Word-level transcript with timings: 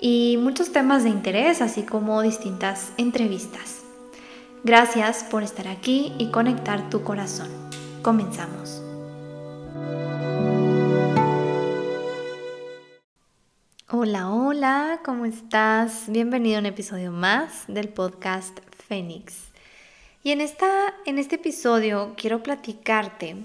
y 0.00 0.38
muchos 0.38 0.72
temas 0.72 1.04
de 1.04 1.10
interés, 1.10 1.60
así 1.60 1.82
como 1.82 2.22
distintas 2.22 2.92
entrevistas. 2.96 3.82
Gracias 4.64 5.24
por 5.24 5.42
estar 5.42 5.68
aquí 5.68 6.12
y 6.18 6.30
conectar 6.30 6.90
tu 6.90 7.02
corazón. 7.02 7.48
Comenzamos. 8.02 8.82
Hola, 13.90 14.30
hola, 14.30 15.00
¿cómo 15.04 15.24
estás? 15.24 16.04
Bienvenido 16.08 16.58
a 16.58 16.60
un 16.60 16.66
episodio 16.66 17.10
más 17.10 17.64
del 17.68 17.88
podcast 17.88 18.58
Fénix. 18.86 19.48
Y 20.22 20.32
en, 20.32 20.40
esta, 20.40 20.94
en 21.06 21.18
este 21.18 21.36
episodio 21.36 22.14
quiero 22.16 22.42
platicarte 22.42 23.36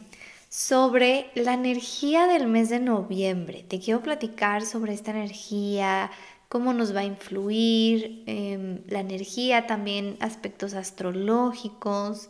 sobre 0.50 1.32
la 1.34 1.54
energía 1.54 2.28
del 2.28 2.46
mes 2.46 2.70
de 2.70 2.80
noviembre. 2.80 3.64
Te 3.68 3.80
quiero 3.80 4.02
platicar 4.02 4.64
sobre 4.64 4.94
esta 4.94 5.10
energía, 5.10 6.12
cómo 6.54 6.72
nos 6.72 6.96
va 6.96 7.00
a 7.00 7.04
influir 7.04 8.22
em, 8.28 8.84
la 8.86 9.00
energía, 9.00 9.66
también 9.66 10.18
aspectos 10.20 10.76
astrológicos. 10.76 12.30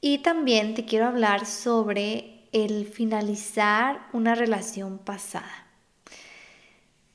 Y 0.00 0.18
también 0.18 0.74
te 0.74 0.84
quiero 0.84 1.06
hablar 1.06 1.46
sobre 1.46 2.48
el 2.50 2.86
finalizar 2.86 4.08
una 4.12 4.34
relación 4.34 4.98
pasada. 4.98 5.68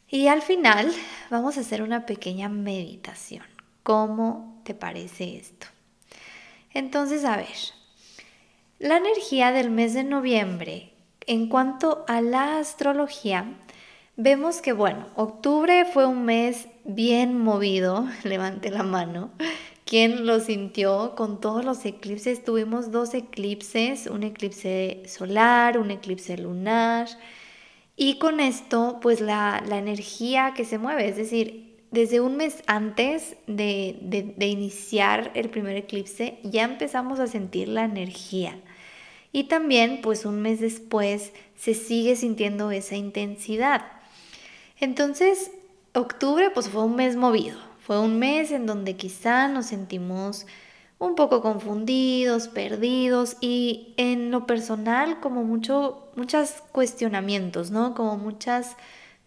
Y 0.07 0.27
al 0.27 0.41
final 0.41 0.93
vamos 1.29 1.57
a 1.57 1.61
hacer 1.61 1.81
una 1.81 2.05
pequeña 2.05 2.47
meditación. 2.47 3.43
¿Cómo 3.83 4.61
te 4.63 4.73
parece 4.73 5.35
esto? 5.35 5.67
Entonces, 6.73 7.25
a 7.25 7.35
ver, 7.35 7.57
la 8.79 8.95
energía 8.95 9.51
del 9.51 9.69
mes 9.69 9.93
de 9.93 10.05
noviembre, 10.05 10.93
en 11.27 11.49
cuanto 11.49 12.05
a 12.07 12.21
la 12.21 12.57
astrología, 12.57 13.57
vemos 14.15 14.61
que, 14.61 14.73
bueno, 14.73 15.07
octubre 15.15 15.85
fue 15.85 16.05
un 16.05 16.25
mes 16.25 16.67
bien 16.83 17.37
movido, 17.37 18.07
levante 18.23 18.69
la 18.69 18.83
mano, 18.83 19.31
quien 19.85 20.25
lo 20.25 20.39
sintió 20.39 21.15
con 21.15 21.41
todos 21.41 21.65
los 21.65 21.85
eclipses. 21.85 22.43
Tuvimos 22.43 22.91
dos 22.91 23.13
eclipses, 23.13 24.07
un 24.07 24.23
eclipse 24.23 25.03
solar, 25.05 25.77
un 25.77 25.91
eclipse 25.91 26.37
lunar. 26.37 27.07
Y 27.95 28.17
con 28.17 28.39
esto, 28.39 28.99
pues 29.01 29.21
la, 29.21 29.63
la 29.67 29.77
energía 29.77 30.53
que 30.55 30.65
se 30.65 30.77
mueve, 30.77 31.07
es 31.07 31.17
decir, 31.17 31.71
desde 31.91 32.21
un 32.21 32.37
mes 32.37 32.63
antes 32.67 33.35
de, 33.47 34.33
iniciar 34.39 35.31
el 35.35 35.49
primer 35.49 35.75
eclipse 35.75 36.39
ya 36.43 36.63
empezamos 36.63 37.19
a 37.19 37.27
sentir 37.27 37.67
la 37.67 37.83
energía. 37.83 38.57
Y 39.33 39.45
también 39.45 39.99
pues 40.01 40.25
un 40.25 40.41
mes 40.41 40.61
después 40.61 41.33
se 41.55 41.73
sigue 41.73 42.15
sintiendo 42.15 42.71
esa 42.71 42.95
intensidad. 42.95 43.83
Entonces, 44.81 45.51
octubre 45.93 46.49
pues 46.49 46.69
fue 46.69 46.83
un 46.83 46.95
mes 46.95 47.15
movido. 47.15 47.57
Fue 47.79 47.99
un 47.99 48.19
mes 48.19 48.51
en 48.51 48.65
donde 48.65 48.95
quizá 48.95 49.47
nos 49.47 49.67
sentimos 49.67 50.45
un 50.97 51.15
poco 51.15 51.41
confundidos, 51.41 52.47
perdidos 52.47 53.37
y 53.41 53.93
en 53.97 54.31
lo 54.31 54.45
personal 54.45 55.19
como 55.19 55.43
mucho, 55.43 56.09
muchos 56.15 56.63
cuestionamientos, 56.71 57.71
¿no? 57.71 57.95
Como 57.95 58.17
muchas 58.17 58.75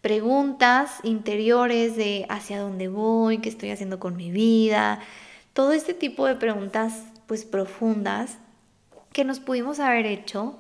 preguntas 0.01 0.99
interiores 1.03 1.97
de 1.97 2.27
hacia 2.29 2.61
dónde 2.61 2.89
voy, 2.89 3.39
qué 3.39 3.49
estoy 3.49 3.71
haciendo 3.71 3.99
con 3.99 4.17
mi 4.17 4.31
vida, 4.31 5.01
todo 5.53 5.73
este 5.73 5.95
tipo 5.95 6.27
de 6.27 6.35
preguntas 6.35 7.05
pues 7.27 7.45
profundas 7.45 8.39
que 9.13 9.25
nos 9.25 9.41
pudimos 9.41 9.79
haber 9.79 10.07
hecho 10.07 10.59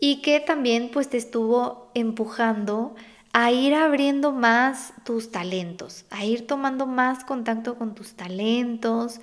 y 0.00 0.22
que 0.22 0.40
también 0.40 0.90
pues 0.92 1.08
te 1.08 1.16
estuvo 1.16 1.90
empujando 1.94 2.94
a 3.36 3.50
ir 3.50 3.74
abriendo 3.74 4.30
más 4.30 4.94
tus 5.02 5.32
talentos, 5.32 6.04
a 6.10 6.24
ir 6.24 6.46
tomando 6.46 6.86
más 6.86 7.24
contacto 7.24 7.76
con 7.76 7.96
tus 7.96 8.14
talentos 8.14 9.20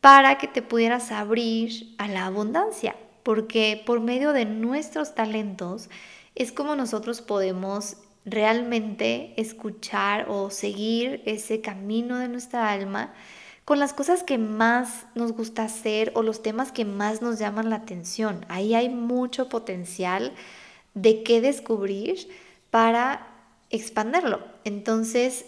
para 0.00 0.38
que 0.38 0.46
te 0.46 0.62
pudieras 0.62 1.10
abrir 1.10 1.92
a 1.98 2.06
la 2.06 2.26
abundancia, 2.26 2.94
porque 3.24 3.82
por 3.84 3.98
medio 4.00 4.32
de 4.32 4.44
nuestros 4.44 5.16
talentos 5.16 5.90
es 6.36 6.52
como 6.52 6.76
nosotros 6.76 7.20
podemos 7.20 7.96
realmente 8.24 9.34
escuchar 9.36 10.26
o 10.28 10.50
seguir 10.50 11.20
ese 11.26 11.60
camino 11.60 12.18
de 12.18 12.28
nuestra 12.28 12.70
alma 12.70 13.12
con 13.64 13.80
las 13.80 13.92
cosas 13.92 14.22
que 14.22 14.38
más 14.38 15.06
nos 15.16 15.32
gusta 15.32 15.64
hacer 15.64 16.12
o 16.14 16.22
los 16.22 16.44
temas 16.44 16.70
que 16.70 16.84
más 16.84 17.22
nos 17.22 17.40
llaman 17.40 17.70
la 17.70 17.76
atención. 17.76 18.46
Ahí 18.48 18.74
hay 18.76 18.88
mucho 18.88 19.48
potencial 19.48 20.32
de 20.94 21.24
qué 21.24 21.40
descubrir 21.40 22.28
para 22.70 23.34
expanderlo. 23.70 24.40
Entonces, 24.64 25.44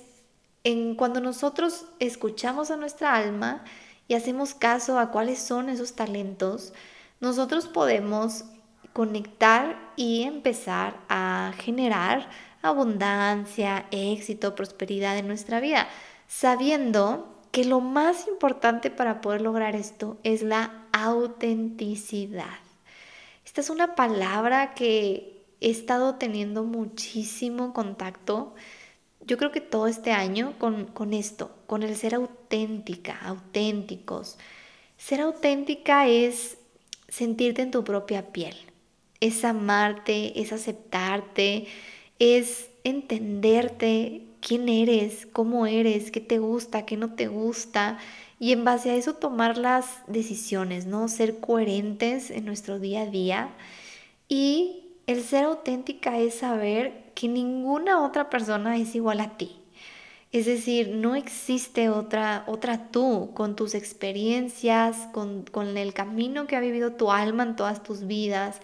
en 0.64 0.94
cuando 0.94 1.20
nosotros 1.20 1.86
escuchamos 1.98 2.70
a 2.70 2.76
nuestra 2.76 3.14
alma 3.14 3.64
y 4.08 4.14
hacemos 4.14 4.54
caso 4.54 4.98
a 4.98 5.10
cuáles 5.10 5.38
son 5.38 5.68
esos 5.68 5.94
talentos, 5.94 6.72
nosotros 7.20 7.66
podemos 7.66 8.44
conectar 8.92 9.78
y 9.96 10.22
empezar 10.22 10.96
a 11.08 11.52
generar 11.58 12.28
abundancia, 12.62 13.86
éxito, 13.90 14.54
prosperidad 14.54 15.16
en 15.16 15.28
nuestra 15.28 15.60
vida, 15.60 15.88
sabiendo 16.28 17.40
que 17.52 17.64
lo 17.64 17.80
más 17.80 18.28
importante 18.28 18.90
para 18.90 19.20
poder 19.20 19.40
lograr 19.40 19.74
esto 19.74 20.18
es 20.22 20.42
la 20.42 20.84
autenticidad. 20.92 22.58
Esta 23.44 23.60
es 23.60 23.70
una 23.70 23.94
palabra 23.94 24.74
que 24.74 25.39
he 25.60 25.70
estado 25.70 26.16
teniendo 26.16 26.64
muchísimo 26.64 27.72
contacto, 27.72 28.54
yo 29.26 29.36
creo 29.36 29.52
que 29.52 29.60
todo 29.60 29.86
este 29.86 30.12
año 30.12 30.54
con, 30.58 30.86
con 30.86 31.12
esto, 31.12 31.54
con 31.66 31.82
el 31.82 31.94
ser 31.96 32.14
auténtica, 32.14 33.18
auténticos. 33.22 34.38
Ser 34.96 35.20
auténtica 35.20 36.08
es 36.08 36.56
sentirte 37.08 37.62
en 37.62 37.70
tu 37.70 37.84
propia 37.84 38.32
piel, 38.32 38.56
es 39.20 39.44
amarte, 39.44 40.40
es 40.40 40.52
aceptarte, 40.52 41.66
es 42.18 42.70
entenderte 42.84 44.22
quién 44.40 44.68
eres, 44.68 45.26
cómo 45.32 45.66
eres, 45.66 46.10
qué 46.10 46.20
te 46.20 46.38
gusta, 46.38 46.86
qué 46.86 46.96
no 46.96 47.14
te 47.14 47.28
gusta 47.28 47.98
y 48.38 48.52
en 48.52 48.64
base 48.64 48.90
a 48.90 48.94
eso 48.94 49.14
tomar 49.14 49.58
las 49.58 49.86
decisiones, 50.06 50.86
¿no? 50.86 51.08
Ser 51.08 51.40
coherentes 51.40 52.30
en 52.30 52.46
nuestro 52.46 52.78
día 52.78 53.02
a 53.02 53.06
día 53.06 53.50
y 54.28 54.79
el 55.10 55.24
ser 55.24 55.44
auténtica 55.44 56.18
es 56.18 56.34
saber 56.34 57.10
que 57.14 57.26
ninguna 57.26 58.04
otra 58.04 58.30
persona 58.30 58.76
es 58.76 58.94
igual 58.94 59.20
a 59.20 59.36
ti. 59.36 59.56
Es 60.32 60.46
decir, 60.46 60.90
no 60.90 61.16
existe 61.16 61.88
otra, 61.88 62.44
otra 62.46 62.92
tú 62.92 63.32
con 63.34 63.56
tus 63.56 63.74
experiencias, 63.74 65.08
con, 65.12 65.42
con 65.50 65.76
el 65.76 65.92
camino 65.92 66.46
que 66.46 66.54
ha 66.54 66.60
vivido 66.60 66.92
tu 66.92 67.10
alma 67.10 67.42
en 67.42 67.56
todas 67.56 67.82
tus 67.82 68.06
vidas, 68.06 68.60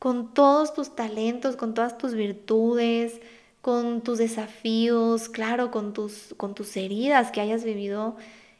con 0.00 0.34
todos 0.34 0.74
tus 0.74 0.96
talentos, 0.96 1.54
con 1.54 1.74
todas 1.74 1.96
tus 1.96 2.14
virtudes, 2.14 3.20
con 3.62 4.00
tus 4.00 4.18
desafíos, 4.18 5.28
claro, 5.28 5.70
con 5.70 5.92
tus, 5.92 6.34
con 6.36 6.56
tus 6.56 6.76
heridas 6.76 7.30
que 7.30 7.40
hayas 7.40 7.62
vivido 7.62 8.16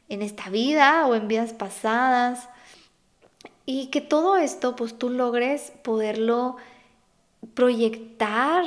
en 0.08 0.22
esta 0.22 0.48
vida 0.48 1.06
o 1.08 1.16
en 1.16 1.26
vidas 1.26 1.52
pasadas. 1.52 2.48
Y 3.64 3.88
que 3.88 4.00
todo 4.00 4.36
esto, 4.36 4.76
pues 4.76 4.96
tú 4.96 5.10
logres 5.10 5.72
poderlo 5.82 6.56
proyectar 7.56 8.64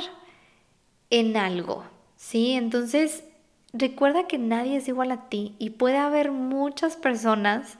en 1.08 1.38
algo, 1.38 1.84
¿sí? 2.16 2.52
Entonces, 2.52 3.24
recuerda 3.72 4.26
que 4.26 4.36
nadie 4.36 4.76
es 4.76 4.88
igual 4.88 5.12
a 5.12 5.30
ti 5.30 5.54
y 5.58 5.70
puede 5.70 5.96
haber 5.96 6.30
muchas 6.30 6.96
personas 6.96 7.78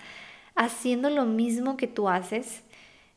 haciendo 0.54 1.10
lo 1.10 1.26
mismo 1.26 1.76
que 1.76 1.86
tú 1.86 2.08
haces 2.08 2.62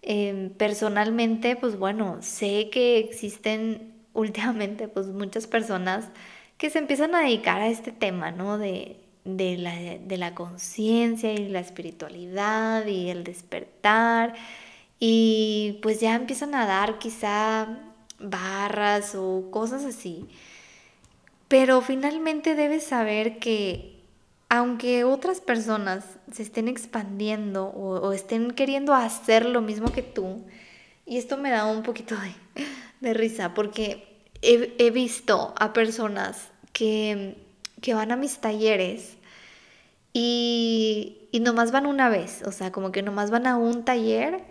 Em, 0.05 0.49
personalmente, 0.49 1.55
pues 1.55 1.79
bueno, 1.79 2.17
sé 2.21 2.69
que 2.69 2.99
existen 2.99 3.93
últimamente 4.13 4.87
pues 4.89 5.07
muchas 5.07 5.47
personas 5.47 6.09
que 6.57 6.69
se 6.69 6.79
empiezan 6.79 7.15
a 7.15 7.21
dedicar 7.21 7.61
a 7.61 7.67
este 7.69 7.91
tema, 7.93 8.31
¿no? 8.31 8.57
De, 8.57 8.97
de 9.23 9.57
la, 9.57 9.73
de 9.73 10.17
la 10.17 10.35
conciencia 10.35 11.33
y 11.33 11.47
la 11.49 11.61
espiritualidad 11.61 12.85
y 12.85 13.09
el 13.09 13.23
despertar. 13.23 14.35
Y 14.99 15.79
pues 15.81 15.99
ya 15.99 16.15
empiezan 16.15 16.55
a 16.55 16.65
dar 16.65 16.97
quizá 16.97 17.67
barras 18.19 19.15
o 19.15 19.49
cosas 19.51 19.83
así. 19.85 20.27
pero 21.49 21.81
finalmente 21.81 22.55
debes 22.55 22.83
saber 22.83 23.37
que 23.37 23.93
aunque 24.49 25.03
otras 25.03 25.41
personas 25.41 26.05
se 26.31 26.43
estén 26.43 26.67
expandiendo 26.67 27.65
o, 27.65 28.11
estén 28.11 28.51
queriendo 28.51 28.93
hacer 28.93 29.45
lo 29.45 29.61
mismo 29.61 29.91
que 29.91 30.03
tú, 30.03 30.43
y 31.05 31.17
esto 31.17 31.37
me 31.37 31.49
da 31.49 31.65
un 31.65 31.83
poquito 31.83 32.15
de, 33.01 33.13
risa 33.13 33.53
porque 33.53 34.23
he, 34.41 34.91
visto 34.91 35.53
a 35.57 35.73
personas 35.73 36.49
que, 36.71 37.35
que 37.81 37.93
van 37.93 38.11
a 38.11 38.15
mis 38.15 38.37
talleres 38.37 39.15
y, 40.13 41.27
y 41.31 41.39
nomás 41.39 41.71
van 41.71 41.85
una 41.85 42.09
vez, 42.09 42.43
o 42.45 42.51
sea, 42.51 42.71
como 42.71 42.91
que 42.91 43.01
nomás 43.01 43.31
van 43.31 43.47
a 43.47 43.57
un 43.57 43.85
taller 43.85 44.43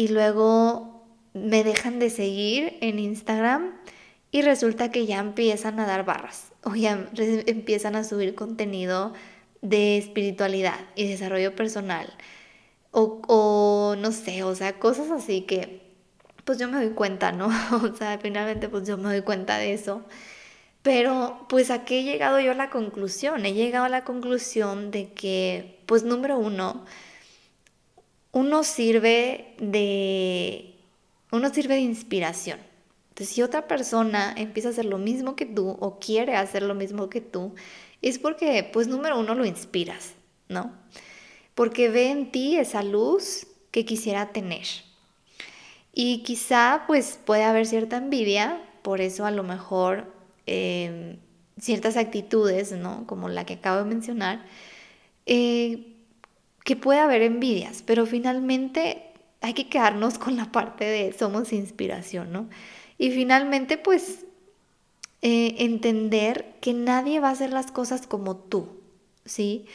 y 0.00 0.08
luego 0.08 1.04
me 1.34 1.62
dejan 1.62 1.98
de 1.98 2.08
seguir 2.08 2.78
en 2.80 2.98
Instagram 2.98 3.74
y 4.30 4.40
resulta 4.40 4.90
que 4.90 5.04
ya 5.04 5.18
empiezan 5.18 5.78
a 5.78 5.84
dar 5.84 6.06
barras 6.06 6.52
o 6.64 6.74
ya 6.74 7.10
empiezan 7.12 7.96
a 7.96 8.04
subir 8.04 8.34
contenido 8.34 9.12
de 9.60 9.98
espiritualidad 9.98 10.80
y 10.94 11.06
desarrollo 11.06 11.54
personal 11.54 12.10
o, 12.92 13.20
o 13.28 13.94
no 13.96 14.10
sé, 14.12 14.42
o 14.42 14.54
sea, 14.54 14.78
cosas 14.78 15.10
así 15.10 15.42
que 15.42 15.82
pues 16.46 16.58
yo 16.58 16.66
me 16.66 16.78
doy 16.78 16.94
cuenta, 16.94 17.30
¿no? 17.32 17.48
O 17.84 17.94
sea, 17.94 18.18
finalmente 18.22 18.70
pues 18.70 18.88
yo 18.88 18.96
me 18.96 19.10
doy 19.10 19.20
cuenta 19.20 19.58
de 19.58 19.74
eso. 19.74 20.02
Pero 20.80 21.46
pues 21.50 21.70
aquí 21.70 21.96
he 21.96 22.04
llegado 22.04 22.40
yo 22.40 22.52
a 22.52 22.54
la 22.54 22.70
conclusión, 22.70 23.44
he 23.44 23.52
llegado 23.52 23.84
a 23.84 23.90
la 23.90 24.04
conclusión 24.04 24.90
de 24.90 25.12
que 25.12 25.82
pues 25.84 26.04
número 26.04 26.38
uno, 26.38 26.86
uno 28.32 28.64
sirve 28.64 29.54
de, 29.58 30.74
uno 31.32 31.52
sirve 31.52 31.74
de 31.74 31.80
inspiración. 31.80 32.58
Entonces 33.10 33.34
si 33.34 33.42
otra 33.42 33.66
persona 33.68 34.34
empieza 34.36 34.68
a 34.68 34.72
hacer 34.72 34.84
lo 34.84 34.98
mismo 34.98 35.36
que 35.36 35.46
tú 35.46 35.76
o 35.80 35.98
quiere 35.98 36.36
hacer 36.36 36.62
lo 36.62 36.74
mismo 36.74 37.10
que 37.10 37.20
tú, 37.20 37.54
es 38.02 38.18
porque 38.18 38.68
pues 38.72 38.86
número 38.86 39.18
uno 39.18 39.34
lo 39.34 39.44
inspiras, 39.44 40.14
¿no? 40.48 40.72
Porque 41.54 41.90
ve 41.90 42.10
en 42.10 42.30
ti 42.30 42.56
esa 42.56 42.82
luz 42.82 43.46
que 43.70 43.84
quisiera 43.84 44.32
tener. 44.32 44.66
Y 45.92 46.22
quizá 46.22 46.84
pues 46.86 47.18
puede 47.24 47.42
haber 47.44 47.66
cierta 47.66 47.96
envidia, 47.96 48.62
por 48.82 49.00
eso 49.00 49.26
a 49.26 49.30
lo 49.30 49.42
mejor 49.42 50.20
Em, 50.52 51.18
ciertas 51.60 51.96
actitudes, 51.96 52.72
¿no? 52.72 53.06
Como 53.06 53.28
la 53.28 53.44
que 53.46 53.54
acabo 53.54 53.78
de 53.78 53.84
mencionar, 53.84 54.44
eh, 55.26 55.89
que 56.70 56.76
puede 56.76 57.00
haber 57.00 57.22
envidias, 57.22 57.82
pero 57.84 58.06
finalmente 58.06 59.02
hay 59.40 59.54
que 59.54 59.68
quedarnos 59.68 60.20
con 60.20 60.36
la 60.36 60.52
parte 60.52 60.84
de 60.84 61.12
somos 61.12 61.52
inspiración, 61.52 62.30
¿no? 62.30 62.48
Y 62.96 63.10
finalmente, 63.10 63.76
pues, 63.76 64.24
eh, 65.20 65.56
entender 65.58 66.54
que 66.60 66.72
nadie 66.72 67.18
va 67.18 67.30
a 67.30 67.32
hacer 67.32 67.50
las 67.50 67.72
cosas 67.72 68.06
como 68.06 68.36
tú, 68.36 68.68
¿sí? 69.24 69.66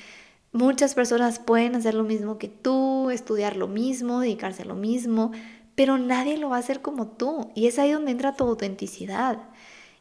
Muchas 0.53 0.95
personas 0.95 1.37
pueden 1.39 1.75
hacer 1.75 1.95
lo 1.95 2.05
mismo 2.05 2.37
que 2.37 2.47
tú, 2.47 3.09
estudiar 3.09 3.57
lo 3.57 3.67
mismo, 3.67 4.21
dedicarse 4.21 4.61
a 4.61 4.65
lo 4.65 4.75
mismo, 4.75 5.33
pero 5.75 5.97
nadie 5.97 6.37
lo 6.37 6.47
va 6.47 6.55
a 6.55 6.59
hacer 6.59 6.81
como 6.81 7.07
tú. 7.07 7.51
Y 7.55 7.67
es 7.67 7.77
ahí 7.77 7.91
donde 7.91 8.11
entra 8.11 8.37
tu 8.37 8.45
autenticidad. 8.45 9.49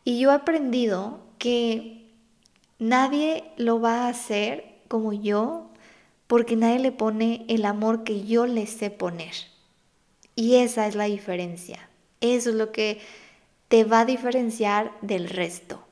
Y 0.04 0.20
yo 0.20 0.30
he 0.30 0.34
aprendido 0.34 1.18
que 1.38 2.12
nadie 2.78 3.42
lo 3.56 3.80
va 3.80 4.04
a 4.04 4.10
hacer 4.10 4.76
como 4.86 5.12
yo 5.12 5.72
porque 6.26 6.56
nadie 6.56 6.78
le 6.78 6.92
pone 6.92 7.44
el 7.48 7.64
amor 7.64 8.04
que 8.04 8.24
yo 8.24 8.46
le 8.46 8.66
sé 8.66 8.90
poner. 8.90 9.34
Y 10.36 10.56
esa 10.56 10.86
es 10.86 10.94
la 10.94 11.04
diferencia. 11.04 11.88
Eso 12.20 12.50
es 12.50 12.56
lo 12.56 12.72
que 12.72 13.00
te 13.68 13.84
va 13.84 14.00
a 14.00 14.04
diferenciar 14.04 14.92
del 15.00 15.28
resto. 15.28 15.84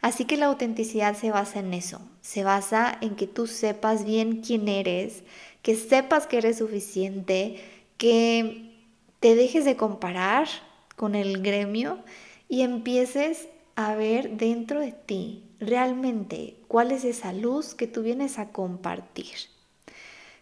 Así 0.00 0.26
que 0.26 0.36
la 0.36 0.46
autenticidad 0.46 1.16
se 1.16 1.30
basa 1.30 1.60
en 1.60 1.72
eso, 1.72 1.98
se 2.20 2.44
basa 2.44 2.98
en 3.00 3.16
que 3.16 3.26
tú 3.26 3.46
sepas 3.46 4.04
bien 4.04 4.42
quién 4.42 4.68
eres, 4.68 5.22
que 5.62 5.76
sepas 5.76 6.26
que 6.26 6.36
eres 6.36 6.58
suficiente, 6.58 7.56
que 7.96 8.74
te 9.20 9.34
dejes 9.34 9.64
de 9.64 9.76
comparar 9.76 10.46
con 10.94 11.14
el 11.14 11.40
gremio 11.40 12.00
y 12.50 12.60
empieces 12.60 13.48
a 13.76 13.94
ver 13.94 14.36
dentro 14.36 14.80
de 14.80 14.92
ti 14.92 15.42
realmente 15.58 16.58
cuál 16.74 16.90
es 16.90 17.04
esa 17.04 17.32
luz 17.32 17.76
que 17.76 17.86
tú 17.86 18.02
vienes 18.02 18.40
a 18.40 18.48
compartir. 18.48 19.36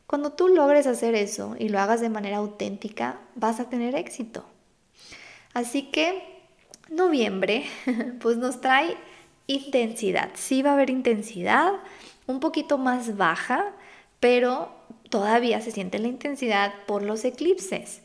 Cuando 0.06 0.32
tú 0.32 0.48
logres 0.48 0.86
hacer 0.86 1.14
eso 1.14 1.56
y 1.58 1.68
lo 1.68 1.78
hagas 1.78 2.00
de 2.00 2.08
manera 2.08 2.38
auténtica, 2.38 3.20
vas 3.34 3.60
a 3.60 3.68
tener 3.68 3.94
éxito. 3.94 4.42
Así 5.52 5.90
que 5.90 6.22
noviembre 6.88 7.66
pues 8.22 8.38
nos 8.38 8.62
trae 8.62 8.96
intensidad. 9.46 10.30
Sí 10.32 10.62
va 10.62 10.70
a 10.70 10.72
haber 10.72 10.88
intensidad, 10.88 11.70
un 12.26 12.40
poquito 12.40 12.78
más 12.78 13.18
baja, 13.18 13.74
pero 14.18 14.74
todavía 15.10 15.60
se 15.60 15.70
siente 15.70 15.98
la 15.98 16.08
intensidad 16.08 16.72
por 16.86 17.02
los 17.02 17.26
eclipses. 17.26 18.00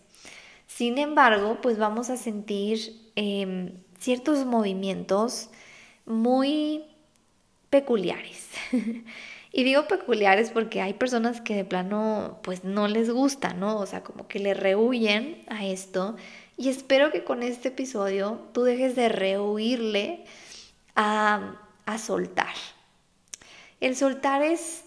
Sin 0.68 0.98
embargo, 0.98 1.60
pues 1.62 1.78
vamos 1.78 2.10
a 2.10 2.18
sentir 2.18 3.10
em, 3.16 3.72
ciertos 3.98 4.46
movimientos 4.46 5.50
muy 6.06 6.84
peculiares. 7.70 8.48
y 9.52 9.64
digo 9.64 9.88
peculiares 9.88 10.52
porque 10.52 10.82
hay 10.82 10.94
personas 10.94 11.42
que 11.42 11.56
de 11.56 11.66
plano 11.66 12.40
pues 12.44 12.64
no 12.64 12.88
les 12.88 13.10
gusta, 13.10 13.54
¿no? 13.54 13.78
O 13.80 13.86
sea, 13.86 14.04
como 14.04 14.28
que 14.28 14.40
le 14.40 14.54
rehuyen 14.54 15.44
a 15.48 15.66
esto. 15.66 16.16
Y 16.58 16.70
espero 16.70 17.12
que 17.12 17.24
con 17.24 17.44
este 17.44 17.70
episodio 17.70 18.42
tú 18.54 18.64
dejes 18.64 18.96
de 18.96 19.10
rehuirle 19.10 20.26
a, 20.96 21.62
a 21.86 21.98
soltar. 21.98 22.54
El 23.80 23.96
soltar 23.96 24.42
es 24.42 24.84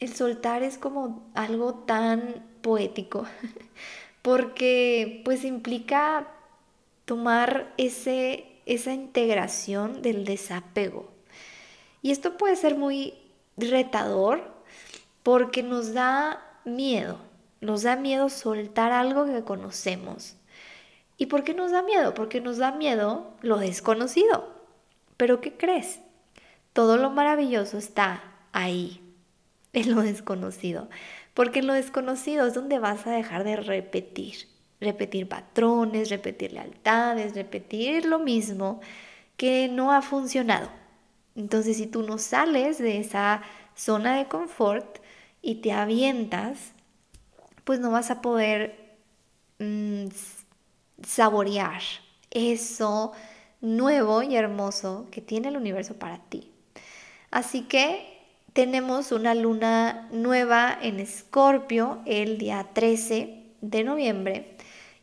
el 0.00 0.14
soltar 0.14 0.62
es 0.62 0.78
como 0.78 1.28
algo 1.34 1.74
tan 1.74 2.46
poético 2.62 3.26
porque 4.22 5.22
pues 5.24 5.44
implica 5.44 6.28
tomar 7.04 7.72
ese, 7.78 8.44
esa 8.66 8.92
integración 8.92 10.02
del 10.02 10.24
desapego. 10.24 11.10
Y 12.02 12.10
esto 12.10 12.36
puede 12.36 12.56
ser 12.56 12.76
muy 12.76 13.14
retador 13.56 14.42
porque 15.22 15.62
nos 15.62 15.92
da 15.92 16.42
miedo, 16.64 17.18
nos 17.60 17.82
da 17.82 17.96
miedo 17.96 18.28
soltar 18.28 18.92
algo 18.92 19.26
que 19.26 19.42
conocemos. 19.42 20.36
¿Y 21.16 21.26
por 21.26 21.42
qué 21.42 21.54
nos 21.54 21.72
da 21.72 21.82
miedo? 21.82 22.14
Porque 22.14 22.40
nos 22.40 22.58
da 22.58 22.72
miedo 22.72 23.32
lo 23.42 23.58
desconocido. 23.58 24.48
Pero 25.16 25.40
¿qué 25.40 25.56
crees? 25.56 26.00
Todo 26.72 26.96
lo 26.96 27.10
maravilloso 27.10 27.76
está 27.76 28.22
ahí, 28.52 29.00
en 29.72 29.94
lo 29.94 30.02
desconocido. 30.02 30.88
Porque 31.34 31.58
en 31.58 31.66
lo 31.66 31.72
desconocido 31.72 32.46
es 32.46 32.54
donde 32.54 32.78
vas 32.78 33.06
a 33.06 33.10
dejar 33.10 33.42
de 33.42 33.56
repetir 33.56 34.46
repetir 34.80 35.28
patrones, 35.28 36.10
repetir 36.10 36.52
lealtades, 36.52 37.34
repetir 37.34 38.04
lo 38.04 38.18
mismo 38.18 38.80
que 39.36 39.68
no 39.68 39.92
ha 39.92 40.02
funcionado. 40.02 40.68
Entonces, 41.38 41.76
si 41.76 41.86
tú 41.86 42.02
no 42.02 42.18
sales 42.18 42.78
de 42.78 42.98
esa 42.98 43.42
zona 43.76 44.16
de 44.16 44.26
confort 44.26 44.98
y 45.40 45.56
te 45.56 45.70
avientas, 45.70 46.72
pues 47.62 47.78
no 47.78 47.92
vas 47.92 48.10
a 48.10 48.20
poder 48.20 48.96
mm, 49.60 50.06
saborear 51.06 51.80
eso 52.32 53.12
nuevo 53.60 54.24
y 54.24 54.34
hermoso 54.34 55.06
que 55.12 55.20
tiene 55.20 55.48
el 55.48 55.56
universo 55.56 55.94
para 55.94 56.18
ti. 56.18 56.50
Así 57.30 57.62
que 57.62 58.18
tenemos 58.52 59.12
una 59.12 59.36
luna 59.36 60.08
nueva 60.10 60.76
en 60.82 60.98
Escorpio 60.98 62.00
el 62.04 62.38
día 62.38 62.66
13 62.72 63.44
de 63.60 63.84
noviembre 63.84 64.56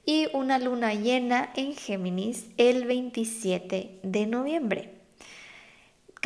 y 0.06 0.28
una 0.34 0.60
luna 0.60 0.94
llena 0.96 1.54
en 1.56 1.76
Géminis 1.76 2.48
el 2.58 2.84
27 2.84 4.02
de 4.04 4.28
noviembre. 4.28 4.95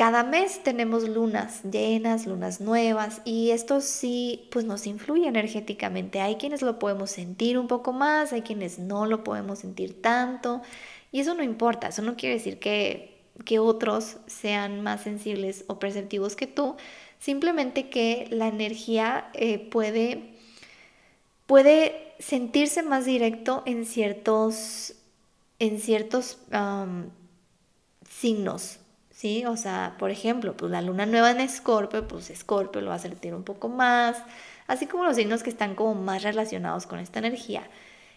Cada 0.00 0.24
mes 0.24 0.62
tenemos 0.62 1.06
lunas 1.06 1.62
llenas, 1.62 2.24
lunas 2.24 2.62
nuevas 2.62 3.20
y 3.26 3.50
esto 3.50 3.82
sí 3.82 4.48
pues 4.50 4.64
nos 4.64 4.86
influye 4.86 5.28
energéticamente. 5.28 6.22
Hay 6.22 6.36
quienes 6.36 6.62
lo 6.62 6.78
podemos 6.78 7.10
sentir 7.10 7.58
un 7.58 7.68
poco 7.68 7.92
más, 7.92 8.32
hay 8.32 8.40
quienes 8.40 8.78
no 8.78 9.04
lo 9.04 9.22
podemos 9.22 9.58
sentir 9.58 10.00
tanto 10.00 10.62
y 11.12 11.20
eso 11.20 11.34
no 11.34 11.42
importa, 11.42 11.88
eso 11.88 12.00
no 12.00 12.16
quiere 12.16 12.36
decir 12.36 12.58
que, 12.58 13.20
que 13.44 13.58
otros 13.58 14.16
sean 14.26 14.82
más 14.82 15.02
sensibles 15.02 15.66
o 15.66 15.78
perceptivos 15.78 16.34
que 16.34 16.46
tú, 16.46 16.76
simplemente 17.18 17.90
que 17.90 18.26
la 18.30 18.48
energía 18.48 19.28
eh, 19.34 19.58
puede, 19.58 20.30
puede 21.44 22.14
sentirse 22.18 22.82
más 22.82 23.04
directo 23.04 23.62
en 23.66 23.84
ciertos, 23.84 24.94
en 25.58 25.78
ciertos 25.78 26.38
signos, 28.08 28.79
¿sí? 29.20 29.44
O 29.46 29.56
sea, 29.56 29.96
por 29.98 30.10
ejemplo, 30.10 30.56
pues 30.56 30.72
la 30.72 30.82
luna 30.82 31.06
nueva 31.06 31.30
en 31.30 31.40
Escorpio, 31.40 32.08
pues 32.08 32.30
Escorpio 32.30 32.80
lo 32.80 32.90
va 32.90 32.96
a 32.96 32.98
sentir 32.98 33.34
un 33.34 33.44
poco 33.44 33.68
más, 33.68 34.16
así 34.66 34.86
como 34.86 35.04
los 35.04 35.16
signos 35.16 35.42
que 35.42 35.50
están 35.50 35.74
como 35.74 35.94
más 35.94 36.22
relacionados 36.22 36.86
con 36.86 36.98
esta 37.00 37.18
energía. 37.18 37.62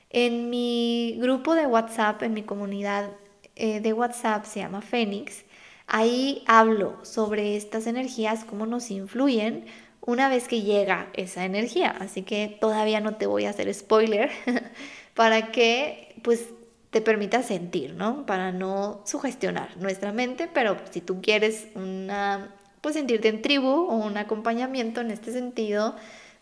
En 0.10 0.50
mi 0.50 1.18
grupo 1.20 1.56
de 1.56 1.66
WhatsApp, 1.68 2.24
en 2.24 2.34
mi 2.34 2.44
comunidad 2.44 3.10
eh, 3.56 3.82
de 3.82 3.94
WhatsApp 3.94 4.46
se 4.46 4.62
llama 4.62 4.82
Fénix, 4.82 5.44
Ahí 5.88 6.44
hablo 6.48 6.98
sobre 7.04 7.58
estas 7.58 7.88
energías, 7.88 8.46
cómo 8.46 8.66
nos 8.66 8.90
influyen 8.90 9.66
una 10.02 10.30
vez 10.30 10.48
que 10.48 10.62
llega 10.62 11.10
esa 11.14 11.46
energía. 11.46 11.90
Así 12.00 12.24
que 12.24 12.58
todavía 12.60 13.02
no 13.02 13.16
te 13.16 13.28
voy 13.28 13.46
a 13.46 13.50
hacer 13.50 13.72
spoiler 13.74 14.32
para 15.14 15.52
que 15.52 16.16
pues 16.24 16.48
te 16.94 17.02
permita 17.02 17.42
sentir, 17.44 17.96
¿no? 17.96 18.26
Para 18.26 18.54
no 18.54 19.02
sugestionar 19.04 19.76
nuestra 19.78 20.14
mente, 20.14 20.48
pero 20.54 20.78
si 20.92 21.02
tú 21.02 21.22
quieres 21.22 21.68
una 21.76 22.54
pues 22.82 22.96
sentirte 22.96 23.30
en 23.30 23.42
tribu 23.42 23.70
o 23.70 23.96
un 23.96 24.18
acompañamiento 24.18 25.02
en 25.02 25.10
este 25.10 25.32
sentido, 25.32 25.96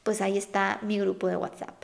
pues 0.03 0.21
ahí 0.21 0.37
está 0.37 0.79
mi 0.81 0.99
grupo 0.99 1.27
de 1.27 1.37
WhatsApp. 1.37 1.83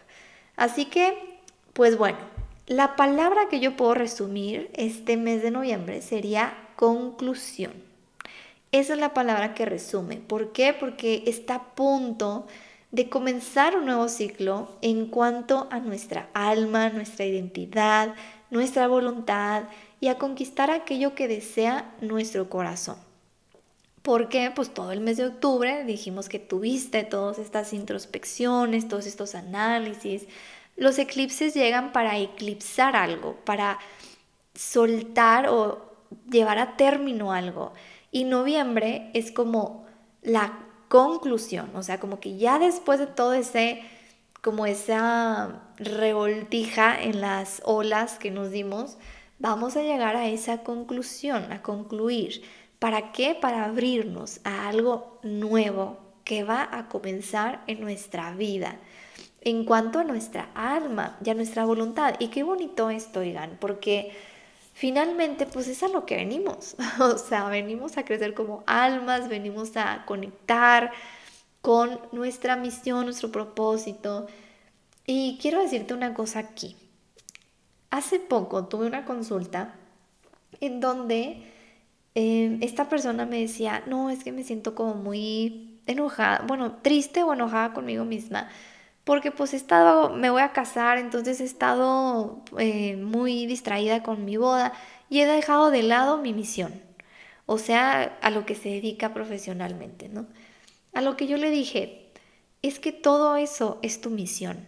Así 0.56 0.86
que, 0.86 1.40
pues 1.74 1.98
bueno, 1.98 2.18
la 2.66 2.96
palabra 2.96 3.50
que 3.50 3.60
yo 3.60 3.78
puedo 3.78 3.94
resumir 3.94 4.70
este 4.74 5.16
mes 5.16 5.44
de 5.44 5.52
noviembre 5.52 6.02
sería 6.02 6.54
conclusión. 6.76 7.72
Esa 8.72 8.94
es 8.94 9.00
la 9.00 9.14
palabra 9.14 9.54
que 9.54 9.66
resume. 9.66 10.18
¿Por 10.18 10.52
qué? 10.52 10.74
Porque 10.74 11.24
está 11.28 11.56
a 11.56 11.76
punto 11.76 12.48
de 12.92 13.10
comenzar 13.10 13.78
un 13.78 13.86
nuevo 13.86 14.08
ciclo 14.10 14.70
en 14.82 15.08
cuanto 15.08 15.68
a 15.70 15.80
nuestra 15.80 16.30
alma, 16.34 16.90
nuestra 16.90 17.26
identidad, 17.26 18.16
nuestra 18.50 18.88
voluntad 18.88 19.64
y 20.00 20.08
a 20.08 20.18
conquistar 20.18 20.72
aquello 20.72 21.16
que 21.16 21.28
desea 21.28 21.94
nuestro 22.02 22.50
corazón. 22.50 22.98
Porque 24.02 24.52
pues 24.56 24.74
todo 24.74 24.92
el 24.92 25.02
mes 25.02 25.18
de 25.18 25.26
octubre 25.26 25.84
dijimos 25.84 26.30
que 26.30 26.40
tuviste 26.40 27.04
todas 27.04 27.40
estas 27.40 27.74
introspecciones, 27.74 28.88
todos 28.88 29.06
estos 29.06 29.36
análisis. 29.36 30.28
Los 30.78 30.98
eclipses 30.98 31.54
llegan 31.54 31.92
para 31.92 32.18
eclipsar 32.18 32.96
algo, 32.96 33.36
para 33.44 33.80
soltar 34.56 35.50
o 35.50 35.88
llevar 36.30 36.60
a 36.60 36.78
término 36.78 37.34
algo. 37.34 37.74
Y 38.12 38.24
noviembre 38.24 39.12
es 39.14 39.32
como 39.32 39.86
la 40.22 40.60
conclusión, 40.88 41.72
o 41.76 41.84
sea, 41.84 42.00
como 42.00 42.20
que 42.20 42.38
ya 42.38 42.60
después 42.60 43.00
de 43.00 43.08
todo 43.08 43.34
ese, 43.34 43.84
como 44.42 44.66
esa 44.66 45.62
revoltija 45.78 47.02
en 47.02 47.22
las 47.22 47.62
olas 47.66 48.18
que 48.18 48.32
nos 48.32 48.52
dimos, 48.52 48.98
vamos 49.40 49.76
a 49.76 49.82
llegar 49.82 50.16
a 50.16 50.28
esa 50.28 50.64
conclusión, 50.64 51.52
a 51.52 51.62
concluir. 51.62 52.44
¿Para 52.80 53.12
qué? 53.12 53.36
Para 53.40 53.66
abrirnos 53.66 54.40
a 54.44 54.68
algo 54.68 55.20
nuevo 55.24 55.98
que 56.24 56.44
va 56.44 56.68
a 56.72 56.88
comenzar 56.88 57.64
en 57.68 57.82
nuestra 57.82 58.32
vida, 58.34 58.78
en 59.42 59.66
cuanto 59.66 60.00
a 60.00 60.04
nuestra 60.04 60.50
alma 60.54 61.18
y 61.24 61.30
a 61.30 61.34
nuestra 61.34 61.66
voluntad. 61.66 62.16
Y 62.20 62.28
qué 62.28 62.44
bonito 62.44 62.90
esto, 62.90 63.22
oigan, 63.22 63.58
porque 63.60 64.12
finalmente 64.74 65.46
pues 65.46 65.68
es 65.68 65.82
a 65.84 65.88
lo 65.88 66.06
que 66.06 66.18
venimos. 66.18 66.76
o 67.00 67.18
sea, 67.18 67.50
venimos 67.50 67.98
a 67.98 68.06
crecer 68.06 68.34
como 68.34 68.64
almas, 68.68 69.30
venimos 69.30 69.78
a 69.78 70.04
conectar 70.06 70.92
con 71.68 72.00
nuestra 72.14 72.56
misión, 72.56 73.04
nuestro 73.04 73.30
propósito. 73.30 74.28
Y 75.06 75.38
quiero 75.42 75.62
decirte 75.62 75.94
una 75.94 76.14
cosa 76.14 76.40
aquí. 76.40 76.78
Hace 77.90 78.20
poco 78.20 78.66
tuve 78.68 78.88
una 78.88 79.04
consulta 79.04 79.76
en 80.62 80.80
donde 80.80 81.44
Em, 82.20 82.58
esta 82.64 82.90
persona 82.90 83.28
me 83.28 83.40
decía, 83.42 83.84
no, 83.86 84.10
es 84.10 84.24
que 84.24 84.32
me 84.32 84.44
siento 84.44 84.74
como 84.74 84.96
muy 84.96 85.80
enojada, 85.86 86.44
bueno, 86.48 86.78
triste 86.82 87.22
o 87.22 87.32
enojada 87.32 87.74
conmigo 87.74 88.06
misma, 88.06 88.50
porque 89.04 89.30
pues 89.32 89.54
he 89.54 89.58
estado, 89.58 90.10
me 90.16 90.32
voy 90.32 90.42
a 90.42 90.52
casar, 90.52 90.98
entonces 90.98 91.40
he 91.42 91.44
estado 91.44 92.42
eh, 92.58 92.96
muy 92.98 93.46
distraída 93.46 94.02
con 94.02 94.26
mi 94.26 94.36
boda 94.36 94.74
y 95.12 95.20
he 95.20 95.28
dejado 95.28 95.70
de 95.70 95.84
lado 95.84 96.18
mi 96.18 96.34
misión, 96.34 96.74
o 97.46 97.60
sea, 97.60 98.18
a 98.24 98.32
lo 98.32 98.48
que 98.48 98.56
se 98.56 98.70
dedica 98.70 99.14
profesionalmente, 99.14 100.10
¿no? 100.10 100.26
A 100.98 101.02
lo 101.04 101.16
que 101.16 101.28
yo 101.28 101.38
le 101.38 101.52
dije, 101.52 102.10
es 102.64 102.80
que 102.80 102.92
todo 102.92 103.36
eso 103.36 103.78
es 103.84 104.02
tu 104.02 104.10
misión, 104.10 104.66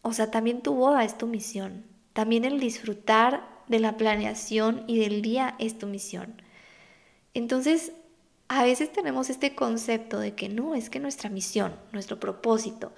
o 0.00 0.12
sea, 0.12 0.30
también 0.30 0.62
tu 0.62 0.74
boda 0.74 1.02
es 1.02 1.18
tu 1.18 1.26
misión, 1.26 1.84
también 2.12 2.44
el 2.44 2.60
disfrutar 2.60 3.48
de 3.66 3.80
la 3.80 3.96
planeación 3.96 4.84
y 4.86 5.00
del 5.00 5.22
día 5.22 5.56
es 5.58 5.76
tu 5.76 5.88
misión. 5.88 6.40
Entonces, 7.34 7.90
a 8.46 8.62
veces 8.62 8.92
tenemos 8.92 9.28
este 9.28 9.56
concepto 9.56 10.20
de 10.20 10.36
que 10.36 10.48
no, 10.48 10.76
es 10.76 10.88
que 10.88 11.00
nuestra 11.00 11.30
misión, 11.30 11.74
nuestro 11.90 12.20
propósito, 12.20 12.92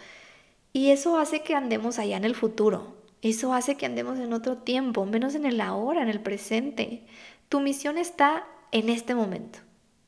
y 0.75 0.91
eso 0.91 1.19
hace 1.19 1.41
que 1.41 1.55
andemos 1.55 1.99
allá 1.99 2.19
en 2.19 2.25
el 2.27 2.35
futuro, 2.35 2.99
eso 3.23 3.55
hace 3.55 3.77
que 3.77 3.87
andemos 3.87 4.19
en 4.19 4.35
otro 4.35 4.59
tiempo, 4.59 5.07
menos 5.07 5.35
en 5.35 5.47
el 5.47 5.63
ahora, 5.63 6.03
en 6.03 6.11
el 6.11 6.21
presente. 6.21 7.07
Tu 7.49 7.61
misión 7.61 7.97
está 7.97 8.47
en 8.73 8.91
este 8.91 9.15
momento, 9.15 9.59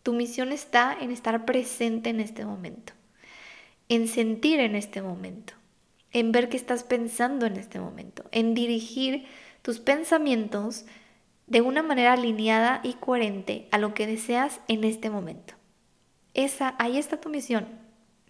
tu 0.02 0.12
misión 0.12 0.52
está 0.52 0.96
en 1.00 1.10
estar 1.10 1.44
presente 1.44 2.10
en 2.10 2.20
este 2.20 2.44
momento, 2.44 2.92
en 3.88 4.08
sentir 4.08 4.60
en 4.60 4.74
este 4.74 5.02
momento, 5.02 5.54
en 6.12 6.32
ver 6.32 6.48
qué 6.48 6.56
estás 6.56 6.84
pensando 6.84 7.46
en 7.46 7.56
este 7.56 7.80
momento, 7.80 8.24
en 8.32 8.54
dirigir 8.54 9.26
tus 9.62 9.78
pensamientos 9.78 10.86
de 11.46 11.60
una 11.60 11.82
manera 11.82 12.12
alineada 12.12 12.80
y 12.82 12.94
coherente 12.94 13.68
a 13.72 13.78
lo 13.78 13.92
que 13.92 14.06
deseas 14.06 14.60
en 14.68 14.84
este 14.84 15.10
momento. 15.10 15.54
Esa, 16.32 16.76
ahí 16.78 16.96
está 16.96 17.20
tu 17.20 17.28
misión. 17.28 17.66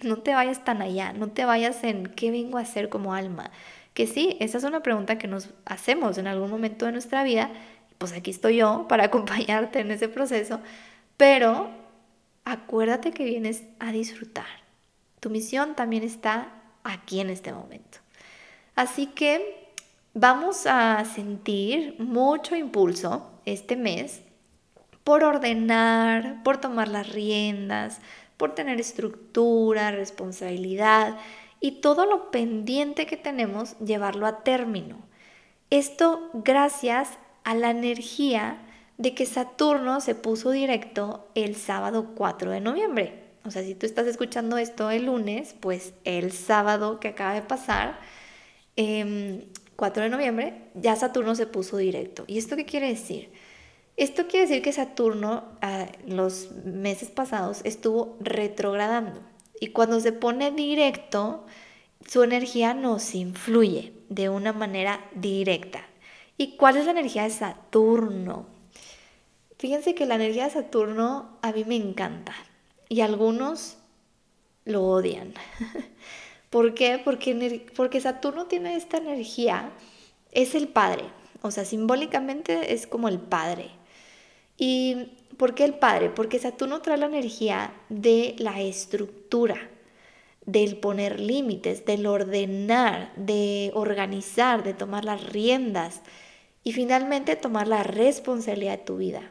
No 0.02 0.18
te 0.18 0.34
vayas 0.34 0.64
tan 0.64 0.80
allá, 0.80 1.12
no 1.12 1.28
te 1.28 1.44
vayas 1.44 1.84
en 1.84 2.06
qué 2.06 2.30
vengo 2.30 2.56
a 2.56 2.62
hacer 2.62 2.88
como 2.88 3.12
alma. 3.12 3.50
Que 3.92 4.06
sí, 4.06 4.36
esa 4.40 4.56
es 4.56 4.64
una 4.64 4.82
pregunta 4.82 5.18
que 5.18 5.28
nos 5.28 5.50
hacemos 5.66 6.16
en 6.16 6.26
algún 6.26 6.50
momento 6.50 6.86
de 6.86 6.92
nuestra 6.92 7.22
vida. 7.22 7.50
Pues 7.98 8.14
aquí 8.14 8.30
estoy 8.30 8.56
yo 8.56 8.86
para 8.88 9.04
acompañarte 9.06 9.80
en 9.80 9.90
ese 9.90 10.08
proceso. 10.08 10.60
Pero 11.20 11.68
acuérdate 12.46 13.12
que 13.12 13.26
vienes 13.26 13.64
a 13.78 13.92
disfrutar. 13.92 14.46
Tu 15.20 15.28
misión 15.28 15.74
también 15.76 16.02
está 16.02 16.48
aquí 16.82 17.20
en 17.20 17.28
este 17.28 17.52
momento. 17.52 17.98
Así 18.74 19.04
que 19.04 19.68
vamos 20.14 20.64
a 20.64 21.04
sentir 21.04 21.96
mucho 21.98 22.56
impulso 22.56 23.30
este 23.44 23.76
mes 23.76 24.22
por 25.04 25.22
ordenar, 25.22 26.42
por 26.42 26.56
tomar 26.56 26.88
las 26.88 27.10
riendas, 27.12 27.98
por 28.38 28.54
tener 28.54 28.80
estructura, 28.80 29.90
responsabilidad 29.90 31.18
y 31.60 31.82
todo 31.82 32.06
lo 32.06 32.30
pendiente 32.30 33.04
que 33.04 33.18
tenemos 33.18 33.78
llevarlo 33.80 34.24
a 34.24 34.42
término. 34.42 34.96
Esto 35.68 36.30
gracias 36.32 37.10
a 37.44 37.54
la 37.54 37.68
energía 37.68 38.56
de 39.00 39.14
que 39.14 39.24
Saturno 39.24 40.02
se 40.02 40.14
puso 40.14 40.50
directo 40.50 41.26
el 41.34 41.56
sábado 41.56 42.12
4 42.14 42.50
de 42.50 42.60
noviembre. 42.60 43.24
O 43.46 43.50
sea, 43.50 43.62
si 43.62 43.74
tú 43.74 43.86
estás 43.86 44.06
escuchando 44.06 44.58
esto 44.58 44.90
el 44.90 45.06
lunes, 45.06 45.56
pues 45.58 45.94
el 46.04 46.32
sábado 46.32 47.00
que 47.00 47.08
acaba 47.08 47.32
de 47.32 47.40
pasar, 47.40 47.98
eh, 48.76 49.48
4 49.76 50.02
de 50.02 50.10
noviembre, 50.10 50.64
ya 50.74 50.96
Saturno 50.96 51.34
se 51.34 51.46
puso 51.46 51.78
directo. 51.78 52.24
¿Y 52.26 52.36
esto 52.36 52.56
qué 52.56 52.66
quiere 52.66 52.88
decir? 52.88 53.32
Esto 53.96 54.26
quiere 54.26 54.46
decir 54.46 54.62
que 54.62 54.74
Saturno 54.74 55.44
ah, 55.62 55.86
los 56.06 56.52
meses 56.66 57.08
pasados 57.08 57.62
estuvo 57.64 58.18
retrogradando 58.20 59.22
y 59.60 59.68
cuando 59.68 59.98
se 60.00 60.12
pone 60.12 60.50
directo, 60.50 61.46
su 62.06 62.22
energía 62.22 62.74
nos 62.74 63.14
influye 63.14 63.94
de 64.10 64.28
una 64.28 64.52
manera 64.52 65.00
directa. 65.14 65.86
¿Y 66.36 66.58
cuál 66.58 66.76
es 66.76 66.84
la 66.84 66.90
energía 66.90 67.22
de 67.22 67.30
Saturno? 67.30 68.46
Fíjense 69.60 69.94
que 69.94 70.06
la 70.06 70.14
energía 70.14 70.44
de 70.44 70.52
Saturno 70.52 71.36
a 71.42 71.52
mí 71.52 71.64
me 71.66 71.76
encanta 71.76 72.32
y 72.88 73.02
algunos 73.02 73.76
lo 74.64 74.82
odian. 74.86 75.34
¿Por 76.48 76.72
qué? 76.72 76.98
Porque, 77.04 78.00
Saturno 78.00 78.46
tiene 78.46 78.74
esta 78.74 78.96
energía, 78.96 79.70
es 80.32 80.54
el 80.54 80.66
padre, 80.66 81.04
o 81.42 81.50
sea, 81.50 81.66
simbólicamente 81.66 82.72
es 82.72 82.86
como 82.86 83.08
el 83.08 83.18
padre. 83.18 83.68
¿Y 84.56 85.12
por 85.36 85.54
qué 85.54 85.64
el 85.64 85.74
padre? 85.74 86.08
Porque 86.08 86.38
Saturno 86.38 86.80
trae 86.80 86.96
la 86.96 87.04
energía 87.04 87.74
de 87.90 88.36
la 88.38 88.62
estructura, 88.62 89.68
del 90.46 90.78
poner 90.78 91.20
límites, 91.20 91.84
del 91.84 92.06
ordenar, 92.06 93.12
de 93.14 93.72
organizar, 93.74 94.62
de 94.62 94.72
tomar 94.72 95.04
las 95.04 95.22
riendas 95.22 96.00
y 96.64 96.72
finalmente 96.72 97.36
tomar 97.36 97.68
la 97.68 97.82
responsabilidad 97.82 98.78
de 98.78 98.84
tu 98.84 98.96
vida. 98.96 99.30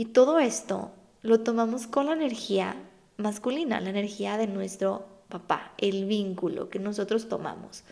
Y 0.00 0.06
todo 0.06 0.38
esto 0.38 0.92
lo 1.20 1.40
tomamos 1.40 1.86
con 1.86 2.06
la 2.06 2.14
energía 2.14 2.74
masculina, 3.18 3.82
la 3.82 3.90
energía 3.90 4.38
de 4.38 4.46
nuestro 4.46 5.04
papá, 5.28 5.74
el 5.76 6.06
vínculo 6.06 6.70
que 6.70 6.78
nosotros 6.78 7.28
tomamos. 7.28 7.84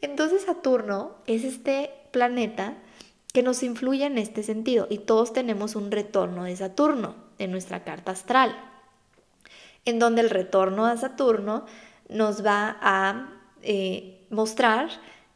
Entonces 0.00 0.42
Saturno 0.42 1.18
es 1.28 1.44
este 1.44 1.92
planeta 2.10 2.74
que 3.32 3.44
nos 3.44 3.62
influye 3.62 4.06
en 4.06 4.18
este 4.18 4.42
sentido 4.42 4.88
y 4.90 4.98
todos 4.98 5.32
tenemos 5.32 5.76
un 5.76 5.92
retorno 5.92 6.42
de 6.42 6.56
Saturno 6.56 7.14
en 7.38 7.52
nuestra 7.52 7.84
carta 7.84 8.10
astral, 8.10 8.52
en 9.84 10.00
donde 10.00 10.22
el 10.22 10.30
retorno 10.30 10.86
a 10.86 10.96
Saturno 10.96 11.64
nos 12.08 12.44
va 12.44 12.76
a 12.80 13.30
eh, 13.62 14.26
mostrar 14.30 14.88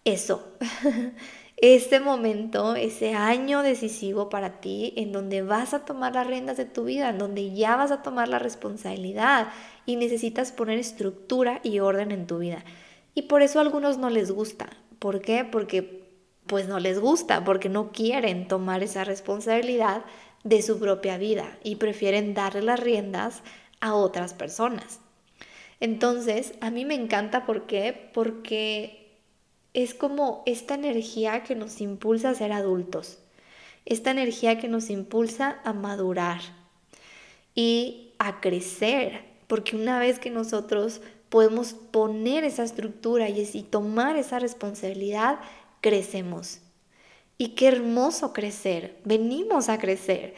eso, 0.04 0.54
este 1.62 2.00
momento, 2.00 2.74
ese 2.74 3.14
año 3.14 3.62
decisivo 3.62 4.30
para 4.30 4.60
ti, 4.60 4.94
en 4.96 5.12
donde 5.12 5.42
vas 5.42 5.74
a 5.74 5.84
tomar 5.84 6.14
las 6.14 6.26
riendas 6.26 6.56
de 6.56 6.64
tu 6.64 6.84
vida, 6.84 7.10
en 7.10 7.18
donde 7.18 7.52
ya 7.52 7.76
vas 7.76 7.90
a 7.90 8.02
tomar 8.02 8.28
la 8.28 8.38
responsabilidad 8.38 9.48
y 9.84 9.96
necesitas 9.96 10.52
poner 10.52 10.78
estructura 10.78 11.60
y 11.62 11.80
orden 11.80 12.12
en 12.12 12.26
tu 12.26 12.38
vida. 12.38 12.64
Y 13.14 13.22
por 13.22 13.42
eso 13.42 13.58
a 13.58 13.62
algunos 13.62 13.98
no 13.98 14.08
les 14.08 14.30
gusta. 14.30 14.70
¿Por 14.98 15.20
qué? 15.20 15.44
Porque 15.44 16.00
pues 16.46 16.66
no 16.66 16.80
les 16.80 16.98
gusta, 16.98 17.44
porque 17.44 17.68
no 17.68 17.92
quieren 17.92 18.48
tomar 18.48 18.82
esa 18.82 19.04
responsabilidad 19.04 20.04
de 20.44 20.62
su 20.62 20.78
propia 20.78 21.18
vida 21.18 21.58
y 21.62 21.76
prefieren 21.76 22.34
darle 22.34 22.62
las 22.62 22.80
riendas 22.80 23.42
a 23.80 23.94
otras 23.94 24.34
personas. 24.34 25.00
Entonces, 25.80 26.54
a 26.60 26.70
mí 26.70 26.84
me 26.84 26.94
encanta, 26.94 27.46
¿por 27.46 27.66
qué? 27.66 28.10
Porque 28.12 28.99
es 29.74 29.94
como 29.94 30.42
esta 30.46 30.74
energía 30.74 31.42
que 31.42 31.54
nos 31.54 31.80
impulsa 31.80 32.30
a 32.30 32.34
ser 32.34 32.52
adultos, 32.52 33.18
esta 33.86 34.10
energía 34.10 34.58
que 34.58 34.68
nos 34.68 34.90
impulsa 34.90 35.60
a 35.64 35.72
madurar 35.72 36.40
y 37.54 38.12
a 38.18 38.40
crecer, 38.40 39.24
porque 39.46 39.76
una 39.76 39.98
vez 39.98 40.18
que 40.18 40.30
nosotros 40.30 41.00
podemos 41.28 41.72
poner 41.72 42.44
esa 42.44 42.64
estructura 42.64 43.28
y, 43.28 43.62
tomar 43.62 44.16
esa 44.16 44.38
responsabilidad, 44.38 45.38
crecemos. 45.80 46.58
Y 47.38 47.50
qué 47.50 47.68
hermoso 47.68 48.32
crecer, 48.32 48.98
venimos 49.04 49.68
a 49.68 49.78
crecer. 49.78 50.34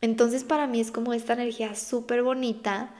Entonces 0.00 0.44
para 0.44 0.66
mí 0.66 0.80
es 0.80 0.90
como 0.90 1.14
esta 1.14 1.32
energía 1.32 1.74
súper 1.74 2.22
bonita, 2.22 2.94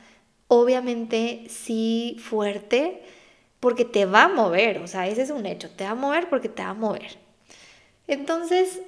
obviamente 0.49 1.45
sí 1.49 2.17
fuerte, 2.19 3.03
porque 3.61 3.85
te 3.85 4.07
va 4.07 4.25
a 4.25 4.29
mover, 4.29 4.79
o 4.79 4.87
sea, 4.87 5.07
ese 5.07 5.23
es 5.23 5.31
un 5.31 5.47
hecho, 5.47 5.71
te 5.71 5.85
va 5.85 5.91
a 5.91 5.95
mover 5.95 6.29
porque 6.29 6.49
te 6.49 6.63
va 6.63 6.71
a 6.71 6.75
mover. 6.75 7.19
Entonces, 8.07 8.81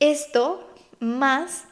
esto 0.00 0.68
más 0.98 1.64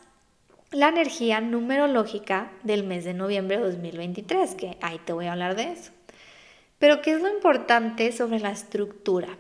la 0.71 0.89
energía 0.89 1.41
numerológica 1.41 2.53
del 2.63 2.85
mes 2.85 3.05
de 3.05 3.15
noviembre 3.15 3.57
de 3.57 3.65
2023, 3.65 4.55
que 4.55 4.79
ahí 4.81 5.01
te 5.05 5.13
voy 5.13 5.27
a 5.27 5.33
hablar 5.33 5.57
de 5.57 5.73
eso. 5.73 5.91
Pero 6.79 7.03
¿qué 7.03 7.13
es 7.13 7.21
lo 7.21 7.29
importante 7.29 8.13
sobre 8.13 8.39
la 8.39 8.51
estructura? 8.51 9.37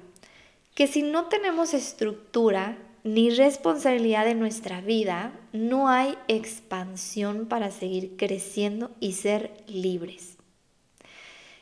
que 0.81 0.87
si 0.87 1.03
no 1.03 1.27
tenemos 1.27 1.75
estructura 1.75 2.79
ni 3.03 3.29
responsabilidad 3.29 4.25
de 4.25 4.35
nuestra 4.35 4.81
vida, 4.81 5.33
no 5.53 5.89
hay 5.89 6.17
expansión 6.27 7.47
para 7.47 7.71
seguir 7.71 8.17
creciendo 8.17 8.91
y 8.99 9.13
ser 9.13 9.53
libres. 9.67 10.39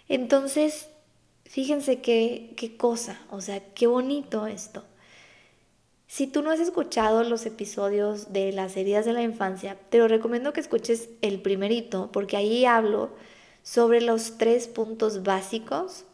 Entonces, 0.08 0.88
fíjense 1.48 2.00
qué, 2.00 2.52
qué 2.56 2.76
cosa, 2.76 3.18
o 3.30 3.40
sea, 3.40 3.60
qué 3.74 3.86
bonito 3.86 4.46
esto. 4.46 4.84
Si 6.06 6.26
tú 6.26 6.42
no 6.42 6.50
has 6.50 6.60
escuchado 6.60 7.22
los 7.24 7.44
episodios 7.44 8.32
de 8.32 8.52
las 8.52 8.76
heridas 8.76 9.04
de 9.04 9.12
la 9.12 9.22
infancia, 9.22 9.76
te 9.90 9.98
lo 9.98 10.08
recomiendo 10.08 10.52
que 10.52 10.60
escuches 10.60 11.08
el 11.20 11.40
primerito, 11.42 12.10
porque 12.12 12.36
ahí 12.36 12.64
hablo 12.64 13.10
sobre 13.62 14.00
los 14.00 14.38
tres 14.38 14.68
puntos 14.68 15.22
básicos 15.22 16.04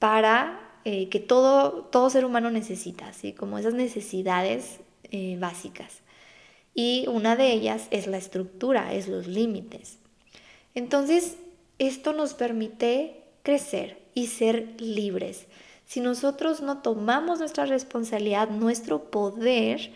para 0.00 0.60
eh, 0.84 1.08
que 1.10 1.20
todo, 1.20 1.84
todo 1.84 2.10
ser 2.10 2.24
humano 2.24 2.50
necesita, 2.50 3.12
¿sí? 3.12 3.32
como 3.32 3.58
esas 3.58 3.74
necesidades 3.74 4.80
eh, 5.12 5.36
básicas. 5.38 6.00
Y 6.74 7.04
una 7.08 7.36
de 7.36 7.52
ellas 7.52 7.86
es 7.90 8.06
la 8.06 8.16
estructura, 8.16 8.94
es 8.94 9.06
los 9.06 9.26
límites. 9.26 9.98
Entonces, 10.74 11.36
esto 11.78 12.12
nos 12.12 12.34
permite 12.34 13.22
crecer 13.42 13.99
y 14.14 14.28
ser 14.28 14.80
libres. 14.80 15.46
Si 15.86 16.00
nosotros 16.00 16.60
no 16.60 16.78
tomamos 16.78 17.40
nuestra 17.40 17.66
responsabilidad, 17.66 18.48
nuestro 18.48 19.10
poder, 19.10 19.90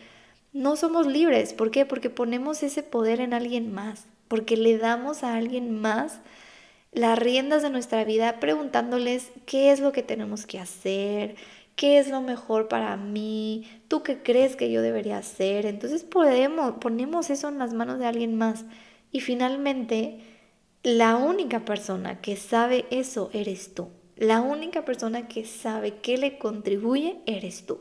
no 0.53 0.77
somos 0.77 1.07
libres. 1.07 1.53
¿Por 1.53 1.71
qué? 1.71 1.87
Porque 1.87 2.11
ponemos 2.11 2.63
ese 2.63 2.83
poder 2.83 3.21
en 3.21 3.35
alguien 3.35 3.73
más, 3.73 4.07
porque 4.29 4.57
le 4.57 4.79
damos 4.79 5.23
a 5.23 5.35
alguien 5.35 5.81
más 5.81 6.21
las 6.93 7.19
riendas 7.19 7.63
de 7.63 7.71
nuestra 7.71 8.05
vida 8.05 8.39
preguntándoles 8.41 9.31
qué 9.47 9.73
es 9.73 9.81
lo 9.81 9.93
que 9.93 10.03
tenemos 10.03 10.47
que 10.47 10.61
hacer, 10.61 11.35
qué 11.77 11.99
es 11.99 12.09
lo 12.09 12.21
mejor 12.21 12.69
para 12.69 12.97
mí, 12.97 13.69
tú 13.89 14.03
qué 14.03 14.23
crees 14.23 14.57
que 14.57 14.71
yo 14.71 14.81
debería 14.81 15.19
hacer. 15.19 15.67
Entonces 15.67 16.05
podemos, 16.05 16.75
ponemos 16.81 17.31
eso 17.31 17.49
en 17.49 17.59
las 17.59 17.75
manos 17.75 17.99
de 17.99 18.07
alguien 18.07 18.37
más 18.37 18.65
y 19.11 19.21
finalmente 19.21 20.21
la 20.83 21.17
única 21.17 21.65
persona 21.65 22.21
que 22.21 22.37
sabe 22.37 22.87
eso 22.91 23.31
eres 23.33 23.75
tú. 23.75 23.89
La 24.17 24.41
única 24.41 24.85
persona 24.85 25.27
que 25.27 25.45
sabe 25.45 25.97
qué 25.97 26.19
le 26.19 26.39
contribuye 26.39 27.21
eres 27.27 27.67
tú. 27.67 27.81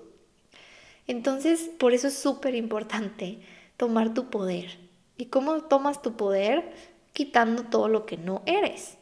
Entonces, 1.06 1.70
por 1.78 1.94
eso 1.94 2.08
es 2.08 2.18
súper 2.18 2.56
importante 2.56 3.40
tomar 3.78 4.14
tu 4.14 4.30
poder. 4.30 4.80
¿Y 5.18 5.26
cómo 5.26 5.62
tomas 5.64 6.02
tu 6.02 6.16
poder? 6.16 6.74
Quitando 7.14 7.64
todo 7.64 7.88
lo 7.88 8.06
que 8.06 8.18
no 8.18 8.42
eres. 8.46 8.98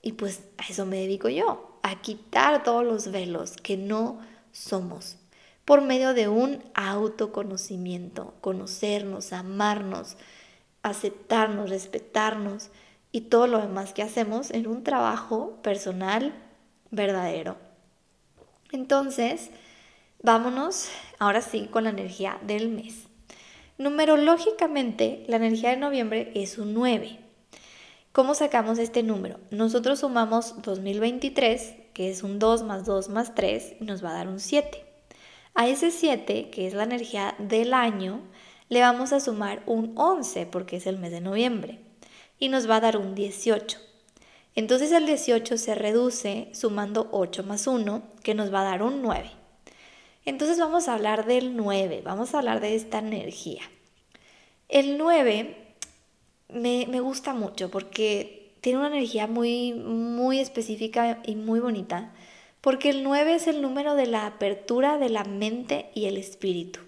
Y 0.00 0.12
pues 0.12 0.44
a 0.58 0.64
eso 0.68 0.86
me 0.86 0.98
dedico 0.98 1.28
yo, 1.28 1.78
a 1.82 2.00
quitar 2.02 2.62
todos 2.62 2.84
los 2.84 3.10
velos 3.10 3.56
que 3.56 3.76
no 3.76 4.20
somos, 4.52 5.16
por 5.64 5.80
medio 5.80 6.14
de 6.14 6.28
un 6.28 6.62
autoconocimiento, 6.74 8.34
conocernos, 8.42 9.32
amarnos, 9.32 10.16
aceptarnos, 10.82 11.70
respetarnos 11.70 12.70
y 13.10 13.22
todo 13.22 13.46
lo 13.46 13.58
demás 13.58 13.94
que 13.94 14.02
hacemos 14.02 14.50
en 14.50 14.66
un 14.66 14.84
trabajo 14.84 15.58
personal 15.62 16.34
verdadero. 16.90 17.56
Entonces, 18.72 19.50
vámonos 20.22 20.88
ahora 21.18 21.42
sí 21.42 21.68
con 21.70 21.84
la 21.84 21.90
energía 21.90 22.38
del 22.42 22.68
mes. 22.68 23.06
Numerológicamente, 23.78 25.24
la 25.26 25.36
energía 25.36 25.70
de 25.70 25.76
noviembre 25.76 26.32
es 26.34 26.58
un 26.58 26.74
9. 26.74 27.18
¿Cómo 28.12 28.34
sacamos 28.34 28.78
este 28.78 29.02
número? 29.02 29.40
Nosotros 29.50 30.00
sumamos 30.00 30.62
2023, 30.62 31.74
que 31.92 32.10
es 32.10 32.22
un 32.22 32.38
2 32.38 32.62
más 32.62 32.84
2 32.84 33.08
más 33.08 33.34
3, 33.34 33.76
y 33.80 33.84
nos 33.84 34.04
va 34.04 34.10
a 34.10 34.14
dar 34.14 34.28
un 34.28 34.38
7. 34.38 34.84
A 35.54 35.66
ese 35.66 35.90
7, 35.90 36.50
que 36.50 36.66
es 36.66 36.74
la 36.74 36.84
energía 36.84 37.34
del 37.38 37.74
año, 37.74 38.20
le 38.68 38.80
vamos 38.80 39.12
a 39.12 39.20
sumar 39.20 39.62
un 39.66 39.92
11, 39.96 40.46
porque 40.46 40.76
es 40.76 40.86
el 40.86 40.98
mes 40.98 41.10
de 41.10 41.20
noviembre, 41.20 41.80
y 42.38 42.48
nos 42.48 42.70
va 42.70 42.76
a 42.76 42.80
dar 42.80 42.96
un 42.96 43.14
18. 43.14 43.78
Entonces 44.54 44.92
el 44.92 45.06
18 45.06 45.58
se 45.58 45.74
reduce 45.74 46.48
sumando 46.52 47.08
8 47.10 47.42
más 47.42 47.66
1, 47.66 48.02
que 48.22 48.34
nos 48.34 48.52
va 48.52 48.60
a 48.60 48.64
dar 48.64 48.82
un 48.82 49.02
9. 49.02 49.30
Entonces 50.24 50.58
vamos 50.58 50.88
a 50.88 50.94
hablar 50.94 51.26
del 51.26 51.56
9, 51.56 52.02
vamos 52.04 52.34
a 52.34 52.38
hablar 52.38 52.60
de 52.60 52.76
esta 52.76 52.98
energía. 52.98 53.62
El 54.68 54.96
9 54.96 55.56
me, 56.48 57.00
gusta 57.00 57.34
mucho 57.34 57.70
porque 57.70 58.54
tiene 58.60 58.78
una 58.78 58.88
energía 58.88 59.26
muy, 59.26 59.72
muy 59.72 60.38
específica 60.38 61.20
y 61.24 61.34
muy 61.34 61.60
bonita, 61.60 62.14
porque 62.60 62.90
el 62.90 63.02
9 63.02 63.34
es 63.34 63.46
el 63.48 63.60
número 63.60 63.94
de 63.94 64.06
la 64.06 64.26
apertura 64.26 64.98
de 64.98 65.10
la 65.10 65.24
mente 65.24 65.90
y 65.94 66.06
el 66.06 66.16
espíritu. 66.16 66.80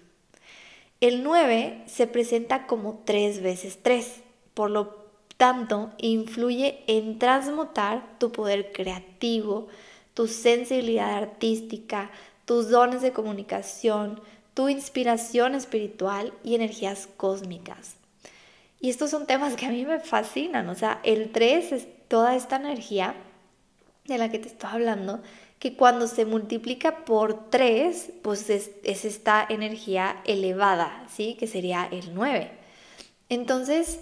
El 0.99 1.21
9 1.21 1.83
se 1.85 2.07
presenta 2.07 2.65
como 2.65 3.03
3 3.05 3.43
veces 3.43 3.79
3, 3.83 4.21
por 4.55 4.71
lo 4.71 5.06
tanto 5.37 5.91
influye 5.97 6.83
en 6.87 7.19
transmutar 7.19 8.17
tu 8.19 8.31
poder 8.31 8.71
creativo, 8.71 9.67
tu 10.13 10.27
sensibilidad 10.27 11.13
artística, 11.13 12.11
tus 12.45 12.69
dones 12.69 13.01
de 13.01 13.13
comunicación, 13.13 14.19
tu 14.53 14.69
inspiración 14.69 15.53
espiritual 15.53 16.33
y 16.43 16.55
energías 16.55 17.07
cósmicas. 17.17 17.95
Y 18.79 18.89
estos 18.89 19.11
son 19.11 19.27
temas 19.27 19.55
que 19.55 19.67
a 19.67 19.69
mí 19.69 19.85
me 19.85 19.99
fascinan, 19.99 20.69
o 20.69 20.75
sea, 20.75 20.99
el 21.03 21.31
3 21.31 21.71
es 21.71 21.87
toda 22.07 22.35
esta 22.35 22.55
energía 22.55 23.15
de 24.05 24.17
la 24.17 24.29
que 24.31 24.39
te 24.39 24.47
estoy 24.47 24.69
hablando, 24.71 25.21
que 25.59 25.75
cuando 25.75 26.07
se 26.07 26.25
multiplica 26.25 27.05
por 27.05 27.49
3, 27.49 28.11
pues 28.21 28.49
es, 28.49 28.71
esta 28.83 29.45
energía 29.47 30.21
elevada, 30.25 31.05
¿sí? 31.13 31.35
Que 31.39 31.47
sería 31.47 31.87
el 31.91 32.13
9. 32.13 32.51
Entonces, 33.29 33.99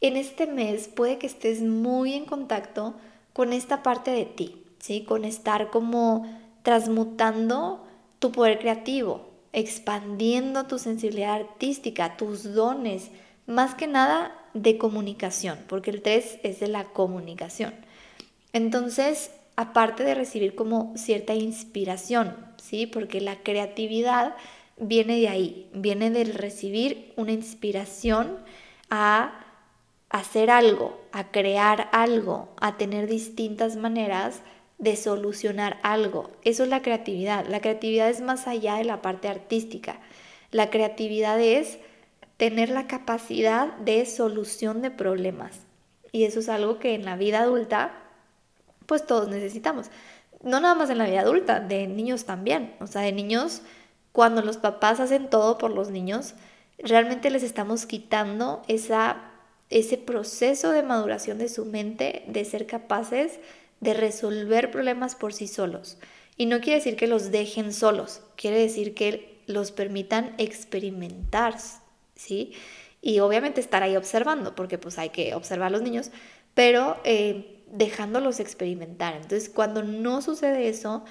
en 0.00 0.16
este 0.16 0.46
mes 0.46 0.88
puede 0.88 1.18
que 1.18 1.26
estés 1.26 1.62
muy 1.62 2.14
en 2.14 2.24
contacto 2.24 2.94
con 3.32 3.52
esta 3.52 3.82
parte 3.82 4.10
de 4.10 4.24
ti, 4.24 4.62
¿sí? 4.78 5.02
Con 5.02 5.24
estar 5.24 5.70
como 5.70 6.26
transmutando 6.62 7.84
tu 8.18 8.32
poder 8.32 8.58
creativo, 8.58 9.28
expandiendo 9.52 10.66
tu 10.66 10.78
sensibilidad 10.78 11.34
artística, 11.34 12.16
tus 12.16 12.54
dones, 12.54 13.10
más 13.46 13.74
que 13.74 13.86
nada 13.86 14.32
de 14.54 14.78
comunicación, 14.78 15.58
porque 15.68 15.90
el 15.90 16.02
3 16.02 16.40
es 16.42 16.60
de 16.60 16.68
la 16.68 16.84
comunicación. 16.84 17.74
Entonces, 18.52 19.30
aparte 19.54 20.02
de 20.02 20.14
recibir 20.14 20.54
como 20.54 20.92
cierta 20.96 21.34
inspiración, 21.34 22.36
¿sí? 22.56 22.86
Porque 22.86 23.20
la 23.20 23.36
creatividad 23.36 24.34
viene 24.78 25.18
de 25.20 25.28
ahí, 25.28 25.70
viene 25.72 26.10
del 26.10 26.34
recibir 26.34 27.12
una 27.16 27.32
inspiración 27.32 28.38
a 28.90 29.45
hacer 30.10 30.50
algo, 30.50 31.00
a 31.12 31.30
crear 31.30 31.88
algo, 31.92 32.48
a 32.60 32.76
tener 32.76 33.06
distintas 33.06 33.76
maneras 33.76 34.40
de 34.78 34.96
solucionar 34.96 35.78
algo. 35.82 36.30
Eso 36.42 36.64
es 36.64 36.68
la 36.68 36.82
creatividad. 36.82 37.46
La 37.46 37.60
creatividad 37.60 38.08
es 38.08 38.20
más 38.20 38.46
allá 38.46 38.76
de 38.76 38.84
la 38.84 39.02
parte 39.02 39.28
artística. 39.28 40.00
La 40.50 40.70
creatividad 40.70 41.40
es 41.40 41.78
tener 42.36 42.68
la 42.68 42.86
capacidad 42.86 43.74
de 43.78 44.04
solución 44.06 44.82
de 44.82 44.90
problemas. 44.90 45.60
Y 46.12 46.24
eso 46.24 46.40
es 46.40 46.48
algo 46.48 46.78
que 46.78 46.94
en 46.94 47.04
la 47.04 47.16
vida 47.16 47.40
adulta, 47.40 47.92
pues 48.86 49.06
todos 49.06 49.28
necesitamos. 49.28 49.90
No 50.42 50.60
nada 50.60 50.74
más 50.74 50.90
en 50.90 50.98
la 50.98 51.06
vida 51.06 51.20
adulta, 51.20 51.60
de 51.60 51.86
niños 51.86 52.24
también. 52.24 52.74
O 52.80 52.86
sea, 52.86 53.02
de 53.02 53.12
niños, 53.12 53.62
cuando 54.12 54.42
los 54.42 54.58
papás 54.58 55.00
hacen 55.00 55.28
todo 55.30 55.58
por 55.58 55.70
los 55.70 55.90
niños, 55.90 56.34
realmente 56.78 57.30
les 57.30 57.42
estamos 57.42 57.86
quitando 57.86 58.62
esa, 58.68 59.16
ese 59.70 59.98
proceso 59.98 60.70
de 60.70 60.82
maduración 60.82 61.38
de 61.38 61.48
su 61.48 61.64
mente, 61.64 62.24
de 62.28 62.44
ser 62.44 62.66
capaces 62.66 63.40
de 63.80 63.94
resolver 63.94 64.70
problemas 64.70 65.14
por 65.14 65.32
sí 65.32 65.46
solos. 65.46 65.98
Y 66.36 66.46
no 66.46 66.60
quiere 66.60 66.78
decir 66.78 66.96
que 66.96 67.06
los 67.06 67.30
dejen 67.30 67.72
solos, 67.72 68.20
quiere 68.36 68.58
decir 68.58 68.94
que 68.94 69.38
los 69.46 69.72
permitan 69.72 70.34
experimentar, 70.38 71.56
¿sí? 72.14 72.52
Y 73.00 73.20
obviamente 73.20 73.60
estar 73.60 73.82
ahí 73.82 73.96
observando, 73.96 74.54
porque 74.54 74.78
pues 74.78 74.98
hay 74.98 75.10
que 75.10 75.34
observar 75.34 75.68
a 75.68 75.70
los 75.70 75.82
niños, 75.82 76.10
pero 76.54 76.96
eh, 77.04 77.62
dejándolos 77.70 78.40
experimentar. 78.40 79.14
Entonces, 79.14 79.48
cuando 79.48 79.82
no 79.82 80.22
sucede 80.22 80.68
eso, 80.68 81.04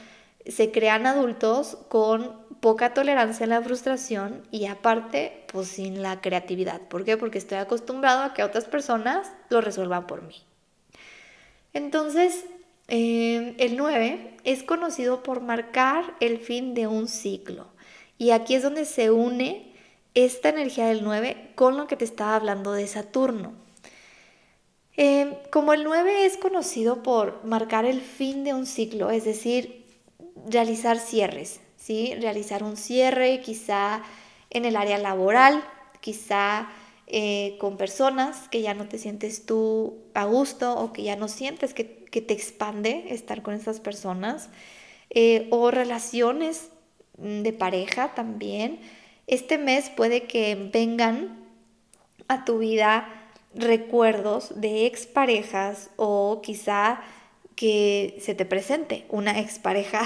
se 0.48 0.72
crean 0.72 1.06
adultos 1.06 1.78
con 1.90 2.46
poca 2.60 2.94
tolerancia 2.94 3.46
a 3.46 3.50
la 3.50 3.62
frustración 3.62 4.44
y 4.52 4.66
aparte, 4.66 5.46
pues 5.52 5.68
sin 5.68 6.02
la 6.02 6.22
creatividad. 6.22 6.82
¿Por 6.82 7.06
qué? 7.06 7.18
Porque 7.18 7.38
estoy 7.38 7.58
acostumbrado 7.58 8.24
a 8.24 8.34
que 8.34 8.44
otras 8.44 8.66
personas 8.66 9.32
lo 9.50 9.62
resuelvan 9.62 10.08
por 10.08 10.24
mí. 10.24 10.44
Entonces, 11.74 12.46
eh, 12.88 13.56
el 13.58 13.78
9 13.78 14.38
es 14.44 14.64
conocido 14.64 15.24
por 15.24 15.42
marcar 15.42 16.16
el 16.20 16.40
fin 16.40 16.74
de 16.74 16.88
un 16.88 17.08
ciclo. 17.08 17.68
Y 18.18 18.32
aquí 18.32 18.56
es 18.56 18.64
donde 18.64 18.86
se 18.86 19.12
une 19.12 19.74
esta 20.14 20.50
energía 20.50 20.88
del 20.88 21.04
9 21.04 21.52
con 21.56 21.78
lo 21.78 21.88
que 21.88 21.98
te 21.98 22.06
estaba 22.06 22.36
hablando 22.36 22.72
de 22.72 22.88
Saturno. 22.88 23.54
Eh, 24.98 25.38
como 25.52 25.74
el 25.74 25.84
9 25.84 26.26
es 26.26 26.38
conocido 26.38 27.04
por 27.04 27.44
marcar 27.44 27.86
el 27.86 28.00
fin 28.02 28.44
de 28.46 28.54
un 28.54 28.66
ciclo, 28.66 29.12
es 29.12 29.26
decir, 29.26 29.85
realizar 30.50 31.00
cierres, 31.00 31.60
¿sí? 31.78 32.14
Realizar 32.20 32.64
un 32.64 32.78
cierre 32.78 33.42
quizá 33.42 34.04
en 34.50 34.66
el 34.66 34.76
área 34.76 34.98
laboral, 34.98 35.64
quizá 36.00 36.70
eh, 37.08 37.58
con 37.60 37.78
personas 37.78 38.48
que 38.50 38.62
ya 38.62 38.74
no 38.74 38.88
te 38.88 38.98
sientes 38.98 39.46
tú 39.46 39.98
a 40.14 40.26
gusto 40.26 40.76
o 40.76 40.92
que 40.92 41.04
ya 41.04 41.16
no 41.16 41.28
sientes 41.28 41.74
que, 41.74 42.04
te 42.16 42.34
expande 42.34 43.14
estar 43.14 43.42
con 43.42 43.54
esas 43.54 43.82
personas, 43.82 44.48
eh, 45.10 45.50
o 45.52 45.70
relaciones 45.70 46.70
mm, 47.18 47.42
de 47.42 47.52
pareja 47.52 48.16
también. 48.16 48.80
Este 49.28 49.58
mes 49.58 49.90
puede 49.90 50.24
que 50.24 50.56
vengan 50.72 51.46
a 52.30 52.46
tu 52.46 52.60
vida 52.60 53.10
recuerdos 53.54 54.60
de 54.60 54.86
exparejas 54.86 55.90
o 55.98 56.42
quizá 56.42 57.02
que 57.56 58.18
se 58.22 58.36
te 58.36 58.46
presente 58.46 59.06
una 59.10 59.40
expareja 59.40 60.04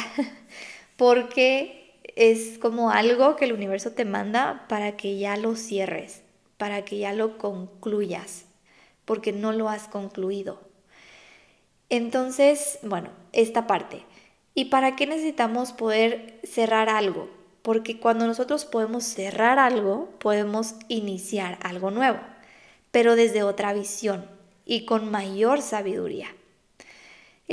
porque 0.98 2.00
es 2.16 2.58
como 2.60 2.92
algo 2.92 3.36
que 3.36 3.46
el 3.46 3.54
universo 3.54 3.92
te 3.92 4.06
manda 4.06 4.66
para 4.68 4.98
que 4.98 5.18
ya 5.18 5.38
lo 5.38 5.56
cierres 5.56 6.22
para 6.60 6.84
que 6.84 6.98
ya 6.98 7.14
lo 7.14 7.38
concluyas, 7.38 8.44
porque 9.06 9.32
no 9.32 9.54
lo 9.54 9.70
has 9.70 9.88
concluido. 9.88 10.60
Entonces, 11.88 12.80
bueno, 12.84 13.12
esta 13.32 13.66
parte. 13.66 14.04
¿Y 14.54 14.66
para 14.66 14.98
qué 14.98 15.08
necesitamos 15.08 15.72
poder 15.72 16.42
cerrar 16.44 16.90
algo? 16.90 17.30
Porque 17.62 17.98
cuando 17.98 18.28
nosotros 18.28 18.66
podemos 18.66 19.06
cerrar 19.06 19.58
algo, 19.58 20.10
podemos 20.20 20.76
iniciar 20.90 21.58
algo 21.62 21.92
nuevo, 21.92 22.20
pero 22.92 23.16
desde 23.16 23.42
otra 23.42 23.72
visión 23.72 24.26
y 24.66 24.86
con 24.86 25.10
mayor 25.10 25.62
sabiduría. 25.62 26.28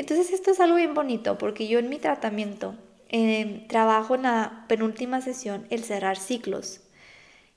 Entonces 0.01 0.33
esto 0.33 0.51
es 0.51 0.61
algo 0.61 0.77
bien 0.77 0.95
bonito 0.95 1.39
porque 1.39 1.67
yo 1.69 1.79
en 1.79 1.89
mi 1.89 1.99
tratamiento 1.99 2.77
eh, 3.09 3.65
trabajo 3.69 4.15
en 4.15 4.23
la 4.23 4.65
penúltima 4.69 5.21
sesión 5.21 5.67
el 5.71 5.85
cerrar 5.85 6.19
ciclos. 6.19 6.81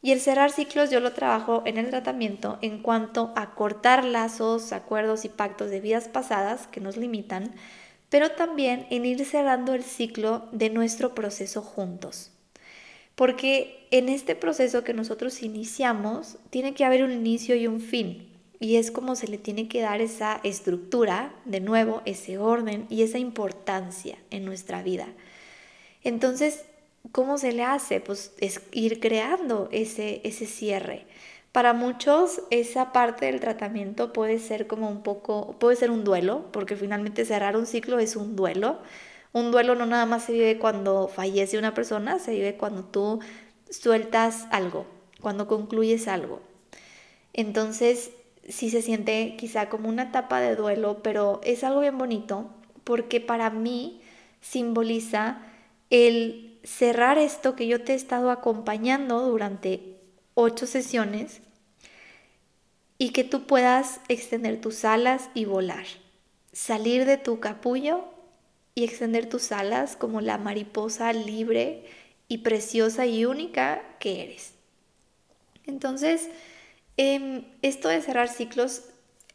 Y 0.02 0.14
el 0.14 0.22
cerrar 0.22 0.52
ciclos 0.52 0.90
yo 0.90 1.02
lo 1.02 1.12
trabajo 1.12 1.62
en 1.66 1.78
el 1.78 1.90
tratamiento 1.90 2.58
en 2.62 2.82
cuanto 2.82 3.34
a 3.36 3.54
cortar 3.54 4.06
lazos, 4.06 4.72
acuerdos 4.72 5.26
y 5.26 5.30
pactos 5.30 5.70
de 5.70 5.82
vidas 5.82 6.08
pasadas 6.08 6.68
que 6.68 6.80
nos 6.80 6.96
limitan, 6.96 7.54
pero 8.10 8.32
también 8.32 8.88
en 8.90 9.06
ir 9.06 9.24
cerrando 9.26 9.74
el 9.74 9.84
ciclo 9.84 10.48
de 10.54 10.70
nuestro 10.70 11.14
proceso 11.14 11.62
juntos. 11.62 12.32
Porque 13.16 13.88
en 13.92 14.08
este 14.08 14.36
proceso 14.36 14.86
que 14.86 14.94
nosotros 14.94 15.44
iniciamos, 15.44 16.38
tiene 16.50 16.74
que 16.74 16.86
haber 16.86 17.04
un 17.04 17.12
inicio 17.12 17.56
y 17.56 17.68
un 17.68 17.82
fin. 17.82 18.29
Y 18.60 18.76
es 18.76 18.92
como 18.92 19.16
se 19.16 19.28
le 19.28 19.38
tiene 19.38 19.68
que 19.68 19.82
dar 19.82 20.02
esa 20.02 20.40
estructura, 20.44 21.34
de 21.46 21.62
nuevo, 21.62 22.02
ese 22.06 22.38
orden 22.38 22.86
y 22.90 23.04
esa 23.04 23.18
importancia 23.18 24.18
en 24.32 24.46
nuestra 24.46 24.84
vida. 24.84 25.08
Entonces, 26.04 26.64
¿Cómo 27.12 27.38
se 27.38 27.54
le 27.54 27.64
hace? 27.64 28.02
Pues 28.02 28.34
es 28.40 28.62
ir 28.72 29.00
creando 29.00 29.70
ese, 29.72 30.22
ese 30.24 30.46
cierre. 30.46 31.06
Para 31.52 31.74
muchos 31.74 32.42
esa 32.52 32.92
parte 32.92 33.26
del 33.26 33.40
tratamiento 33.40 34.14
puede 34.14 34.38
ser 34.38 34.68
como 34.68 34.90
un 34.90 35.02
poco, 35.02 35.56
puede 35.60 35.76
ser 35.76 35.90
un 35.90 36.04
duelo, 36.04 36.46
porque 36.52 36.76
finalmente 36.76 37.26
cerrar 37.26 37.58
un 37.58 37.66
ciclo 37.66 38.00
es 38.00 38.16
un 38.16 38.36
duelo. 38.36 38.80
Un 39.32 39.52
duelo 39.52 39.76
no 39.76 39.86
nada 39.86 40.06
más 40.06 40.26
se 40.26 40.34
vive 40.34 40.60
cuando 40.60 41.08
fallece 41.08 41.58
una 41.58 41.74
persona, 41.74 42.20
se 42.20 42.32
vive 42.32 42.58
cuando 42.58 42.84
tú 42.84 43.20
sueltas 43.70 44.48
algo, 44.52 44.86
cuando 45.22 45.48
concluyes 45.48 46.08
algo. 46.08 46.42
Entonces, 47.34 48.12
sí 48.50 48.70
se 48.70 48.82
siente 48.82 49.36
quizá 49.38 49.70
como 49.70 49.90
una 49.90 50.04
etapa 50.04 50.42
de 50.42 50.56
duelo, 50.56 51.02
pero 51.04 51.40
es 51.44 51.64
algo 51.64 51.82
bien 51.82 51.98
bonito 51.98 52.50
porque 52.84 53.22
para 53.22 53.50
mí 53.50 54.02
simboliza 54.42 55.42
el 55.90 56.60
cerrar 56.64 57.18
esto 57.18 57.56
que 57.56 57.68
yo 57.68 57.84
te 57.84 57.94
he 57.94 57.96
estado 57.96 58.32
acompañando 58.32 59.22
durante 59.22 59.98
ocho 60.34 60.66
sesiones 60.66 61.42
y 62.98 63.12
que 63.12 63.24
tú 63.24 63.46
puedas 63.46 64.02
extender 64.10 64.60
tus 64.60 64.84
alas 64.84 65.30
y 65.34 65.46
volar, 65.46 65.86
salir 66.52 67.06
de 67.06 67.18
tu 67.18 67.40
capullo 67.40 68.04
y 68.76 68.84
extender 68.84 69.30
tus 69.30 69.52
alas 69.52 69.96
como 69.96 70.22
la 70.22 70.38
mariposa 70.38 71.14
libre 71.14 71.86
y 72.28 72.40
preciosa 72.40 73.06
y 73.06 73.26
única 73.26 73.82
que 74.00 74.24
eres. 74.24 74.54
Entonces, 75.66 76.30
em, 77.00 77.46
esto 77.62 77.88
de 77.88 78.02
cerrar 78.02 78.28
ciclos 78.28 78.84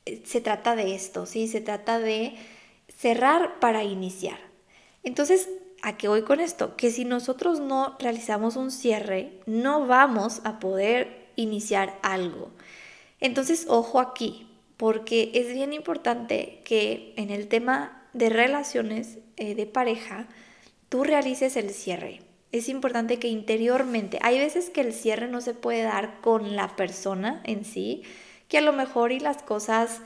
eh, 0.05 0.23
se 0.25 0.41
trata 0.41 0.77
de 0.77 0.95
esto, 0.95 1.25
¿sí? 1.25 1.49
Se 1.49 1.61
trata 1.61 1.99
de 1.99 2.35
cerrar 2.89 3.59
para 3.59 3.85
iniciar. 3.85 4.39
Entonces, 5.03 5.49
¿A 5.87 5.99
qué 5.99 6.09
voy 6.09 6.23
con 6.23 6.41
esto? 6.41 6.77
Que 6.77 6.91
si 6.91 7.05
nosotros 7.05 7.61
no 7.61 7.95
realizamos 7.99 8.57
un 8.57 8.71
cierre, 8.71 9.33
no 9.45 9.87
vamos 9.87 10.41
a 10.45 10.59
poder 10.59 11.29
iniciar 11.37 11.99
algo. 12.01 12.49
Entonces, 13.21 13.67
ojo 13.69 14.01
aquí, 14.01 14.49
porque 14.79 15.31
es 15.35 15.53
bien 15.53 15.75
importante 15.75 16.63
que 16.65 17.13
en 17.19 17.29
el 17.29 17.49
tema 17.49 18.03
de 18.15 18.31
relaciones 18.31 19.19
eh, 19.37 19.55
de 19.55 19.67
pareja, 19.67 20.27
tú 20.89 21.05
realices 21.05 21.55
el 21.59 21.69
cierre. 21.69 22.23
Es 22.55 22.69
importante 22.69 23.19
que 23.19 23.27
interiormente, 23.27 24.21
hay 24.23 24.39
veces 24.39 24.71
que 24.71 24.81
el 24.81 24.93
cierre 24.93 25.27
no 25.27 25.41
se 25.41 25.55
puede 25.55 25.83
dar 25.83 26.21
con 26.21 26.55
la 26.55 26.77
persona 26.77 27.41
en 27.43 27.65
sí, 27.65 28.05
que 28.47 28.59
a 28.59 28.61
lo 28.61 28.73
mejor 28.73 29.11
y 29.11 29.19
las 29.19 29.43
cosas 29.43 30.03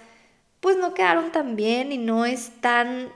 pues 0.61 0.79
no 0.79 0.95
quedaron 0.95 1.31
tan 1.31 1.57
bien 1.57 1.93
y 1.93 1.99
no 1.99 2.25
es 2.25 2.51
tan 2.63 3.11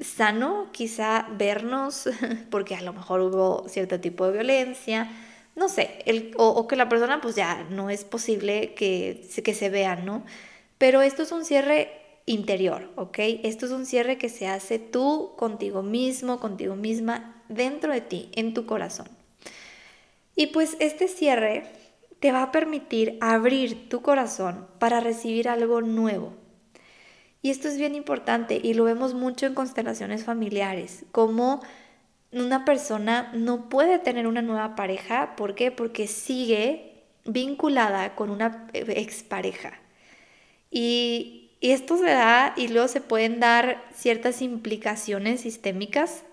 sano 0.00 0.68
quizá 0.70 1.26
vernos 1.36 2.08
porque 2.50 2.76
a 2.76 2.82
lo 2.82 2.92
mejor 2.92 3.20
hubo 3.20 3.68
cierto 3.68 3.98
tipo 3.98 4.26
de 4.26 4.34
violencia, 4.34 5.10
no 5.56 5.68
sé, 5.68 5.98
el, 6.06 6.30
o, 6.36 6.68
que 6.68 6.76
la 6.76 6.88
persona 6.88 7.20
pues 7.20 7.34
ya 7.34 7.66
no 7.70 7.90
es 7.90 8.04
posible 8.04 8.74
que, 8.74 9.28
que 9.44 9.54
se 9.54 9.70
vea, 9.70 9.96
¿no? 9.96 10.22
Pero 10.78 11.02
esto 11.02 11.24
es 11.24 11.32
un 11.32 11.44
cierre 11.44 11.90
interior, 12.26 12.92
¿ok? 12.94 13.18
Esto 13.42 13.66
es 13.66 13.72
un 13.72 13.86
cierre 13.86 14.18
que 14.18 14.28
se 14.28 14.46
hace 14.46 14.78
tú 14.78 15.32
contigo 15.36 15.82
mismo, 15.82 16.38
contigo 16.38 16.76
misma, 16.76 17.37
dentro 17.48 17.92
de 17.92 18.00
ti, 18.00 18.30
en 18.34 18.54
tu 18.54 18.66
corazón. 18.66 19.08
Y 20.34 20.48
pues 20.48 20.76
este 20.80 21.08
cierre 21.08 21.64
te 22.20 22.32
va 22.32 22.42
a 22.42 22.52
permitir 22.52 23.18
abrir 23.20 23.88
tu 23.88 24.02
corazón 24.02 24.66
para 24.78 25.00
recibir 25.00 25.48
algo 25.48 25.80
nuevo, 25.80 26.32
y 27.40 27.50
esto 27.50 27.68
es 27.68 27.78
bien 27.78 27.94
importante 27.94 28.60
y 28.62 28.74
lo 28.74 28.84
vemos 28.84 29.14
mucho 29.14 29.46
en 29.46 29.54
constelaciones 29.54 30.24
familiares, 30.24 31.04
como 31.12 31.62
una 32.32 32.64
persona 32.64 33.30
no 33.34 33.68
puede 33.68 33.98
tener 33.98 34.26
una 34.26 34.42
nueva 34.42 34.74
pareja, 34.74 35.36
¿por 35.36 35.54
qué? 35.54 35.70
Porque 35.70 36.08
sigue 36.08 37.04
vinculada 37.24 38.14
con 38.16 38.30
una 38.30 38.68
expareja. 38.72 39.74
Y 40.70 41.52
esto 41.60 41.96
se 41.96 42.04
da 42.04 42.54
y 42.56 42.68
luego 42.68 42.88
se 42.88 43.00
pueden 43.00 43.40
dar 43.40 43.84
ciertas 43.94 44.42
implicaciones 44.42 45.40
sistémicas 45.42 46.24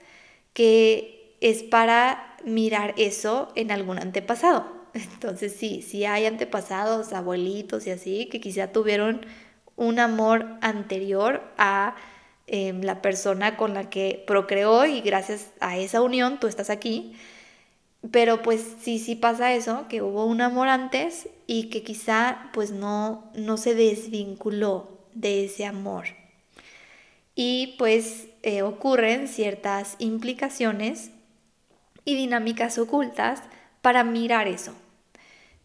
que 0.55 1.37
es 1.41 1.63
para 1.63 2.37
mirar 2.45 2.93
eso 2.97 3.51
en 3.55 3.71
algún 3.71 3.99
antepasado. 3.99 4.65
Entonces 4.93 5.53
sí, 5.53 5.81
sí 5.81 6.05
hay 6.05 6.25
antepasados, 6.25 7.11
abuelitos 7.13 7.85
y 7.85 7.91
así, 7.91 8.27
que 8.27 8.39
quizá 8.39 8.71
tuvieron 8.71 9.25
un 9.75 9.99
amor 9.99 10.47
anterior 10.61 11.43
a 11.57 11.95
em, 12.47 12.81
la 12.81 13.01
persona 13.01 13.57
con 13.57 13.73
la 13.73 13.89
que 13.89 14.23
procreó 14.25 14.85
y 14.85 15.01
gracias 15.01 15.51
a 15.59 15.77
esa 15.77 16.01
unión 16.01 16.39
tú 16.39 16.47
estás 16.47 16.69
aquí. 16.69 17.15
Pero 18.11 18.41
pues 18.41 18.63
sí, 18.81 18.97
sí 18.97 19.15
pasa 19.15 19.53
eso, 19.53 19.87
que 19.89 20.01
hubo 20.01 20.25
un 20.25 20.39
amor 20.39 20.69
antes 20.69 21.27
y 21.47 21.69
que 21.69 21.83
quizá 21.83 22.49
pues 22.53 22.71
no, 22.71 23.29
no 23.35 23.57
se 23.57 23.75
desvinculó 23.75 24.99
de 25.13 25.45
ese 25.45 25.65
amor. 25.65 26.05
Y 27.35 27.75
pues 27.77 28.27
eh, 28.43 28.61
ocurren 28.61 29.27
ciertas 29.27 29.95
implicaciones 29.99 31.11
y 32.05 32.15
dinámicas 32.15 32.77
ocultas 32.77 33.41
para 33.81 34.03
mirar 34.03 34.47
eso. 34.47 34.73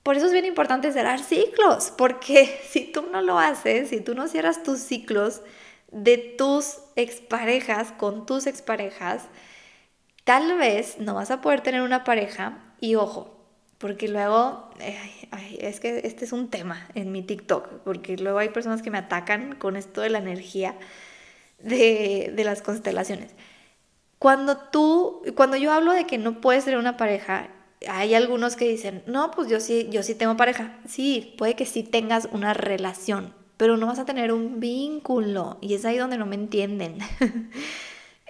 Por 0.02 0.16
eso 0.16 0.26
es 0.26 0.32
bien 0.32 0.46
importante 0.46 0.92
cerrar 0.92 1.20
ciclos, 1.20 1.92
porque 1.96 2.60
si 2.68 2.84
tú 2.84 3.02
no 3.12 3.22
lo 3.22 3.38
haces, 3.38 3.90
si 3.90 4.00
tú 4.00 4.14
no 4.14 4.28
cierras 4.28 4.62
tus 4.62 4.80
ciclos 4.80 5.42
de 5.92 6.18
tus 6.18 6.78
exparejas 6.96 7.92
con 7.92 8.26
tus 8.26 8.46
exparejas, 8.46 9.24
tal 10.24 10.56
vez 10.56 10.98
no 10.98 11.14
vas 11.14 11.30
a 11.30 11.40
poder 11.40 11.60
tener 11.60 11.82
una 11.82 12.04
pareja 12.04 12.58
y 12.80 12.94
ojo, 12.94 13.36
porque 13.78 14.08
luego, 14.08 14.70
es 15.58 15.80
que 15.80 16.00
este 16.04 16.24
es 16.24 16.32
un 16.32 16.48
tema 16.48 16.88
en 16.94 17.12
mi 17.12 17.22
TikTok, 17.22 17.80
porque 17.84 18.16
luego 18.16 18.38
hay 18.38 18.50
personas 18.50 18.82
que 18.82 18.90
me 18.90 18.98
atacan 18.98 19.54
con 19.54 19.76
esto 19.76 20.00
de 20.00 20.10
la 20.10 20.18
energía 20.18 20.76
de, 21.62 22.32
de 22.34 22.44
las 22.44 22.62
constelaciones. 22.62 23.34
Cuando 24.18 24.58
tú, 24.58 25.22
cuando 25.34 25.56
yo 25.56 25.72
hablo 25.72 25.92
de 25.92 26.06
que 26.06 26.18
no 26.18 26.40
puedes 26.40 26.64
tener 26.64 26.78
una 26.78 26.96
pareja, 26.96 27.48
hay 27.88 28.14
algunos 28.14 28.56
que 28.56 28.68
dicen, 28.68 29.02
no, 29.06 29.30
pues 29.30 29.48
yo 29.48 29.60
sí, 29.60 29.88
yo 29.90 30.02
sí 30.02 30.14
tengo 30.14 30.36
pareja. 30.36 30.78
Sí, 30.86 31.34
puede 31.38 31.56
que 31.56 31.66
sí 31.66 31.82
tengas 31.82 32.28
una 32.32 32.52
relación, 32.52 33.34
pero 33.56 33.76
no 33.76 33.86
vas 33.86 33.98
a 33.98 34.04
tener 34.04 34.32
un 34.32 34.60
vínculo. 34.60 35.58
Y 35.60 35.74
es 35.74 35.84
ahí 35.84 35.96
donde 35.96 36.18
no 36.18 36.26
me 36.26 36.36
entienden. 36.36 36.98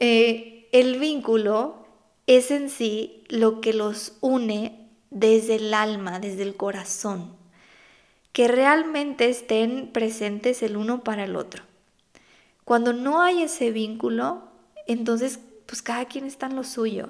Eh, 0.02 0.66
el 0.72 0.98
vínculo 0.98 1.84
es 2.26 2.50
en 2.50 2.70
sí 2.70 3.24
lo 3.28 3.60
que 3.60 3.74
los 3.74 4.16
une 4.22 4.88
desde 5.10 5.56
el 5.56 5.74
alma, 5.74 6.20
desde 6.20 6.42
el 6.42 6.56
corazón. 6.56 7.36
Que 8.32 8.48
realmente 8.48 9.28
estén 9.28 9.90
presentes 9.92 10.62
el 10.62 10.78
uno 10.78 11.04
para 11.04 11.24
el 11.24 11.36
otro. 11.36 11.64
Cuando 12.70 12.92
no 12.92 13.20
hay 13.20 13.42
ese 13.42 13.72
vínculo, 13.72 14.44
entonces 14.86 15.40
pues 15.66 15.82
cada 15.82 16.04
quien 16.04 16.24
está 16.24 16.46
en 16.46 16.54
lo 16.54 16.62
suyo 16.62 17.08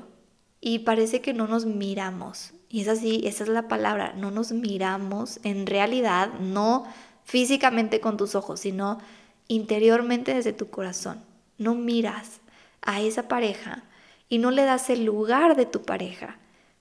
y 0.58 0.78
parece 0.78 1.20
que 1.20 1.34
no 1.34 1.46
nos 1.48 1.66
miramos. 1.66 2.54
Y 2.70 2.80
es 2.80 2.88
así, 2.88 3.20
esa 3.24 3.44
es 3.44 3.50
la 3.50 3.68
palabra, 3.68 4.14
no 4.16 4.30
nos 4.30 4.52
miramos 4.52 5.38
en 5.42 5.66
realidad, 5.66 6.32
no 6.40 6.86
físicamente 7.24 8.00
con 8.00 8.16
tus 8.16 8.34
ojos, 8.34 8.60
sino 8.60 9.00
interiormente 9.48 10.32
desde 10.32 10.54
tu 10.54 10.70
corazón. 10.70 11.20
No 11.58 11.74
miras 11.74 12.40
a 12.80 13.02
esa 13.02 13.28
pareja 13.28 13.82
y 14.30 14.38
no 14.38 14.52
le 14.52 14.64
das 14.64 14.88
el 14.88 15.04
lugar 15.04 15.56
de 15.56 15.66
tu 15.66 15.82
pareja. 15.82 16.38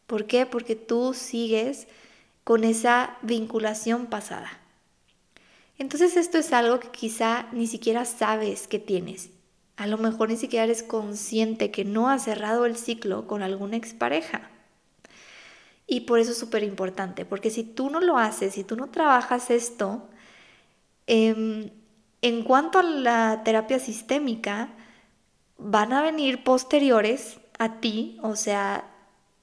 ¿Por 0.07 0.25
qué? 0.25 0.45
Porque 0.45 0.77
tú 0.77 1.13
sigues 1.13 1.89
con 2.45 2.63
esa 2.63 3.17
vinculación 3.23 4.05
pasada. 4.05 4.49
Entonces 5.79 6.15
esto 6.15 6.37
es 6.37 6.53
algo 6.53 6.79
que 6.79 6.89
quizá 6.89 7.47
ni 7.51 7.65
siquiera 7.65 8.05
sabes 8.05 8.67
que 8.67 8.77
tienes 8.77 9.31
a 9.79 9.87
lo 9.87 9.97
mejor 9.97 10.27
ni 10.27 10.35
siquiera 10.35 10.65
eres 10.65 10.83
consciente 10.83 11.71
que 11.71 11.85
no 11.85 12.09
has 12.09 12.25
cerrado 12.25 12.65
el 12.65 12.75
ciclo 12.75 13.27
con 13.27 13.41
alguna 13.41 13.77
expareja. 13.77 14.41
Y 15.87 16.01
por 16.01 16.19
eso 16.19 16.31
es 16.31 16.37
súper 16.37 16.63
importante, 16.63 17.23
porque 17.23 17.49
si 17.49 17.63
tú 17.63 17.89
no 17.89 18.01
lo 18.01 18.17
haces, 18.17 18.55
si 18.55 18.65
tú 18.65 18.75
no 18.75 18.89
trabajas 18.89 19.49
esto, 19.49 20.09
em, 21.07 21.71
en 22.21 22.43
cuanto 22.43 22.79
a 22.79 22.83
la 22.83 23.41
terapia 23.45 23.79
sistémica, 23.79 24.69
van 25.57 25.93
a 25.93 26.01
venir 26.01 26.43
posteriores 26.43 27.39
a 27.57 27.79
ti, 27.79 28.17
o 28.21 28.35
sea, 28.35 28.88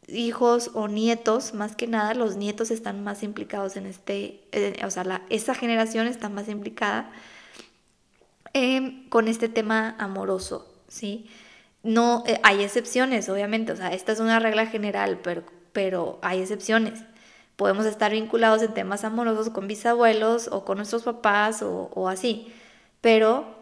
hijos 0.09 0.71
o 0.75 0.89
nietos, 0.89 1.55
más 1.55 1.77
que 1.77 1.87
nada, 1.87 2.15
los 2.15 2.37
nietos 2.37 2.71
están 2.71 3.03
más 3.05 3.23
implicados 3.23 3.77
en 3.77 3.87
este, 3.87 4.41
eh, 4.53 4.81
o 4.85 4.91
sea, 4.91 5.23
esa 5.31 5.55
generación 5.55 6.07
está 6.07 6.29
más 6.29 6.49
implicada 6.49 7.11
Em, 8.59 9.07
con 9.11 9.29
este 9.29 9.51
tema 9.51 9.97
amoroso, 9.99 10.67
¿sí? 10.89 11.29
No, 11.83 12.25
eh, 12.27 12.41
hay 12.43 12.63
excepciones, 12.65 13.29
obviamente, 13.29 13.73
o 13.73 13.77
sea, 13.77 13.93
esta 13.93 14.13
es 14.13 14.19
una 14.19 14.39
regla 14.41 14.65
general, 14.65 15.21
pero, 15.23 15.43
pero 15.75 16.19
hay 16.23 16.41
excepciones. 16.41 17.03
Podemos 17.57 17.85
estar 17.85 18.13
vinculados 18.13 18.63
en 18.63 18.73
temas 18.73 19.05
amorosos 19.05 19.51
con 19.51 19.67
bisabuelos 19.69 20.49
o 20.51 20.65
con 20.65 20.79
nuestros 20.79 21.03
papás 21.03 21.61
o 21.63 22.09
así, 22.09 22.51
pero 23.03 23.56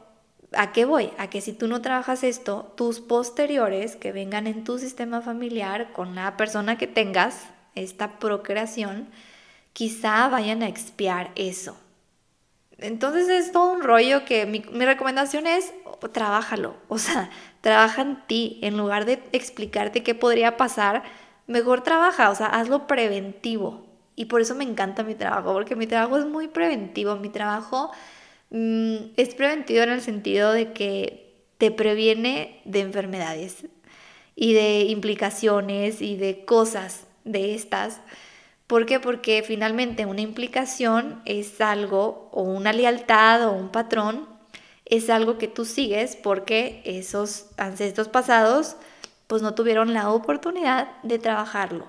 ¿a 0.57 0.73
qué 0.73 0.85
voy? 0.85 1.11
A 1.19 1.29
que 1.29 1.41
si 1.41 1.53
tú 1.53 1.69
no 1.69 1.83
trabajas 1.83 2.25
esto, 2.25 2.73
tus 2.77 3.01
posteriores 3.01 3.97
que 3.97 4.13
vengan 4.13 4.47
en 4.47 4.65
tu 4.65 4.79
sistema 4.79 5.21
familiar 5.21 5.93
con 5.93 6.15
la 6.15 6.37
persona 6.37 6.79
que 6.79 6.87
tengas, 6.87 7.49
esta 7.75 8.19
procreación, 8.19 9.09
quizá 9.73 10.29
vayan 10.29 10.63
a 10.63 10.69
expiar 10.69 11.31
eso. 11.35 11.77
Entonces 12.79 13.29
es 13.29 13.53
todo 13.53 13.73
un 13.73 13.83
rollo 13.83 14.25
que 14.25 14.47
mi, 14.47 14.61
recomendación 14.61 15.47
es, 15.47 15.73
trabájalo, 16.13 16.77
o 16.89 16.99
sea, 16.99 17.31
trabaja 17.61 18.03
en 18.03 18.27
ti, 18.27 18.59
en 18.63 18.77
lugar 18.77 19.05
de 19.05 19.23
explicarte 19.33 20.03
qué 20.03 20.15
podría 20.15 20.57
pasar, 20.57 21.03
mejor 21.47 21.83
trabaja, 21.83 22.31
o 22.31 22.35
sea, 22.35 22.47
hazlo 22.47 22.87
preventivo. 22.87 23.87
Y 24.17 24.27
por 24.27 24.41
eso 24.41 24.55
me 24.55 24.65
encanta 24.65 25.03
mi 25.03 25.15
trabajo, 25.15 25.53
porque 25.53 25.77
mi 25.77 25.87
trabajo 25.87 26.17
es 26.19 26.27
muy 26.27 26.49
preventivo, 26.49 27.17
mi 27.17 27.31
trabajo 27.31 27.91
es 29.17 29.35
preventivo 29.35 29.83
en 29.83 29.91
el 29.91 30.01
sentido 30.01 30.53
de 30.53 30.73
que 30.73 31.35
te 31.59 31.71
previene 31.71 32.61
de 32.65 32.81
enfermedades 32.81 33.67
y 34.37 34.53
de 34.53 34.83
implicaciones 34.83 36.01
y 36.01 36.17
de 36.17 36.45
cosas 36.45 37.07
de 37.25 37.55
estas 37.55 38.01
¿Por 38.67 38.87
qué? 38.87 38.99
Porque 38.99 39.43
finalmente 39.47 40.07
una 40.07 40.23
implicación 40.23 41.21
es 41.27 41.61
algo, 41.61 42.29
o 42.33 42.43
una 42.43 42.73
lealtad 42.73 43.47
o 43.47 43.53
un 43.53 43.69
patrón, 43.69 44.27
es 44.87 45.11
algo 45.11 45.39
que 45.39 45.49
tú 45.49 45.65
sigues 45.65 46.17
porque 46.17 46.83
esos 46.85 47.47
ancestros 47.57 48.09
pasados 48.09 48.77
pues 49.27 49.43
no 49.43 49.55
tuvieron 49.55 49.95
la 49.95 50.11
oportunidad 50.11 50.89
de 51.03 51.19
trabajarlo. 51.19 51.87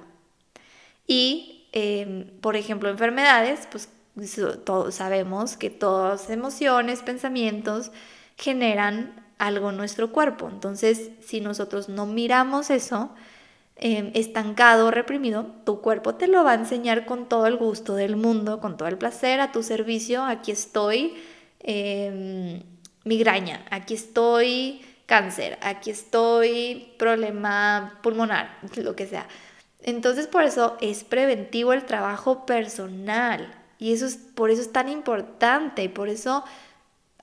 Y, 1.08 1.68
em, 1.72 2.30
por 2.42 2.56
ejemplo, 2.56 2.90
enfermedades, 2.90 3.68
pues 3.72 3.90
todos 4.64 4.96
sabemos 4.96 5.58
que 5.58 5.70
todas 5.70 6.30
emociones, 6.30 7.02
pensamientos 7.02 7.92
generan 8.38 9.26
algo 9.38 9.70
en 9.72 9.78
nuestro 9.78 10.12
cuerpo. 10.12 10.50
Entonces, 10.50 11.12
si 11.26 11.42
nosotros 11.42 11.90
no 11.90 12.06
miramos 12.06 12.70
eso, 12.70 13.12
Em, 13.78 14.12
estancado, 14.14 14.90
reprimido, 14.90 15.48
tu 15.66 15.82
cuerpo 15.82 16.16
te 16.16 16.28
lo 16.28 16.46
va 16.46 16.52
a 16.52 16.56
enseñar 16.56 17.06
con 17.06 17.28
todo 17.28 17.46
el 17.46 17.58
gusto 17.58 17.96
del 17.96 18.16
mundo, 18.16 18.62
con 18.62 18.78
todo 18.78 18.88
el 18.88 18.98
placer, 18.98 19.42
a 19.42 19.52
tu 19.52 19.64
servicio, 19.64 20.24
aquí 20.24 20.52
estoy, 20.52 21.14
em, 21.60 22.64
migraña, 23.04 23.66
aquí 23.72 23.94
estoy, 23.96 24.82
cáncer, 25.06 25.58
aquí 25.62 25.92
estoy, 25.92 26.94
problema 26.98 28.00
pulmonar, 28.02 28.58
lo 28.78 28.96
que 28.96 29.08
sea. 29.08 29.28
Entonces 29.84 30.28
por 30.28 30.44
eso 30.44 30.78
es 30.82 31.04
preventivo 31.04 31.74
el 31.74 31.86
trabajo 31.86 32.46
personal 32.46 33.54
y 33.78 33.94
eso 33.94 34.06
es, 34.06 34.18
por 34.18 34.50
eso 34.50 34.62
es 34.62 34.72
tan 34.72 34.90
importante 34.90 35.84
y 35.84 35.90
por 35.90 36.10
eso 36.10 36.44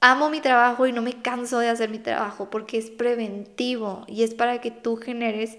amo 0.01 0.29
mi 0.31 0.41
trabajo 0.41 0.87
y 0.87 0.93
no 0.93 1.01
me 1.01 1.23
canso 1.23 1.59
de 1.61 1.69
hacer 1.69 1.89
mi 1.89 1.99
trabajo 1.99 2.51
porque 2.51 2.79
es 2.79 2.91
preventivo 2.91 4.05
y 4.09 4.25
es 4.25 4.35
para 4.35 4.61
que 4.61 4.71
tú 4.71 4.97
generes 4.97 5.57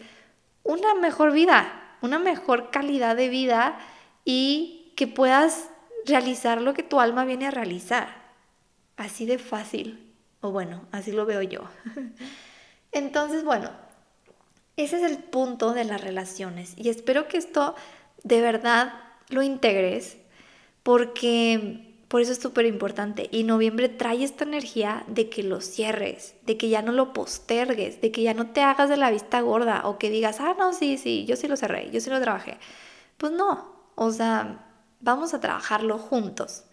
una 0.63 0.95
mejor 0.95 1.31
vida, 1.31 1.97
una 2.01 2.19
mejor 2.19 2.69
calidad 2.69 3.15
de 3.15 3.29
vida 3.29 3.79
y 4.25 4.93
que 4.95 5.07
puedas 5.07 5.69
realizar 6.05 6.61
lo 6.61 6.73
que 6.73 6.83
tu 6.83 6.99
alma 6.99 7.25
viene 7.25 7.47
a 7.47 7.51
realizar. 7.51 8.23
Así 8.97 9.25
de 9.25 9.37
fácil. 9.37 10.13
O 10.41 10.51
bueno, 10.51 10.85
así 10.91 11.11
lo 11.11 11.25
veo 11.25 11.41
yo. 11.41 11.61
Entonces, 12.91 13.43
bueno, 13.43 13.71
ese 14.75 14.97
es 14.97 15.03
el 15.03 15.17
punto 15.17 15.73
de 15.73 15.85
las 15.85 16.01
relaciones. 16.01 16.73
Y 16.77 16.89
espero 16.89 17.27
que 17.27 17.37
esto 17.37 17.75
de 18.23 18.41
verdad 18.41 18.93
lo 19.29 19.41
integres 19.41 20.17
porque 20.83 21.93
por 22.07 22.21
eso 22.21 22.31
es 22.31 22.37
súper 22.37 22.67
importante. 22.67 23.27
Y 23.31 23.43
noviembre 23.43 23.89
trae 23.89 24.23
esta 24.23 24.43
energía 24.43 25.03
de 25.07 25.29
que 25.29 25.41
lo 25.41 25.61
cierres, 25.61 26.35
de 26.45 26.57
que 26.57 26.69
ya 26.69 26.81
no 26.83 26.91
lo 26.91 27.11
postergues, 27.11 28.01
de 28.01 28.11
que 28.11 28.21
ya 28.21 28.35
no 28.35 28.51
te 28.51 28.61
hagas 28.61 28.89
de 28.89 28.97
la 28.97 29.09
vista 29.09 29.41
gorda 29.41 29.81
o 29.85 29.97
que 29.97 30.11
digas, 30.11 30.39
ah, 30.39 30.55
no, 30.59 30.73
sí, 30.73 30.97
sí, 30.97 31.25
yo 31.25 31.35
sí 31.35 31.47
lo 31.47 31.57
cerré, 31.57 31.89
yo 31.91 31.99
sí 31.99 32.11
lo 32.11 32.21
trabajé. 32.21 32.59
Pues 33.17 33.31
no, 33.31 33.73
o 33.95 34.11
sea, 34.11 34.67
vamos 34.99 35.33
a 35.33 35.39
trabajarlo 35.39 35.97
juntos. 35.97 36.65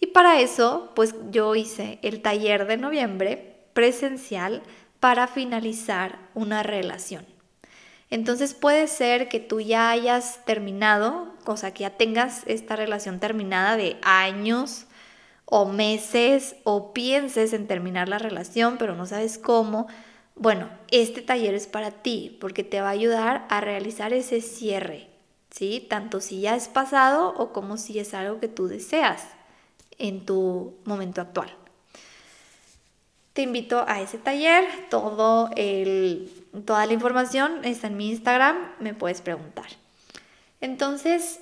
Y 0.00 0.08
para 0.08 0.40
eso, 0.40 0.90
pues 0.96 1.14
yo 1.30 1.54
hice 1.54 2.00
el 2.02 2.20
taller 2.20 2.66
de 2.66 2.76
noviembre 2.76 3.68
presencial 3.72 4.62
para 4.98 5.28
finalizar 5.28 6.18
una 6.34 6.64
relación. 6.64 7.24
Entonces 8.10 8.52
puede 8.52 8.88
ser 8.88 9.28
que 9.28 9.40
tú 9.40 9.60
ya 9.60 9.90
hayas 9.90 10.44
terminado, 10.44 11.31
o 11.46 11.56
sea, 11.56 11.72
que 11.72 11.82
ya 11.82 11.90
tengas 11.90 12.42
esta 12.46 12.76
relación 12.76 13.20
terminada 13.20 13.76
de 13.76 13.96
años 14.02 14.86
o 15.44 15.66
meses 15.66 16.56
o 16.64 16.92
pienses 16.92 17.52
en 17.52 17.66
terminar 17.66 18.08
la 18.08 18.18
relación, 18.18 18.76
pero 18.78 18.94
no 18.94 19.06
sabes 19.06 19.38
cómo. 19.38 19.86
Bueno, 20.34 20.68
este 20.90 21.22
taller 21.22 21.54
es 21.54 21.66
para 21.66 21.90
ti 21.90 22.36
porque 22.40 22.64
te 22.64 22.80
va 22.80 22.88
a 22.88 22.92
ayudar 22.92 23.46
a 23.48 23.60
realizar 23.60 24.12
ese 24.12 24.40
cierre, 24.40 25.08
¿sí? 25.50 25.86
Tanto 25.88 26.20
si 26.20 26.40
ya 26.40 26.56
es 26.56 26.68
pasado 26.68 27.34
o 27.36 27.52
como 27.52 27.76
si 27.76 27.98
es 27.98 28.14
algo 28.14 28.40
que 28.40 28.48
tú 28.48 28.68
deseas 28.68 29.26
en 29.98 30.24
tu 30.24 30.74
momento 30.84 31.20
actual. 31.20 31.54
Te 33.34 33.42
invito 33.42 33.84
a 33.86 34.00
ese 34.00 34.18
taller, 34.18 34.64
todo 34.90 35.50
el 35.56 36.42
Toda 36.66 36.84
la 36.84 36.92
información 36.92 37.64
está 37.64 37.86
en 37.86 37.96
mi 37.96 38.10
Instagram, 38.10 38.56
me 38.78 38.92
puedes 38.92 39.22
preguntar. 39.22 39.64
Entonces, 40.62 41.40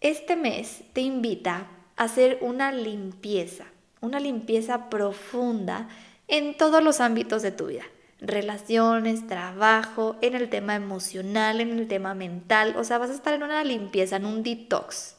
este 0.00 0.34
mes 0.34 0.82
te 0.92 1.00
invita 1.00 1.68
a 1.96 2.04
hacer 2.04 2.38
una 2.40 2.72
limpieza, 2.72 3.66
una 4.00 4.18
limpieza 4.18 4.90
profunda 4.90 5.88
en 6.26 6.56
todos 6.56 6.82
los 6.82 7.00
ámbitos 7.00 7.42
de 7.42 7.52
tu 7.52 7.66
vida. 7.66 7.84
Relaciones, 8.20 9.28
trabajo, 9.28 10.16
en 10.22 10.34
el 10.34 10.50
tema 10.50 10.74
emocional, 10.74 11.60
en 11.60 11.78
el 11.78 11.86
tema 11.86 12.14
mental. 12.14 12.74
O 12.76 12.82
sea, 12.82 12.98
vas 12.98 13.10
a 13.10 13.14
estar 13.14 13.32
en 13.32 13.44
una 13.44 13.62
limpieza, 13.62 14.16
en 14.16 14.26
un 14.26 14.42
detox. 14.42 15.14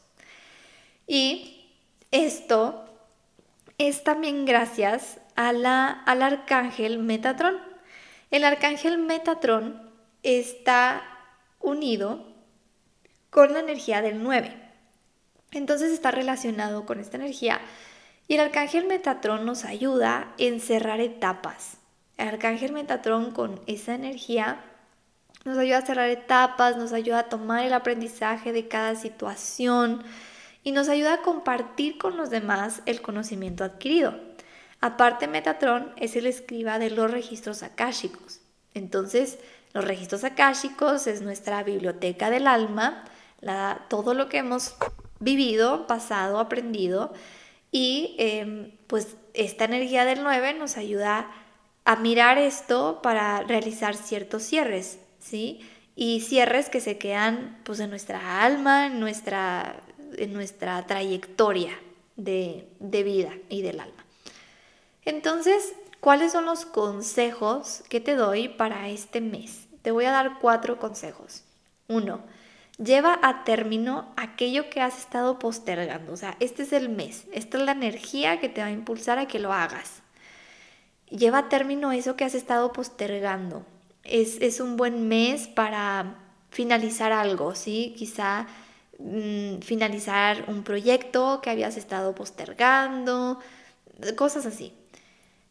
Y 1.06 1.70
esto 2.10 2.84
es 3.78 4.04
también 4.04 4.44
gracias 4.44 5.18
a 5.34 5.54
la, 5.54 5.88
al 5.88 6.20
arcángel 6.20 6.98
Metatron. 6.98 7.56
El 8.30 8.44
arcángel 8.44 8.98
Metatron 8.98 9.80
está 10.22 11.02
unido 11.60 12.33
con 13.34 13.52
la 13.52 13.58
energía 13.58 14.00
del 14.00 14.22
9. 14.22 14.54
Entonces 15.50 15.90
está 15.90 16.12
relacionado 16.12 16.86
con 16.86 17.00
esta 17.00 17.16
energía. 17.16 17.60
Y 18.28 18.34
el 18.34 18.40
arcángel 18.40 18.86
Metatron 18.86 19.44
nos 19.44 19.64
ayuda 19.64 20.32
en 20.38 20.60
cerrar 20.60 21.00
etapas. 21.00 21.78
El 22.16 22.28
arcángel 22.28 22.72
Metatron 22.72 23.32
con 23.32 23.60
esa 23.66 23.96
energía 23.96 24.60
nos 25.44 25.58
ayuda 25.58 25.78
a 25.78 25.86
cerrar 25.86 26.10
etapas, 26.10 26.76
nos 26.76 26.92
ayuda 26.92 27.18
a 27.18 27.28
tomar 27.28 27.64
el 27.64 27.72
aprendizaje 27.72 28.52
de 28.52 28.68
cada 28.68 28.94
situación 28.94 30.04
y 30.62 30.70
nos 30.70 30.88
ayuda 30.88 31.14
a 31.14 31.22
compartir 31.22 31.98
con 31.98 32.16
los 32.16 32.30
demás 32.30 32.82
el 32.86 33.02
conocimiento 33.02 33.64
adquirido. 33.64 34.14
Aparte, 34.80 35.26
Metatron 35.26 35.92
es 35.96 36.14
el 36.14 36.26
escriba 36.26 36.78
de 36.78 36.90
los 36.90 37.10
registros 37.10 37.64
akáshicos. 37.64 38.42
Entonces, 38.74 39.40
los 39.72 39.84
registros 39.84 40.22
akáshicos 40.22 41.08
es 41.08 41.20
nuestra 41.20 41.64
biblioteca 41.64 42.30
del 42.30 42.46
alma, 42.46 43.04
todo 43.88 44.14
lo 44.14 44.28
que 44.28 44.38
hemos 44.38 44.74
vivido, 45.20 45.86
pasado, 45.86 46.38
aprendido. 46.38 47.12
Y 47.70 48.14
em, 48.18 48.72
pues 48.86 49.16
esta 49.32 49.64
energía 49.64 50.04
del 50.04 50.22
9 50.22 50.54
nos 50.54 50.76
ayuda 50.76 51.30
a 51.84 51.96
mirar 51.96 52.38
esto 52.38 53.00
para 53.02 53.42
realizar 53.42 53.96
ciertos 53.96 54.42
cierres, 54.42 54.98
¿sí? 55.18 55.60
Y 55.96 56.20
cierres 56.20 56.70
que 56.70 56.80
se 56.80 56.98
quedan 56.98 57.60
pues 57.64 57.80
en 57.80 57.90
nuestra 57.90 58.44
alma, 58.44 58.86
en 58.86 59.00
nuestra, 59.00 59.82
en 60.16 60.32
nuestra 60.32 60.86
trayectoria 60.86 61.78
de 62.16 62.68
vida 62.80 63.32
y 63.48 63.62
del 63.62 63.80
alma. 63.80 64.04
Entonces, 65.04 65.74
¿cuáles 66.00 66.32
son 66.32 66.46
los 66.46 66.64
consejos 66.64 67.82
que 67.88 68.00
te 68.00 68.14
doy 68.14 68.48
para 68.48 68.88
este 68.88 69.20
mes? 69.20 69.66
Te 69.82 69.90
voy 69.90 70.06
a 70.06 70.12
dar 70.12 70.38
cuatro 70.40 70.78
consejos. 70.78 71.44
Uno, 71.88 72.22
lleva 72.78 73.18
a 73.22 73.44
término 73.44 74.12
aquello 74.16 74.68
que 74.70 74.80
has 74.80 74.98
estado 74.98 75.38
postergando. 75.38 76.12
O 76.12 76.16
sea, 76.16 76.36
este 76.40 76.62
es 76.64 76.72
el 76.72 76.88
mes, 76.88 77.26
esta 77.32 77.58
es 77.58 77.64
la 77.64 77.72
energía 77.72 78.40
que 78.40 78.48
te 78.48 78.60
va 78.60 78.68
a 78.68 78.72
impulsar 78.72 79.18
a 79.18 79.26
que 79.26 79.38
lo 79.38 79.52
hagas. 79.52 80.02
Lleva 81.08 81.38
a 81.38 81.48
término 81.48 81.92
eso 81.92 82.16
que 82.16 82.24
has 82.24 82.34
estado 82.34 82.72
postergando. 82.72 83.64
Es, 84.02 84.60
un 84.60 84.76
buen 84.76 85.08
mes 85.08 85.46
para 85.46 86.16
finalizar 86.50 87.12
algo, 87.12 87.54
¿sí? 87.54 87.94
Quizá 87.96 88.46
mm, 88.98 89.60
finalizar 89.60 90.44
un 90.48 90.62
proyecto 90.62 91.40
que 91.42 91.50
habías 91.50 91.76
estado 91.76 92.14
postergando, 92.14 93.38
cosas 94.16 94.46
así. 94.46 94.72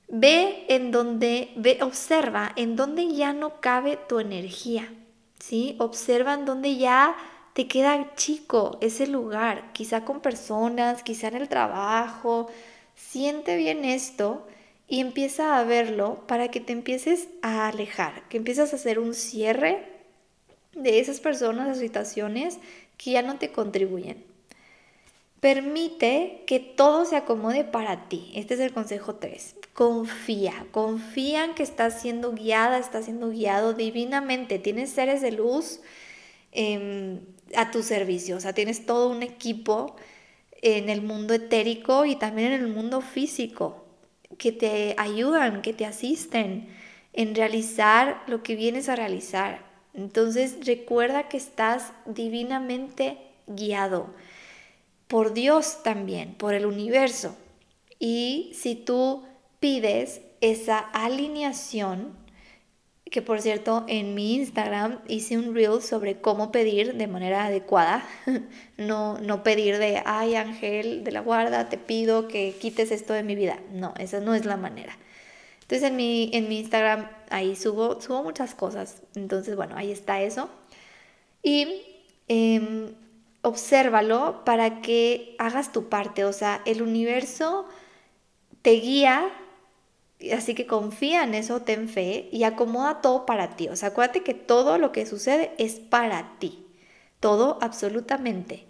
Ve 0.07 0.65
en 0.69 0.91
donde, 0.91 1.51
ve, 1.55 1.79
observa 1.81 2.51
en 2.55 2.75
donde 2.75 3.07
ya 3.15 3.33
no 3.33 3.61
cabe 3.61 3.97
tu 3.97 4.19
energía, 4.19 4.91
¿sí? 5.43 5.75
Observa 5.79 6.33
en 6.33 6.45
donde 6.45 6.77
ya 6.77 7.15
te 7.53 7.67
queda 7.67 8.15
chico 8.15 8.77
ese 8.81 9.07
lugar, 9.07 9.71
quizá 9.73 10.05
con 10.05 10.21
personas, 10.21 11.03
quizá 11.03 11.27
en 11.27 11.35
el 11.35 11.49
trabajo. 11.49 12.47
Siente 12.95 13.57
bien 13.57 13.83
esto 13.83 14.47
y 14.87 15.01
empieza 15.01 15.59
a 15.59 15.63
verlo 15.63 16.25
para 16.27 16.49
que 16.49 16.61
te 16.61 16.71
empieces 16.71 17.27
a 17.41 17.67
alejar, 17.67 18.27
que 18.29 18.37
empieces 18.37 18.71
a 18.71 18.75
hacer 18.77 18.99
un 18.99 19.13
cierre 19.13 19.85
de 20.73 20.99
esas 20.99 21.19
personas, 21.19 21.67
de 21.67 21.87
situaciones 21.87 22.59
que 22.97 23.11
ya 23.11 23.21
no 23.21 23.37
te 23.37 23.51
contribuyen. 23.51 24.23
Permite 25.43 26.41
que 26.47 26.61
todo 26.61 27.03
se 27.03 27.17
acomode 27.17 27.65
para 27.65 28.07
ti. 28.07 28.31
Este 28.33 28.53
es 28.53 28.61
el 28.61 28.71
consejo 28.71 29.15
3. 29.15 29.57
Confía, 29.73 30.65
confía 30.71 31.43
en 31.43 31.53
que 31.53 31.63
estás 31.63 32.01
siendo 32.01 32.31
guiada, 32.31 32.77
estás 32.77 33.03
siendo 33.03 33.29
guiado 33.29 33.73
divinamente. 33.73 34.57
Tienes 34.57 34.91
seres 34.91 35.21
de 35.21 35.33
luz 35.33 35.81
em, 36.53 37.19
a 37.57 37.71
tu 37.71 37.83
servicio, 37.83 38.37
o 38.37 38.39
sea, 38.39 38.53
tienes 38.53 38.85
todo 38.85 39.09
un 39.09 39.21
equipo 39.21 39.97
en 40.61 40.87
el 40.87 41.01
mundo 41.01 41.33
etérico 41.33 42.05
y 42.05 42.15
también 42.15 42.53
en 42.53 42.61
el 42.61 42.69
mundo 42.69 43.01
físico 43.01 43.83
que 44.37 44.53
te 44.53 44.95
ayudan, 44.97 45.61
que 45.61 45.73
te 45.73 45.85
asisten 45.85 46.69
en 47.11 47.35
realizar 47.35 48.23
lo 48.27 48.43
que 48.43 48.55
vienes 48.55 48.87
a 48.87 48.95
realizar. 48.95 49.65
Entonces 49.93 50.65
recuerda 50.65 51.27
que 51.27 51.35
estás 51.35 51.91
divinamente 52.05 53.17
guiado 53.45 54.07
por 55.13 55.35
Dios 55.35 55.83
también, 55.83 56.33
por 56.33 56.55
el 56.55 56.65
universo. 56.65 57.35
Y 57.99 58.49
si 58.55 58.73
tú 58.73 59.23
pides 59.59 60.21
esa 60.41 60.79
alineación, 60.79 62.17
que 63.11 63.21
por 63.21 63.39
cierto 63.39 63.85
en 63.87 64.15
mi 64.15 64.33
Instagram 64.33 65.01
hice 65.07 65.37
un 65.37 65.53
reel 65.53 65.83
sobre 65.83 66.19
cómo 66.19 66.51
pedir 66.51 66.95
de 66.95 67.05
manera 67.05 67.45
adecuada, 67.45 68.03
no, 68.77 69.19
no 69.19 69.43
pedir 69.43 69.77
de, 69.77 70.01
ay 70.03 70.33
Ángel 70.33 71.03
de 71.03 71.11
la 71.11 71.19
guarda, 71.19 71.69
te 71.69 71.77
pido 71.77 72.27
que 72.27 72.55
quites 72.59 72.89
esto 72.89 73.13
de 73.13 73.21
mi 73.21 73.35
vida. 73.35 73.59
No, 73.71 73.93
esa 73.99 74.19
no 74.19 74.33
es 74.33 74.45
la 74.45 74.57
manera. 74.57 74.97
Entonces 75.61 75.89
en 75.89 75.95
mi, 75.95 76.31
en 76.33 76.49
mi 76.49 76.57
Instagram 76.57 77.07
ahí 77.29 77.55
subo, 77.55 78.01
subo 78.01 78.23
muchas 78.23 78.55
cosas. 78.55 79.03
Entonces 79.13 79.55
bueno, 79.55 79.75
ahí 79.77 79.91
está 79.91 80.23
eso. 80.23 80.49
Y 81.43 81.83
em, 82.27 82.95
obsérvalo 83.43 84.43
para 84.45 84.81
que 84.81 85.35
hagas 85.37 85.71
tu 85.71 85.89
parte. 85.89 86.25
O 86.25 86.33
sea, 86.33 86.61
el 86.65 86.81
universo 86.81 87.67
te 88.63 88.71
guía, 88.71 89.29
así 90.35 90.55
que 90.55 90.65
confía 90.65 91.23
en 91.23 91.35
eso, 91.35 91.61
ten 91.61 91.87
fe 91.87 92.29
y 92.31 92.45
acomoda 92.45 93.01
todo 93.01 93.27
para 93.27 93.55
ti. 93.55 93.67
O 93.67 93.75
sea, 93.75 93.89
acuérdate 93.89 94.23
que 94.23 94.33
todo 94.33 94.79
lo 94.79 94.91
que 94.91 95.05
sucede 95.05 95.51
es 95.59 95.75
para 95.75 96.39
ti. 96.39 96.65
Todo 97.19 97.59
absolutamente. 97.61 98.65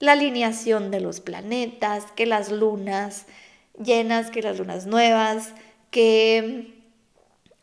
La 0.00 0.12
alineación 0.12 0.90
de 0.90 1.00
los 1.00 1.20
planetas, 1.20 2.06
que 2.16 2.26
las 2.26 2.50
lunas 2.50 3.26
llenas, 3.82 4.30
que 4.30 4.42
las 4.42 4.58
lunas 4.58 4.86
nuevas, 4.86 5.52
que 5.90 6.73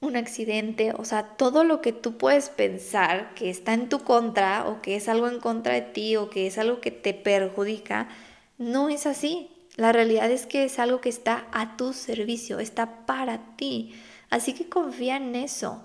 un 0.01 0.17
accidente, 0.17 0.93
o 0.97 1.05
sea, 1.05 1.23
todo 1.23 1.63
lo 1.63 1.79
que 1.79 1.93
tú 1.93 2.17
puedes 2.17 2.49
pensar 2.49 3.33
que 3.35 3.51
está 3.51 3.73
en 3.73 3.87
tu 3.87 3.99
contra 3.99 4.67
o 4.67 4.81
que 4.81 4.95
es 4.95 5.07
algo 5.07 5.27
en 5.27 5.39
contra 5.39 5.75
de 5.75 5.81
ti 5.81 6.15
o 6.15 6.29
que 6.29 6.47
es 6.47 6.57
algo 6.57 6.81
que 6.81 6.89
te 6.89 7.13
perjudica, 7.13 8.09
no 8.57 8.89
es 8.89 9.05
así. 9.05 9.49
La 9.77 9.91
realidad 9.91 10.29
es 10.31 10.47
que 10.47 10.65
es 10.65 10.79
algo 10.79 11.01
que 11.01 11.09
está 11.09 11.47
a 11.51 11.77
tu 11.77 11.93
servicio, 11.93 12.59
está 12.59 13.05
para 13.05 13.55
ti. 13.55 13.93
Así 14.31 14.53
que 14.53 14.67
confía 14.67 15.17
en 15.17 15.35
eso. 15.35 15.83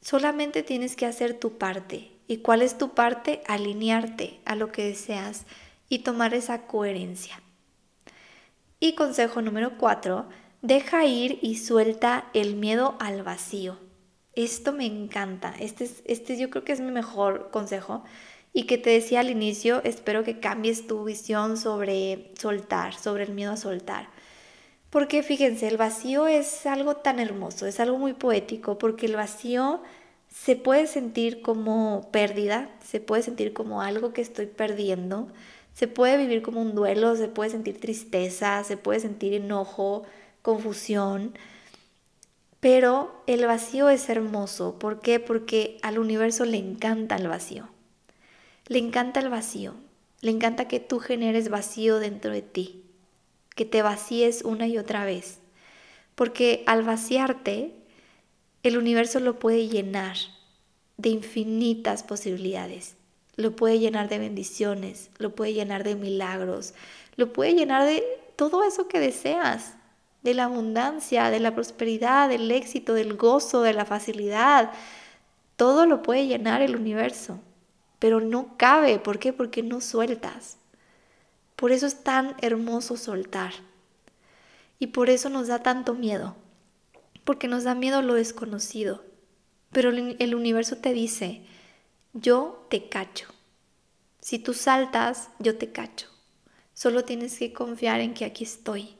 Solamente 0.00 0.62
tienes 0.62 0.94
que 0.94 1.06
hacer 1.06 1.38
tu 1.38 1.58
parte. 1.58 2.12
¿Y 2.28 2.38
cuál 2.38 2.62
es 2.62 2.78
tu 2.78 2.94
parte? 2.94 3.42
Alinearte 3.48 4.40
a 4.44 4.54
lo 4.54 4.70
que 4.70 4.84
deseas 4.84 5.46
y 5.88 6.00
tomar 6.00 6.32
esa 6.32 6.62
coherencia. 6.62 7.42
Y 8.78 8.94
consejo 8.94 9.42
número 9.42 9.78
cuatro, 9.78 10.28
Deja 10.62 11.04
ir 11.06 11.40
y 11.42 11.56
suelta 11.56 12.30
el 12.34 12.54
miedo 12.54 12.94
al 13.00 13.24
vacío. 13.24 13.78
Esto 14.34 14.72
me 14.72 14.86
encanta. 14.86 15.52
Este, 15.58 15.84
es, 15.84 16.02
este 16.04 16.38
yo 16.38 16.50
creo 16.50 16.62
que 16.64 16.70
es 16.72 16.80
mi 16.80 16.92
mejor 16.92 17.50
consejo. 17.50 18.04
y 18.54 18.64
que 18.66 18.78
te 18.78 18.90
decía 18.90 19.20
al 19.20 19.30
inicio, 19.30 19.82
espero 19.84 20.24
que 20.24 20.38
cambies 20.38 20.86
tu 20.86 21.04
visión 21.04 21.56
sobre 21.56 22.32
soltar, 22.38 22.94
sobre 22.94 23.24
el 23.24 23.32
miedo 23.32 23.52
a 23.52 23.56
soltar. 23.56 24.10
Porque 24.90 25.22
fíjense, 25.22 25.68
el 25.68 25.78
vacío 25.78 26.26
es 26.28 26.66
algo 26.66 26.96
tan 26.96 27.18
hermoso, 27.18 27.66
es 27.66 27.80
algo 27.80 27.98
muy 27.98 28.12
poético, 28.14 28.78
porque 28.78 29.06
el 29.06 29.16
vacío 29.16 29.82
se 30.28 30.56
puede 30.56 30.86
sentir 30.86 31.42
como 31.42 32.10
pérdida, 32.12 32.70
se 32.84 33.00
puede 33.00 33.22
sentir 33.22 33.52
como 33.54 33.82
algo 33.82 34.12
que 34.12 34.20
estoy 34.22 34.46
perdiendo, 34.46 35.28
se 35.72 35.88
puede 35.88 36.18
vivir 36.18 36.42
como 36.42 36.60
un 36.60 36.74
duelo, 36.74 37.16
se 37.16 37.28
puede 37.28 37.50
sentir 37.50 37.80
tristeza, 37.80 38.64
se 38.64 38.76
puede 38.76 39.00
sentir 39.00 39.34
enojo, 39.34 40.04
confusión, 40.42 41.34
pero 42.62 43.24
el 43.26 43.46
vacío 43.46 43.88
es 43.88 44.08
hermoso. 44.08 44.78
¿Por 44.78 45.00
qué? 45.00 45.18
Porque 45.18 45.78
al 45.82 45.98
universo 45.98 46.44
le 46.44 46.58
encanta 46.58 47.16
el 47.16 47.26
vacío. 47.26 47.68
Le 48.66 48.78
encanta 48.78 49.18
el 49.18 49.30
vacío. 49.30 49.74
Le 50.20 50.30
encanta 50.30 50.68
que 50.68 50.78
tú 50.78 51.00
generes 51.00 51.48
vacío 51.48 51.98
dentro 51.98 52.32
de 52.32 52.42
ti. 52.42 52.84
Que 53.56 53.64
te 53.64 53.82
vacíes 53.82 54.42
una 54.42 54.68
y 54.68 54.78
otra 54.78 55.04
vez. 55.04 55.38
Porque 56.14 56.62
al 56.66 56.84
vaciarte, 56.84 57.74
el 58.62 58.78
universo 58.78 59.18
lo 59.18 59.40
puede 59.40 59.66
llenar 59.66 60.16
de 60.98 61.08
infinitas 61.08 62.04
posibilidades. 62.04 62.94
Lo 63.34 63.56
puede 63.56 63.80
llenar 63.80 64.08
de 64.08 64.18
bendiciones, 64.18 65.10
lo 65.18 65.34
puede 65.34 65.54
llenar 65.54 65.82
de 65.82 65.96
milagros, 65.96 66.74
lo 67.16 67.32
puede 67.32 67.54
llenar 67.54 67.86
de 67.86 68.04
todo 68.36 68.62
eso 68.62 68.86
que 68.86 69.00
deseas 69.00 69.74
de 70.22 70.34
la 70.34 70.44
abundancia, 70.44 71.30
de 71.30 71.40
la 71.40 71.54
prosperidad, 71.54 72.28
del 72.28 72.50
éxito, 72.50 72.94
del 72.94 73.16
gozo, 73.16 73.62
de 73.62 73.72
la 73.72 73.84
facilidad. 73.84 74.72
Todo 75.56 75.86
lo 75.86 76.02
puede 76.02 76.26
llenar 76.26 76.62
el 76.62 76.76
universo, 76.76 77.40
pero 77.98 78.20
no 78.20 78.56
cabe. 78.56 78.98
¿Por 78.98 79.18
qué? 79.18 79.32
Porque 79.32 79.62
no 79.62 79.80
sueltas. 79.80 80.58
Por 81.56 81.72
eso 81.72 81.86
es 81.86 82.02
tan 82.02 82.36
hermoso 82.40 82.96
soltar. 82.96 83.52
Y 84.78 84.88
por 84.88 85.10
eso 85.10 85.28
nos 85.28 85.48
da 85.48 85.62
tanto 85.62 85.94
miedo. 85.94 86.36
Porque 87.24 87.48
nos 87.48 87.64
da 87.64 87.74
miedo 87.74 88.02
lo 88.02 88.14
desconocido. 88.14 89.04
Pero 89.70 89.90
el 89.90 90.34
universo 90.34 90.76
te 90.76 90.92
dice, 90.92 91.42
yo 92.12 92.66
te 92.68 92.88
cacho. 92.88 93.28
Si 94.20 94.38
tú 94.38 94.54
saltas, 94.54 95.30
yo 95.38 95.56
te 95.56 95.72
cacho. 95.72 96.08
Solo 96.74 97.04
tienes 97.04 97.38
que 97.38 97.52
confiar 97.52 98.00
en 98.00 98.14
que 98.14 98.24
aquí 98.24 98.44
estoy 98.44 98.96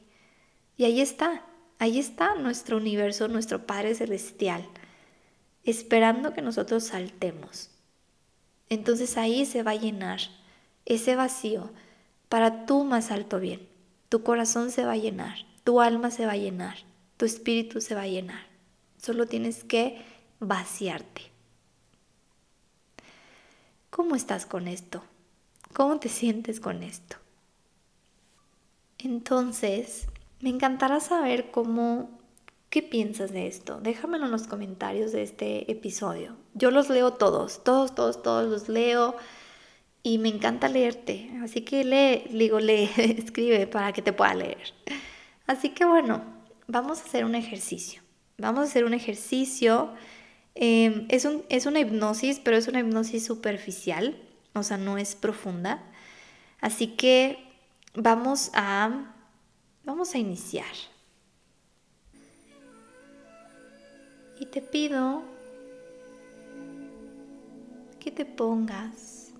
y 0.77 0.85
ahí 0.85 1.01
está, 1.01 1.43
ahí 1.79 1.99
está 1.99 2.35
nuestro 2.35 2.77
universo, 2.77 3.29
nuestro 3.29 3.67
Padre 3.67 3.95
Celestial, 3.95 4.67
esperando 5.65 6.33
que 6.33 6.43
nosotros 6.43 6.85
saltemos. 6.85 7.71
Entonces 8.69 9.17
ahí 9.17 9.45
se 9.45 9.63
va 9.63 9.73
a 9.73 9.77
llenar 9.77 10.21
ese 10.87 11.15
vacío 11.15 11.71
para 12.29 12.67
tu 12.67 12.85
más 12.85 13.11
alto 13.11 13.39
bien. 13.39 13.69
Tu 14.09 14.23
corazón 14.23 14.71
se 14.71 14.85
va 14.85 14.93
a 14.93 14.97
llenar, 14.97 15.39
tu 15.65 15.81
alma 15.81 16.11
se 16.11 16.27
va 16.27 16.33
a 16.33 16.37
llenar, 16.37 16.79
tu 17.17 17.25
espíritu 17.25 17.81
se 17.81 17.95
va 17.95 18.03
a 18.03 18.09
llenar. 18.09 18.47
Solo 18.97 19.27
tienes 19.27 19.65
que 19.65 20.03
vaciarte. 20.41 21.23
¿Cómo 23.91 24.17
estás 24.17 24.47
con 24.47 24.69
esto? 24.69 25.03
¿Cómo 25.75 25.99
te 25.99 26.09
sientes 26.09 26.61
con 26.61 26.83
esto? 26.83 27.17
Entonces, 28.99 30.07
me 30.43 30.51
encantará 30.51 31.01
saber 31.01 31.51
cómo, 31.51 32.11
qué 32.69 32.83
piensas 32.83 33.33
de 33.33 33.47
esto. 33.47 33.81
Déjamelo 33.81 34.27
en 34.27 34.33
los 34.33 34.49
comentarios 34.49 35.13
de 35.13 35.23
este 35.23 35.71
episodio. 35.71 36.37
Yo 36.55 36.73
los 36.73 36.91
leo 36.91 37.13
todos, 37.13 37.63
todos, 37.63 37.95
todos, 37.95 38.23
todos 38.23 38.51
los 38.51 38.69
leo 38.69 39.15
y 40.03 40.19
me 40.19 40.29
encanta 40.29 40.69
leerte. 40.69 41.31
Así 41.43 41.63
que 41.63 41.85
lee, 41.85 42.25
digo, 42.37 42.59
lee, 42.59 42.91
escribe 42.97 43.69
para 43.69 43.93
que 43.93 44.03
te 44.03 44.13
pueda 44.13 44.35
leer. 44.35 44.75
Así 45.47 45.71
que 45.71 45.85
bueno, 45.85 46.25
vamos 46.67 47.01
a 47.01 47.05
hacer 47.05 47.25
un 47.25 47.37
ejercicio. 47.37 48.03
Vamos 48.37 48.61
a 48.61 48.65
hacer 48.65 48.85
un 48.85 48.95
ejercicio. 48.95 49.91
Em, 50.57 51.07
es, 51.09 51.25
un, 51.25 51.45
es 51.51 51.67
una 51.67 51.79
hipnosis, 51.79 52.41
pero 52.41 52.57
es 52.57 52.67
una 52.67 52.81
hipnosis 52.81 53.25
superficial, 53.25 54.21
o 54.55 54.65
sea, 54.65 54.77
no 54.77 54.99
es 54.99 55.15
profunda. 55.15 55.85
Así 56.61 56.89
que 56.89 57.39
vamos 57.95 58.51
a 58.55 59.12
Vamos 59.85 60.15
a 60.15 60.19
iniciar. 60.19 60.75
Y 64.39 64.47
te 64.47 64.63
pido 64.63 65.23
que 67.99 68.11
te 68.11 68.25
pongas 68.25 69.31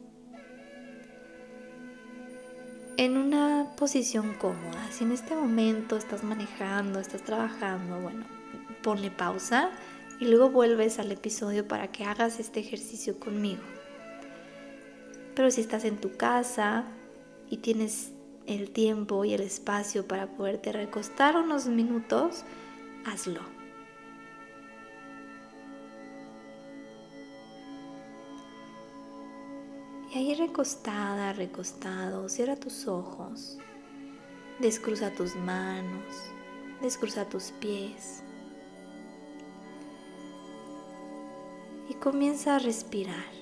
en 2.97 3.17
una 3.17 3.73
posición 3.77 4.35
cómoda. 4.35 4.89
Si 4.93 5.05
en 5.05 5.13
este 5.13 5.35
momento 5.35 5.97
estás 5.97 6.23
manejando, 6.23 7.01
estás 7.01 7.23
trabajando, 7.23 8.01
bueno, 8.01 8.25
ponle 8.83 9.11
pausa 9.11 9.71
y 10.21 10.27
luego 10.27 10.51
vuelves 10.51 10.99
al 10.99 11.11
episodio 11.11 11.67
para 11.67 11.91
que 11.91 12.05
hagas 12.05 12.39
este 12.39 12.61
ejercicio 12.61 13.19
conmigo. 13.19 13.63
Pero 15.35 15.51
si 15.51 15.61
estás 15.61 15.85
en 15.85 15.97
tu 15.97 16.17
casa 16.17 16.85
y 17.51 17.57
tienes 17.57 18.12
el 18.47 18.71
tiempo 18.71 19.25
y 19.25 19.35
el 19.35 19.41
espacio 19.41 20.07
para 20.07 20.27
poderte 20.27 20.73
recostar 20.73 21.37
unos 21.37 21.67
minutos, 21.67 22.45
hazlo. 23.05 23.41
Y 30.11 30.19
ahí 30.19 30.35
recostada, 30.35 31.33
recostado, 31.33 32.29
cierra 32.29 32.57
tus 32.57 32.87
ojos, 32.87 33.59
descruza 34.61 35.11
tus 35.11 35.35
manos, 35.37 36.05
descruza 36.83 37.27
tus 37.29 37.53
pies 37.53 38.23
y 41.89 41.95
comienza 41.95 42.57
a 42.57 42.59
respirar. 42.59 43.42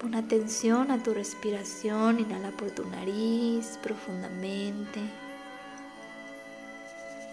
Pon 0.00 0.14
atención 0.14 0.90
a 0.90 1.02
tu 1.02 1.14
respiración, 1.14 2.20
inhala 2.20 2.50
por 2.50 2.70
tu 2.70 2.84
nariz 2.84 3.78
profundamente. 3.82 5.00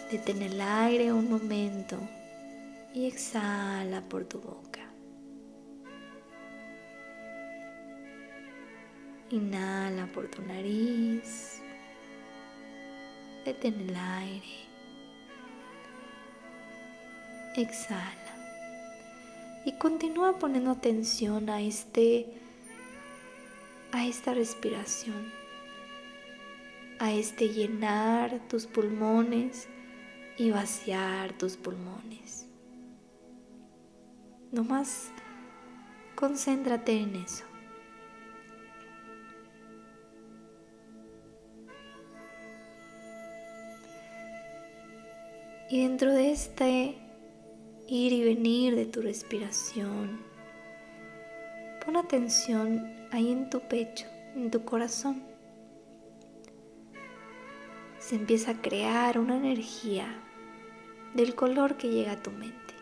Detén 0.09 0.41
el 0.41 0.61
aire 0.61 1.11
un 1.11 1.29
momento 1.29 1.97
y 2.93 3.05
exhala 3.07 4.01
por 4.01 4.25
tu 4.25 4.39
boca. 4.39 4.79
Inhala 9.29 10.05
por 10.13 10.29
tu 10.29 10.41
nariz. 10.43 11.59
Detén 13.43 13.89
el 13.89 13.95
aire. 13.95 14.55
Exhala. 17.55 18.13
Y 19.65 19.73
continúa 19.79 20.39
poniendo 20.39 20.71
atención 20.71 21.49
a 21.49 21.61
este 21.61 22.42
a 23.93 24.07
esta 24.07 24.33
respiración, 24.33 25.31
a 26.97 27.11
este 27.11 27.49
llenar 27.49 28.39
tus 28.49 28.65
pulmones 28.65 29.67
y 30.35 30.49
vaciar 30.49 31.31
tus 31.33 31.57
pulmones. 31.57 32.47
Nomás 34.51 35.11
concéntrate 36.15 36.99
en 36.99 37.17
eso. 37.17 37.45
Y 45.69 45.83
dentro 45.83 46.11
de 46.11 46.31
este 46.31 46.97
ir 47.87 48.11
y 48.11 48.23
venir 48.23 48.75
de 48.75 48.85
tu 48.87 49.01
respiración, 49.01 50.32
pon 51.83 51.97
atención 51.97 53.07
ahí 53.11 53.31
en 53.31 53.49
tu 53.49 53.59
pecho, 53.61 54.05
en 54.35 54.49
tu 54.51 54.63
corazón. 54.63 55.23
Se 57.99 58.15
empieza 58.15 58.51
a 58.51 58.61
crear 58.61 59.19
una 59.19 59.37
energía 59.37 60.07
del 61.13 61.35
color 61.35 61.77
que 61.77 61.89
llega 61.89 62.13
a 62.13 62.21
tu 62.21 62.31
mente. 62.31 62.73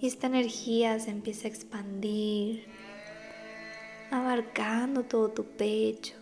Y 0.00 0.06
esta 0.06 0.26
energía 0.26 0.98
se 0.98 1.10
empieza 1.10 1.46
a 1.46 1.50
expandir, 1.50 2.66
abarcando 4.10 5.04
todo 5.04 5.30
tu 5.30 5.44
pecho, 5.44 6.14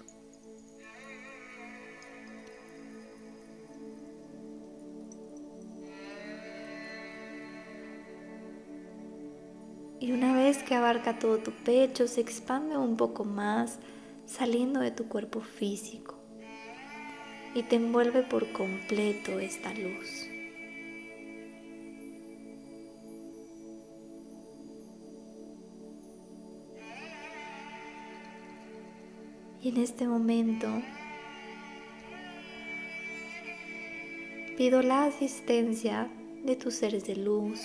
que 10.70 10.76
abarca 10.76 11.18
todo 11.18 11.38
tu 11.38 11.50
pecho 11.50 12.06
se 12.06 12.20
expande 12.20 12.76
un 12.76 12.96
poco 12.96 13.24
más 13.24 13.80
saliendo 14.24 14.78
de 14.78 14.92
tu 14.92 15.08
cuerpo 15.08 15.40
físico 15.40 16.14
y 17.56 17.64
te 17.64 17.74
envuelve 17.74 18.22
por 18.22 18.52
completo 18.52 19.40
esta 19.40 19.74
luz. 19.74 20.28
Y 29.60 29.70
en 29.70 29.76
este 29.78 30.06
momento 30.06 30.68
pido 34.56 34.82
la 34.82 35.06
asistencia 35.06 36.08
de 36.44 36.54
tus 36.54 36.74
seres 36.74 37.06
de 37.06 37.16
luz, 37.16 37.58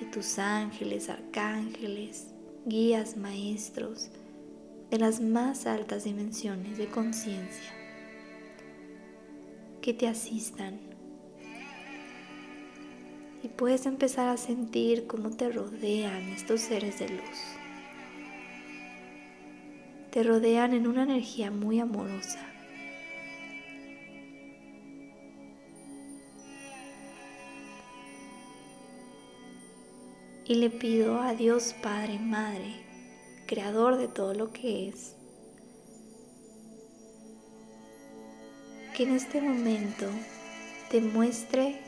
de 0.00 0.06
tus 0.06 0.38
ángeles, 0.38 1.08
arcángeles, 1.08 2.34
guías, 2.66 3.16
maestros, 3.16 4.10
de 4.90 4.98
las 4.98 5.20
más 5.20 5.66
altas 5.66 6.04
dimensiones 6.04 6.78
de 6.78 6.86
conciencia, 6.86 7.72
que 9.80 9.92
te 9.92 10.08
asistan. 10.08 10.78
Y 13.42 13.48
puedes 13.48 13.86
empezar 13.86 14.28
a 14.28 14.36
sentir 14.36 15.06
cómo 15.06 15.30
te 15.30 15.50
rodean 15.50 16.30
estos 16.30 16.60
seres 16.62 16.98
de 16.98 17.10
luz. 17.10 17.38
Te 20.10 20.22
rodean 20.22 20.72
en 20.72 20.86
una 20.86 21.02
energía 21.02 21.50
muy 21.50 21.80
amorosa. 21.80 22.53
Y 30.46 30.56
le 30.56 30.68
pido 30.68 31.20
a 31.20 31.34
Dios 31.34 31.74
Padre, 31.82 32.18
Madre, 32.18 32.74
Creador 33.46 33.96
de 33.96 34.08
todo 34.08 34.34
lo 34.34 34.52
que 34.52 34.88
es, 34.88 35.16
que 38.94 39.04
en 39.04 39.12
este 39.12 39.40
momento 39.40 40.06
te 40.90 41.00
muestre 41.00 41.80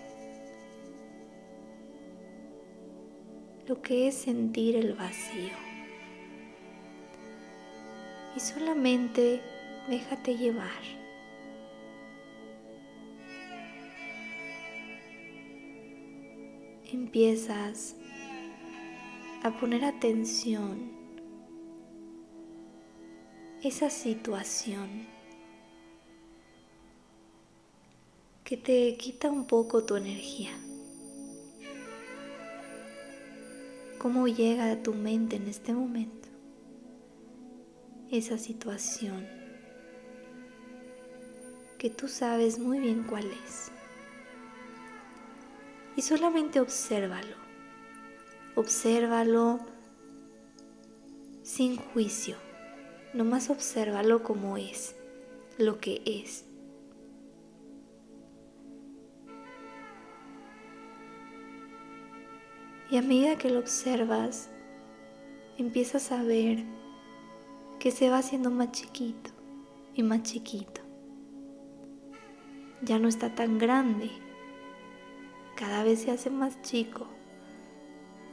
lo 3.68 3.82
que 3.82 4.09
es 4.09 4.14
sentir 4.14 4.76
el 4.76 4.94
vacío. 4.94 5.52
Y 8.34 8.40
solamente 8.40 9.40
déjate 9.88 10.36
llevar. 10.36 10.82
Empiezas 16.92 17.95
a 19.47 19.57
poner 19.61 19.84
atención 19.84 20.90
esa 23.62 23.90
situación 23.90 25.07
que 28.42 28.57
te 28.57 28.97
quita 28.97 29.30
un 29.30 29.47
poco 29.47 29.84
tu 29.84 29.94
energía. 29.94 30.51
¿Cómo 33.99 34.26
llega 34.26 34.72
a 34.72 34.82
tu 34.82 34.94
mente 34.94 35.36
en 35.36 35.47
este 35.47 35.72
momento 35.72 36.28
esa 38.11 38.38
situación 38.38 39.28
que 41.78 41.88
tú 41.88 42.09
sabes 42.09 42.59
muy 42.59 42.80
bien 42.80 43.05
cuál 43.05 43.26
es? 43.26 43.70
Y 45.94 46.03
solamente 46.03 46.59
obsérvalo 46.59 47.45
obsérvalo 48.57 49.61
sin 51.42 51.76
juicio, 51.76 52.36
nomás 53.12 53.50
obsérvalo 53.50 54.22
como 54.22 54.57
es, 54.57 54.96
lo 55.59 55.78
que 55.78 56.00
es. 56.07 56.46
Y 62.90 62.96
a 62.96 63.02
medida 63.02 63.36
que 63.36 63.50
lo 63.50 63.59
observas, 63.59 64.48
empiezas 65.59 66.11
a 66.11 66.22
ver 66.22 66.64
que 67.78 67.90
se 67.90 68.09
va 68.09 68.18
haciendo 68.18 68.50
más 68.50 68.72
chiquito 68.72 69.32
y 69.92 70.02
más 70.02 70.22
chiquito. 70.22 70.80
Ya 72.80 72.98
no 72.98 73.09
está 73.09 73.34
tan 73.34 73.59
grande, 73.59 74.11
cada 75.57 75.84
vez 75.84 76.00
se 76.00 76.11
hace 76.11 76.30
más 76.30 76.62
chico 76.62 77.15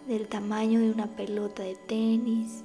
del 0.07 0.27
tamaño 0.27 0.79
de 0.79 0.91
una 0.91 1.07
pelota 1.07 1.63
de 1.63 1.75
tenis, 1.75 2.63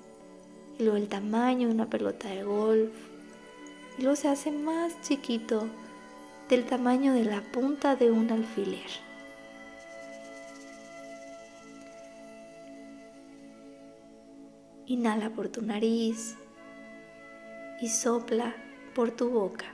y 0.78 0.82
luego 0.82 0.97
el 0.97 1.09
tamaño 1.09 1.68
de 1.68 1.74
una 1.74 1.91
pelota 1.91 2.28
de 2.28 2.45
golf, 2.45 2.93
y 3.99 4.03
luego 4.03 4.16
se 4.16 4.28
hace 4.28 4.51
más 4.51 5.01
chiquito 5.03 5.68
del 6.49 6.64
tamaño 6.64 7.12
de 7.12 7.24
la 7.24 7.43
punta 7.43 7.97
de 7.97 8.11
un 8.11 8.30
alfiler. 8.30 9.09
Inhala 14.86 15.30
por 15.30 15.49
tu 15.49 15.61
nariz 15.61 16.36
y 17.80 17.89
sopla 17.89 18.57
por 18.95 19.11
tu 19.11 19.28
boca. 19.28 19.66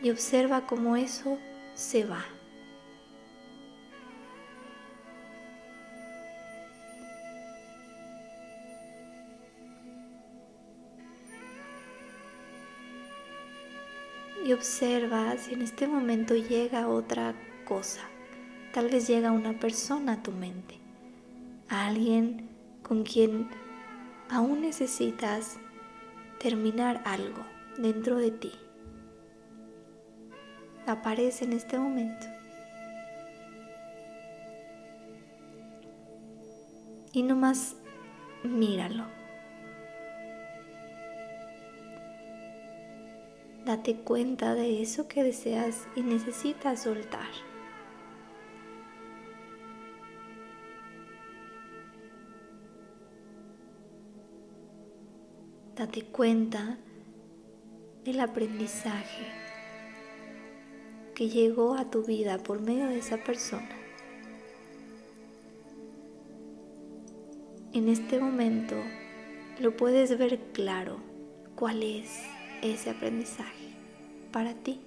Y 0.00 0.10
observa 0.10 0.66
cómo 0.66 0.96
eso 0.96 1.38
se 1.74 2.04
va. 2.04 2.35
Y 14.46 14.52
observa 14.52 15.36
si 15.38 15.54
en 15.54 15.62
este 15.62 15.88
momento 15.88 16.36
llega 16.36 16.86
otra 16.86 17.34
cosa. 17.64 18.02
Tal 18.72 18.88
vez 18.88 19.08
llega 19.08 19.32
una 19.32 19.58
persona 19.58 20.12
a 20.12 20.22
tu 20.22 20.30
mente, 20.30 20.78
alguien 21.68 22.48
con 22.84 23.02
quien 23.02 23.48
aún 24.30 24.60
necesitas 24.60 25.58
terminar 26.38 27.02
algo 27.04 27.44
dentro 27.76 28.18
de 28.18 28.30
ti. 28.30 28.52
Aparece 30.86 31.44
en 31.44 31.52
este 31.52 31.76
momento. 31.76 32.26
Y 37.12 37.24
nomás 37.24 37.74
míralo. 38.44 39.15
Date 43.66 43.96
cuenta 43.96 44.54
de 44.54 44.80
eso 44.80 45.08
que 45.08 45.24
deseas 45.24 45.88
y 45.96 46.02
necesitas 46.02 46.84
soltar. 46.84 47.26
Date 55.74 56.04
cuenta 56.04 56.78
del 58.04 58.20
aprendizaje 58.20 59.26
que 61.16 61.28
llegó 61.28 61.74
a 61.74 61.90
tu 61.90 62.04
vida 62.04 62.38
por 62.38 62.60
medio 62.60 62.86
de 62.86 62.98
esa 62.98 63.16
persona. 63.16 63.76
En 67.72 67.88
este 67.88 68.20
momento 68.20 68.76
lo 69.58 69.76
puedes 69.76 70.16
ver 70.16 70.38
claro 70.52 71.00
cuál 71.56 71.82
es 71.82 72.35
ese 72.72 72.90
aprendizaje 72.90 73.68
para 74.32 74.54
ti. 74.54 74.80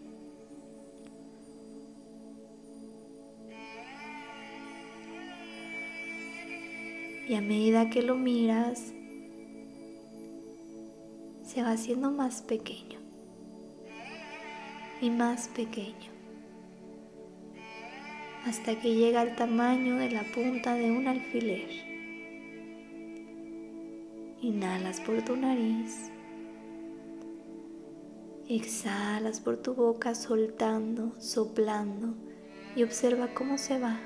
Y 7.28 7.36
a 7.36 7.42
medida 7.42 7.90
que 7.90 8.02
lo 8.02 8.16
miras, 8.16 8.94
se 11.44 11.62
va 11.62 11.72
haciendo 11.72 12.12
más 12.12 12.42
pequeño 12.42 13.00
y 15.02 15.10
más 15.10 15.48
pequeño 15.50 16.10
hasta 18.46 18.80
que 18.80 18.96
llega 18.96 19.22
al 19.22 19.36
tamaño 19.36 19.98
de 19.98 20.12
la 20.12 20.24
punta 20.24 20.74
de 20.74 20.92
un 20.92 21.08
alfiler. 21.08 21.70
Inhalas 24.42 25.02
por 25.02 25.22
tu 25.24 25.36
nariz 25.36 26.10
Exhalas 28.52 29.42
por 29.42 29.58
tu 29.58 29.76
boca 29.76 30.16
soltando, 30.16 31.14
soplando 31.22 32.16
y 32.76 32.82
observa 32.82 33.32
cómo 33.36 33.60
se 33.60 33.78
va. 33.78 34.00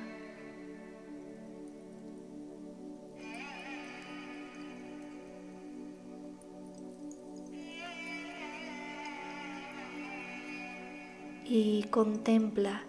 Y 11.46 11.84
contempla 11.84 12.84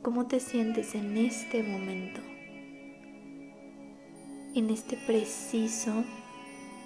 cómo 0.00 0.26
te 0.26 0.40
sientes 0.40 0.94
en 0.94 1.18
este 1.18 1.62
momento, 1.62 2.22
en 4.54 4.70
este 4.70 4.96
preciso 5.06 6.02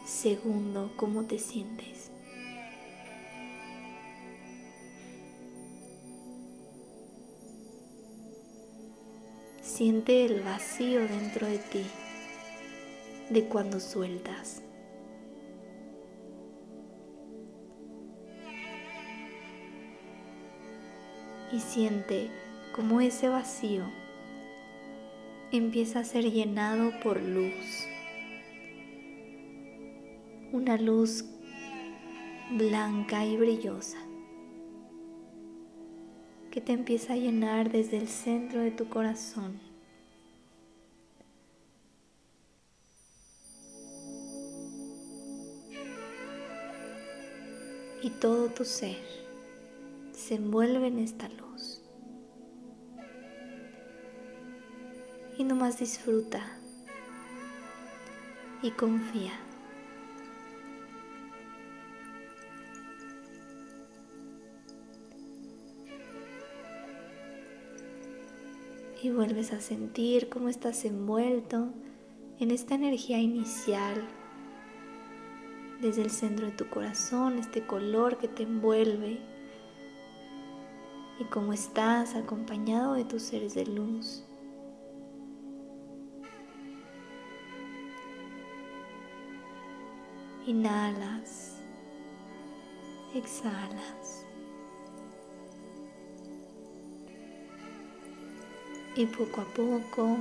segundo, 0.05 0.91
cómo 0.97 1.27
te 1.27 1.39
sientes. 1.39 2.11
Siente 9.79 10.24
el 10.24 10.41
vacío 10.41 11.07
dentro 11.07 11.47
de 11.47 11.59
ti 11.59 11.85
de 13.31 13.45
cuando 13.45 13.79
sueltas. 13.79 14.61
Y 21.53 21.61
siente 21.61 22.29
como 22.74 23.01
ese 23.01 23.29
vacío 23.29 23.85
empieza 25.53 26.01
a 26.01 26.05
ser 26.05 26.29
llenado 26.29 26.91
por 27.01 27.22
luz. 27.22 27.87
Una 30.51 30.76
luz 30.76 31.24
blanca 32.51 33.24
y 33.24 33.37
brillosa 33.37 33.99
que 36.51 36.61
te 36.61 36.72
empieza 36.72 37.12
a 37.12 37.16
llenar 37.16 37.70
desde 37.70 37.99
el 37.99 38.09
centro 38.09 38.61
de 38.61 38.72
tu 38.72 38.89
corazón. 38.89 39.68
Y 48.09 48.11
todo 48.11 48.49
tu 48.49 48.65
ser 48.65 48.97
se 50.13 50.37
envuelve 50.37 50.87
en 50.87 50.99
esta 50.99 51.29
luz. 51.29 51.83
Y 55.37 55.45
nomás 55.45 55.79
disfruta 55.79 56.41
y 58.63 58.71
confía. 58.71 59.35
Y 69.03 69.11
vuelves 69.11 69.53
a 69.53 69.61
sentir 69.61 70.31
cómo 70.31 70.49
estás 70.49 70.87
envuelto 70.87 71.75
en 72.41 72.53
esta 72.53 72.75
energía 72.75 73.19
inicial 73.19 74.03
desde 75.81 76.03
el 76.03 76.11
centro 76.11 76.47
de 76.47 76.53
tu 76.53 76.68
corazón, 76.68 77.39
este 77.39 77.64
color 77.66 78.18
que 78.18 78.29
te 78.29 78.43
envuelve 78.43 79.20
y 81.20 81.24
cómo 81.24 81.53
estás 81.53 82.14
acompañado 82.14 82.95
de 82.95 83.05
tus 83.05 83.22
seres 83.22 83.55
de 83.55 83.66
luz. 83.66 84.24
Inhalas, 90.47 91.57
exhalas. 93.14 94.24
Y 98.97 99.07
poco 99.07 99.43
a 99.43 99.45
poco 99.55 100.16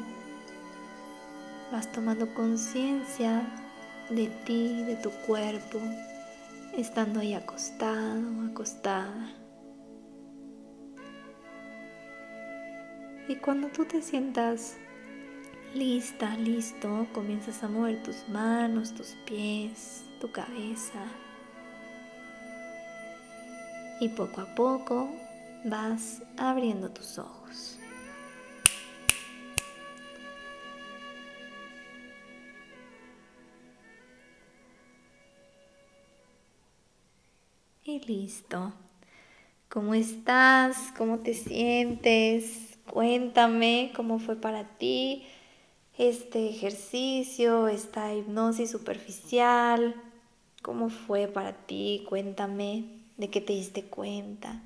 vas 1.71 1.91
tomando 1.91 2.31
conciencia 2.35 3.66
de 4.09 4.27
ti, 4.45 4.83
de 4.83 4.95
tu 4.95 5.11
cuerpo, 5.25 5.79
estando 6.75 7.19
ahí 7.19 7.33
acostado, 7.33 8.21
acostada. 8.49 9.33
Y 13.27 13.35
cuando 13.35 13.67
tú 13.67 13.85
te 13.85 14.01
sientas 14.01 14.77
lista, 15.73 16.35
listo, 16.37 17.07
comienzas 17.13 17.61
a 17.63 17.67
mover 17.67 18.01
tus 18.01 18.27
manos, 18.29 18.93
tus 18.93 19.15
pies, 19.25 20.05
tu 20.21 20.31
cabeza. 20.31 21.03
Y 23.99 24.09
poco 24.09 24.41
a 24.41 24.55
poco 24.55 25.09
vas 25.65 26.21
abriendo 26.37 26.89
tus 26.89 27.17
ojos. 27.17 27.76
Listo. 38.05 38.73
¿Cómo 39.69 39.93
estás? 39.93 40.93
¿Cómo 40.97 41.19
te 41.19 41.33
sientes? 41.33 42.77
Cuéntame 42.91 43.91
cómo 43.95 44.19
fue 44.19 44.35
para 44.35 44.77
ti 44.77 45.25
este 45.97 46.49
ejercicio, 46.49 47.67
esta 47.67 48.13
hipnosis 48.13 48.69
superficial. 48.69 49.95
¿Cómo 50.61 50.89
fue 50.89 51.27
para 51.27 51.53
ti? 51.53 52.05
Cuéntame 52.07 52.85
de 53.17 53.29
qué 53.29 53.41
te 53.41 53.53
diste 53.53 53.83
cuenta. 53.83 54.61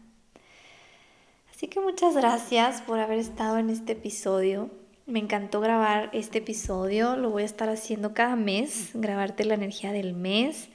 Así 1.54 1.68
que 1.68 1.80
muchas 1.80 2.16
gracias 2.16 2.82
por 2.82 3.00
haber 3.00 3.20
estado 3.20 3.58
en 3.58 3.70
este 3.70 3.94
episodio. 3.94 4.70
Me 5.06 5.20
encantó 5.20 5.62
grabar 5.62 6.10
este 6.14 6.40
episodio. 6.40 7.16
Lo 7.16 7.30
voy 7.30 7.44
a 7.44 7.46
estar 7.46 7.70
haciendo 7.70 8.14
cada 8.14 8.36
mes, 8.36 8.92
grabarte 8.94 9.46
la 9.46 9.54
energía 9.54 9.92
del 9.92 10.14
mes. 10.14 10.70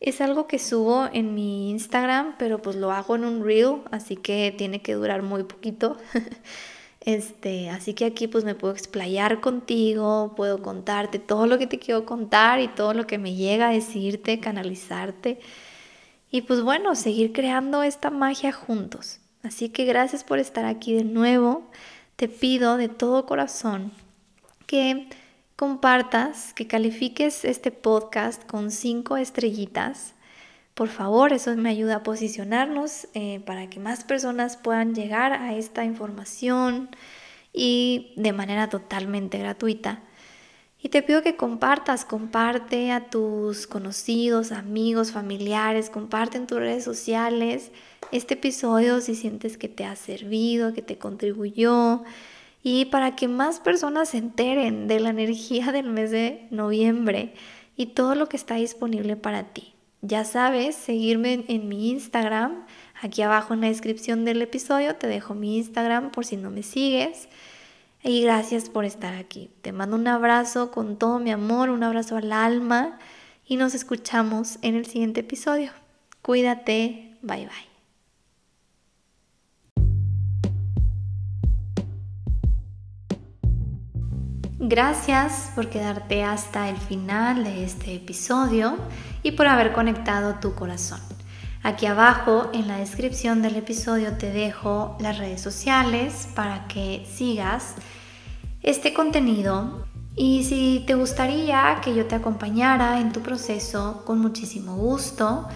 Es 0.00 0.20
algo 0.20 0.46
que 0.46 0.58
subo 0.58 1.08
en 1.12 1.34
mi 1.34 1.70
Instagram, 1.70 2.36
pero 2.38 2.60
pues 2.60 2.76
lo 2.76 2.92
hago 2.92 3.16
en 3.16 3.24
un 3.24 3.44
reel, 3.44 3.82
así 3.90 4.16
que 4.16 4.54
tiene 4.56 4.82
que 4.82 4.94
durar 4.94 5.22
muy 5.22 5.44
poquito. 5.44 5.96
Este, 7.06 7.70
así 7.70 7.94
que 7.94 8.04
aquí 8.04 8.26
pues 8.26 8.42
me 8.42 8.56
puedo 8.56 8.74
explayar 8.74 9.40
contigo, 9.40 10.34
puedo 10.36 10.60
contarte 10.60 11.20
todo 11.20 11.46
lo 11.46 11.56
que 11.56 11.68
te 11.68 11.78
quiero 11.78 12.04
contar 12.04 12.58
y 12.60 12.66
todo 12.66 12.94
lo 12.94 13.06
que 13.06 13.16
me 13.16 13.36
llega 13.36 13.68
a 13.68 13.72
decirte, 13.72 14.40
canalizarte. 14.40 15.38
Y 16.32 16.42
pues 16.42 16.62
bueno, 16.62 16.96
seguir 16.96 17.32
creando 17.32 17.84
esta 17.84 18.10
magia 18.10 18.50
juntos. 18.50 19.20
Así 19.44 19.68
que 19.68 19.84
gracias 19.84 20.24
por 20.24 20.40
estar 20.40 20.64
aquí 20.64 20.94
de 20.94 21.04
nuevo. 21.04 21.70
Te 22.16 22.26
pido 22.26 22.76
de 22.76 22.88
todo 22.88 23.24
corazón 23.24 23.92
que 24.66 25.08
compartas, 25.56 26.52
que 26.52 26.66
califiques 26.66 27.44
este 27.46 27.70
podcast 27.70 28.44
con 28.44 28.70
cinco 28.70 29.16
estrellitas. 29.16 30.14
Por 30.74 30.88
favor, 30.88 31.32
eso 31.32 31.56
me 31.56 31.70
ayuda 31.70 31.96
a 31.96 32.02
posicionarnos 32.02 33.08
eh, 33.14 33.40
para 33.46 33.70
que 33.70 33.80
más 33.80 34.04
personas 34.04 34.58
puedan 34.58 34.94
llegar 34.94 35.32
a 35.32 35.54
esta 35.54 35.84
información 35.84 36.90
y 37.54 38.12
de 38.16 38.34
manera 38.34 38.68
totalmente 38.68 39.38
gratuita. 39.38 40.02
Y 40.82 40.90
te 40.90 41.02
pido 41.02 41.22
que 41.22 41.36
compartas, 41.36 42.04
comparte 42.04 42.92
a 42.92 43.08
tus 43.08 43.66
conocidos, 43.66 44.52
amigos, 44.52 45.10
familiares, 45.10 45.88
comparte 45.88 46.36
en 46.36 46.46
tus 46.46 46.58
redes 46.58 46.84
sociales 46.84 47.72
este 48.12 48.34
episodio 48.34 49.00
si 49.00 49.14
sientes 49.14 49.56
que 49.56 49.68
te 49.68 49.86
ha 49.86 49.96
servido, 49.96 50.74
que 50.74 50.82
te 50.82 50.98
contribuyó 50.98 52.04
y 52.68 52.86
para 52.86 53.14
que 53.14 53.28
más 53.28 53.60
personas 53.60 54.08
se 54.08 54.18
enteren 54.18 54.88
de 54.88 54.98
la 54.98 55.10
energía 55.10 55.70
del 55.70 55.88
mes 55.88 56.10
de 56.10 56.48
noviembre 56.50 57.32
y 57.76 57.86
todo 57.86 58.16
lo 58.16 58.28
que 58.28 58.36
está 58.36 58.56
disponible 58.56 59.14
para 59.14 59.44
ti. 59.44 59.74
Ya 60.02 60.24
sabes, 60.24 60.74
seguirme 60.74 61.44
en, 61.46 61.68
mi 61.68 61.90
Instagram. 61.90 62.66
Aquí 63.00 63.22
abajo 63.22 63.54
en 63.54 63.60
la 63.60 63.68
descripción 63.68 64.24
del 64.24 64.42
episodio 64.42 64.96
te 64.96 65.06
dejo 65.06 65.32
mi 65.32 65.58
Instagram 65.58 66.10
por 66.10 66.24
si 66.24 66.36
no 66.36 66.50
me 66.50 66.64
sigues. 66.64 67.28
Y 68.02 68.22
gracias 68.22 68.68
por 68.68 68.84
estar 68.84 69.14
aquí. 69.14 69.48
Te 69.62 69.70
mando 69.70 69.94
un 69.94 70.08
abrazo 70.08 70.72
con 70.72 70.96
todo 70.96 71.20
mi 71.20 71.30
amor, 71.30 71.70
un 71.70 71.84
abrazo 71.84 72.16
al 72.16 72.32
alma 72.32 72.98
y 73.46 73.58
nos 73.58 73.76
escuchamos 73.76 74.58
en 74.62 74.74
el 74.74 74.86
siguiente 74.86 75.20
episodio. 75.20 75.70
Cuídate, 76.20 77.16
bye 77.22 77.46
bye. 77.46 77.75
Gracias 84.58 85.50
por 85.54 85.68
quedarte 85.68 86.24
hasta 86.24 86.70
el 86.70 86.78
final 86.78 87.44
de 87.44 87.62
este 87.62 87.94
episodio 87.94 88.78
y 89.22 89.32
por 89.32 89.48
haber 89.48 89.74
conectado 89.74 90.36
tu 90.36 90.54
corazón. 90.54 91.00
Aquí 91.62 91.84
abajo 91.84 92.48
en 92.54 92.66
la 92.66 92.78
descripción 92.78 93.42
del 93.42 93.56
episodio 93.56 94.16
te 94.16 94.32
dejo 94.32 94.96
las 94.98 95.18
redes 95.18 95.42
sociales 95.42 96.28
para 96.34 96.66
que 96.68 97.06
sigas 97.06 97.74
este 98.62 98.94
contenido 98.94 99.84
y 100.14 100.44
si 100.44 100.84
te 100.86 100.94
gustaría 100.94 101.78
que 101.84 101.94
yo 101.94 102.06
te 102.06 102.14
acompañara 102.14 102.98
en 102.98 103.12
tu 103.12 103.20
proceso, 103.20 104.04
con 104.06 104.20
muchísimo 104.20 104.74
gusto, 104.76 105.46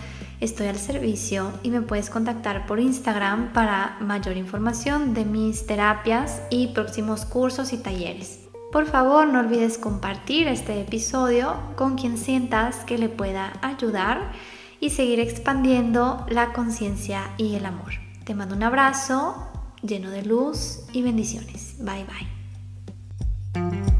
estoy 0.41 0.67
al 0.67 0.77
servicio 0.77 1.53
y 1.63 1.71
me 1.71 1.81
puedes 1.81 2.11
contactar 2.11 2.67
por 2.67 2.79
Instagram 2.79 3.55
para 3.55 3.97
mayor 4.01 4.37
información 4.37 5.15
de 5.15 5.25
mis 5.25 5.67
terapias 5.67 6.43
y 6.51 6.67
próximos 6.75 7.25
cursos 7.25 7.73
y 7.73 7.79
talleres. 7.79 8.50
Por 8.73 8.87
favor, 8.87 9.27
no 9.27 9.41
olvides 9.41 9.79
compartir 9.79 10.47
este 10.47 10.81
episodio 10.81 11.57
con 11.77 11.97
quien 11.97 12.17
sientas 12.17 12.77
que 12.85 12.99
le 12.99 13.09
pueda 13.09 13.53
ayudar 13.63 14.31
y 14.79 14.91
seguir 14.91 15.19
expandiendo 15.19 16.25
la 16.29 16.53
conciencia 16.53 17.31
y 17.37 17.57
el 17.57 17.67
amor. 17.67 17.93
Te 18.25 18.35
mando 18.35 18.55
un 18.55 18.63
abrazo 18.63 19.49
lleno 19.83 20.11
de 20.11 20.23
luz 20.23 20.85
y 20.93 21.03
bendiciones. 21.03 21.77
Bye 21.79 22.07
bye. 23.55 23.91